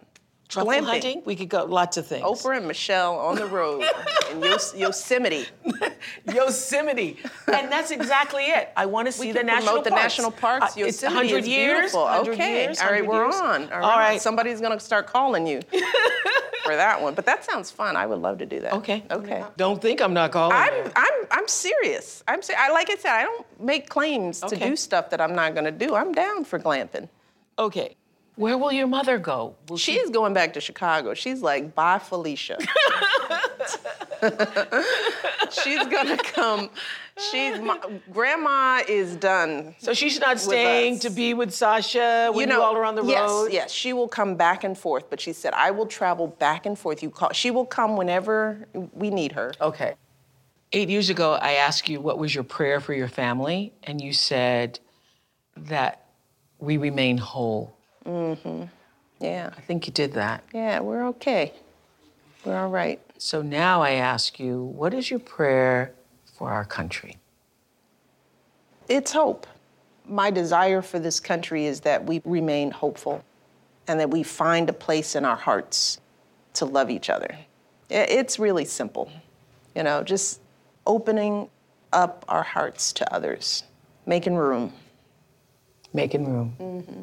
Truffle 0.53 0.71
Glamping. 0.71 0.85
hunting, 0.87 1.23
we 1.25 1.35
could 1.35 1.49
go 1.49 1.65
lots 1.65 1.97
of 1.97 2.07
things. 2.07 2.25
Oprah 2.25 2.59
and 2.59 2.67
Michelle 2.69 3.19
on 3.19 3.37
the 3.37 3.47
road 3.47 3.83
in 4.31 4.43
Yos- 4.43 4.75
Yosemite. 4.77 5.47
Yosemite, 6.33 7.19
and 7.53 7.71
that's 7.73 7.91
exactly 7.91 8.45
it. 8.45 8.71
I 8.77 8.87
want 8.87 9.07
to 9.07 9.13
see 9.13 9.29
We 9.29 9.33
the 9.33 9.39
can 9.41 9.47
national 9.47 9.67
promote 9.69 9.85
the 9.85 9.91
parks. 9.91 10.03
national 10.05 10.31
parks. 10.33 10.65
Uh, 10.65 10.81
it's 10.85 11.03
Yosemite 11.03 11.15
100 11.33 11.45
years. 11.47 11.73
beautiful. 11.79 12.05
100 12.05 12.33
okay. 12.35 12.65
years, 12.65 12.81
All 12.81 12.91
right, 12.91 13.07
100 13.07 13.09
we're 13.09 13.25
years. 13.25 13.35
on. 13.37 13.63
All 13.73 13.79
right. 13.81 13.83
All 13.93 13.99
right. 13.99 14.21
Somebody's 14.21 14.61
gonna 14.61 14.79
start 14.81 15.07
calling 15.07 15.47
you 15.47 15.61
for 16.65 16.77
that 16.77 17.01
one. 17.01 17.15
But 17.15 17.27
that 17.27 17.45
sounds 17.45 17.71
fun. 17.71 17.97
I 17.97 18.07
would 18.07 18.19
love 18.21 18.39
to 18.39 18.47
do 18.47 18.61
that. 18.61 18.75
Okay. 18.75 19.05
Okay. 19.11 19.45
Don't 19.57 19.81
think 19.81 20.01
I'm 20.01 20.15
not 20.15 20.33
calling. 20.33 20.57
I'm 20.57 20.75
you. 20.75 20.93
I'm 20.95 21.13
I'm 21.31 21.49
serious. 21.49 22.23
I'm 22.29 22.43
ser- 22.43 22.55
I 22.59 22.71
like 22.73 22.91
I 22.91 22.97
said, 22.97 23.13
I 23.13 23.23
don't 23.23 23.47
make 23.61 23.89
claims 23.89 24.41
to 24.41 24.57
do 24.57 24.77
stuff 24.77 25.11
that 25.11 25.21
I'm 25.21 25.35
not 25.35 25.55
gonna 25.55 25.73
do. 25.73 25.95
I'm 25.95 26.13
down 26.13 26.45
for 26.45 26.59
glamping. 26.59 27.09
Okay. 27.59 27.97
Where 28.37 28.57
will 28.57 28.73
your 28.73 28.87
mother 28.87 29.19
go? 29.19 29.57
Will 29.69 29.77
she? 29.77 29.93
She's 29.93 30.11
going 30.11 30.33
back 30.33 30.55
to 30.55 30.61
Chicago. 30.61 31.13
She's 31.15 31.43
like, 31.43 31.75
bye, 31.75 31.99
Felicia. 31.99 32.59
She's 35.51 35.87
gonna 35.87 36.17
come. 36.17 36.71
She's 37.31 37.61
my, 37.61 37.79
grandma 38.11 38.81
is 38.89 39.17
done. 39.17 39.75
So 39.79 39.93
she's 39.93 40.19
not 40.19 40.41
staying 40.41 41.01
to 41.01 41.11
be 41.11 41.35
with 41.35 41.53
Sasha 41.53 42.31
when 42.33 42.49
you, 42.49 42.55
know, 42.55 42.63
all 42.63 42.77
are 42.77 42.85
on 42.85 42.95
the 42.95 43.05
yes, 43.05 43.21
road. 43.21 43.53
Yes, 43.53 43.71
she 43.71 43.93
will 43.93 44.09
come 44.09 44.37
back 44.37 44.65
and 44.65 44.79
forth, 44.79 45.11
but 45.11 45.21
she 45.21 45.33
said 45.33 45.53
I 45.55 45.71
will 45.73 45.87
travel 45.87 46.29
back 46.29 46.65
and 46.65 46.79
forth. 46.79 47.03
You 47.03 47.11
call. 47.11 47.33
She 47.33 47.51
will 47.51 47.67
come 47.67 47.97
whenever 47.97 48.67
we 48.93 49.11
need 49.11 49.33
her. 49.33 49.53
Okay. 49.61 49.95
Eight 50.73 50.89
years 50.89 51.11
ago, 51.11 51.35
I 51.35 51.55
asked 51.55 51.89
you 51.89 52.01
what 52.01 52.19
was 52.19 52.35
your 52.35 52.45
prayer 52.45 52.81
for 52.81 52.95
your 52.95 53.09
family, 53.09 53.75
and 53.83 54.01
you 54.01 54.15
said 54.15 54.81
that 55.57 56.07
we 56.59 56.79
remain 56.79 57.19
whole. 57.19 57.77
Mm-hmm. 58.05 58.65
Yeah, 59.21 59.51
I 59.57 59.61
think 59.61 59.87
you 59.87 59.93
did 59.93 60.13
that. 60.15 60.43
yeah, 60.53 60.81
we're 60.81 61.07
okay. 61.09 61.53
We're 62.45 62.59
all 62.59 62.71
right. 62.71 63.01
So 63.19 63.41
now 63.41 63.83
I 63.83 63.93
ask 63.93 64.41
you, 64.41 64.65
what 64.65 64.93
is 64.93 65.11
your 65.11 65.21
prayer 65.21 65.93
for 66.37 66.51
our 66.51 66.65
country? 66.65 67.19
It's 68.89 69.13
hope. 69.13 69.47
My 70.09 70.31
desire 70.31 70.83
for 70.83 70.99
this 70.99 71.21
country 71.21 71.67
is 71.67 71.81
that 71.81 72.05
we 72.05 72.21
remain 72.25 72.73
hopeful 72.73 73.25
and 73.87 74.01
that 74.01 74.11
we 74.11 74.25
find 74.25 74.69
a 74.69 74.73
place 74.73 75.15
in 75.15 75.25
our 75.25 75.37
hearts 75.37 76.01
to 76.55 76.65
love 76.65 76.91
each 76.91 77.09
other. 77.09 77.39
It's 77.89 78.39
really 78.39 78.65
simple, 78.65 79.11
you 79.77 79.83
know, 79.83 80.03
just 80.03 80.41
opening 80.87 81.49
up 81.93 82.25
our 82.29 82.43
hearts 82.43 82.93
to 82.95 83.15
others, 83.15 83.65
making 84.07 84.35
room. 84.35 84.73
Making 85.93 86.27
room. 86.29 86.57
Mm-hmm. 86.59 87.03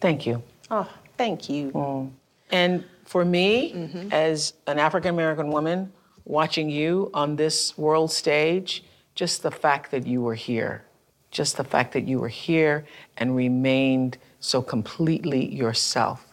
Thank 0.00 0.26
you. 0.26 0.42
Oh, 0.70 0.88
thank 1.16 1.48
you. 1.48 1.70
Mm. 1.72 2.10
And 2.50 2.84
for 3.04 3.24
me, 3.24 4.08
as 4.12 4.54
an 4.66 4.78
African 4.78 5.10
American 5.10 5.50
woman, 5.50 5.92
watching 6.24 6.70
you 6.70 7.10
on 7.14 7.36
this 7.36 7.76
world 7.76 8.12
stage, 8.12 8.84
just 9.14 9.42
the 9.42 9.50
fact 9.50 9.90
that 9.90 10.06
you 10.06 10.20
were 10.20 10.34
here, 10.34 10.84
just 11.30 11.56
the 11.56 11.64
fact 11.64 11.92
that 11.92 12.06
you 12.06 12.18
were 12.18 12.28
here 12.28 12.84
and 13.16 13.34
remained 13.34 14.18
so 14.40 14.62
completely 14.62 15.52
yourself, 15.52 16.26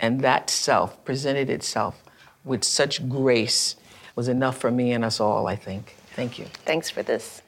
and 0.00 0.20
that 0.20 0.50
self 0.50 1.02
presented 1.04 1.48
itself 1.48 2.02
with 2.44 2.62
such 2.64 3.08
grace 3.08 3.76
was 4.14 4.28
enough 4.28 4.58
for 4.58 4.70
me 4.70 4.92
and 4.92 5.04
us 5.04 5.20
all, 5.20 5.46
I 5.46 5.56
think. 5.56 5.96
Thank 6.14 6.38
you. 6.38 6.46
Thanks 6.64 6.90
for 6.90 7.02
this. 7.02 7.42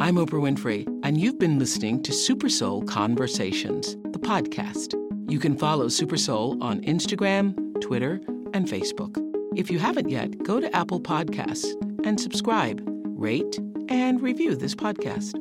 I'm 0.00 0.14
Oprah 0.14 0.40
Winfrey, 0.40 0.86
and 1.02 1.20
you've 1.20 1.38
been 1.38 1.58
listening 1.58 2.02
to 2.04 2.12
Super 2.12 2.48
Soul 2.48 2.82
Conversations, 2.84 3.96
the 4.18 4.26
podcast. 4.26 4.94
You 5.30 5.38
can 5.38 5.56
follow 5.56 5.88
Super 5.88 6.16
Soul 6.16 6.62
on 6.62 6.80
Instagram, 6.82 7.80
Twitter, 7.80 8.20
and 8.54 8.66
Facebook. 8.66 9.16
If 9.56 9.70
you 9.70 9.78
haven't 9.78 10.08
yet, 10.08 10.42
go 10.42 10.60
to 10.60 10.74
Apple 10.74 11.00
Podcasts 11.00 11.66
and 12.06 12.18
subscribe, 12.20 12.80
rate, 13.04 13.58
and 13.88 14.20
review 14.22 14.56
this 14.56 14.74
podcast. 14.74 15.34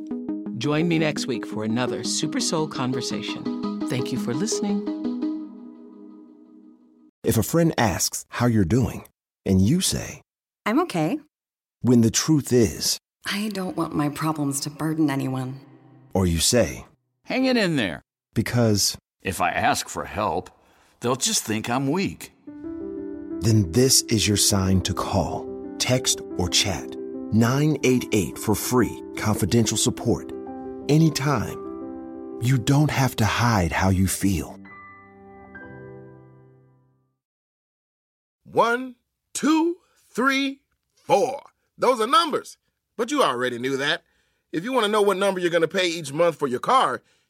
Join 0.58 0.88
me 0.88 1.00
next 1.00 1.28
week 1.28 1.46
for 1.46 1.64
another 1.64 2.04
Super 2.04 2.40
Soul 2.40 2.68
conversation. 2.68 3.88
Thank 3.88 4.12
you 4.12 4.20
for 4.20 4.34
listening. 4.34 4.86
If 7.24 7.38
a 7.38 7.44
friend 7.44 7.74
asks 7.78 8.26
how 8.30 8.46
you're 8.48 8.66
doing, 8.66 9.06
and 9.46 9.62
you 9.62 9.82
say, 9.82 10.22
I'm 10.66 10.80
okay. 10.82 11.20
when 11.82 12.02
the 12.02 12.12
truth 12.12 12.52
is, 12.52 12.98
I 13.26 13.50
don't 13.54 13.78
want 13.78 13.94
my 13.96 14.10
problems 14.10 14.60
to 14.62 14.70
burden 14.70 15.10
anyone. 15.10 15.60
or 16.14 16.26
you 16.26 16.40
say, 16.40 16.86
Hang 17.24 17.46
it 17.46 17.58
in 17.58 17.76
there. 17.76 18.02
Because, 18.38 18.96
If 19.24 19.42
I 19.42 19.50
ask 19.50 19.90
for 19.90 20.06
help, 20.06 20.52
they'll 21.00 21.16
just 21.16 21.44
think 21.44 21.70
I'm 21.72 21.90
weak. 21.90 22.32
then 23.42 23.72
this 23.72 24.04
is 24.04 24.28
your 24.28 24.38
sign 24.38 24.82
to 24.82 24.94
call, 24.94 25.48
text, 25.80 26.22
or 26.38 26.48
chat 26.48 26.96
988 27.34 28.38
for 28.38 28.54
free, 28.56 29.02
confidential 29.18 29.76
support. 29.78 30.32
Anytime. 30.88 31.58
You 32.42 32.60
don't 32.60 32.92
have 32.92 33.16
to 33.16 33.26
hide 33.26 33.72
how 33.72 33.90
you 33.90 34.08
feel. 34.08 34.60
One, 38.44 38.96
two, 39.34 39.78
three, 40.12 40.62
four. 40.94 41.42
Those 41.76 42.00
are 42.00 42.08
numbers. 42.08 42.58
But 42.96 43.10
you 43.10 43.24
already 43.24 43.58
knew 43.58 43.78
that. 43.78 44.04
If 44.52 44.64
you 44.64 44.72
want 44.74 44.86
to 44.86 44.92
know 44.92 45.02
what 45.02 45.18
number 45.18 45.40
you're 45.40 45.50
going 45.58 45.62
to 45.62 45.68
pay 45.68 45.88
each 45.88 46.14
month 46.14 46.38
for 46.38 46.48
your 46.48 46.60
car, 46.60 47.02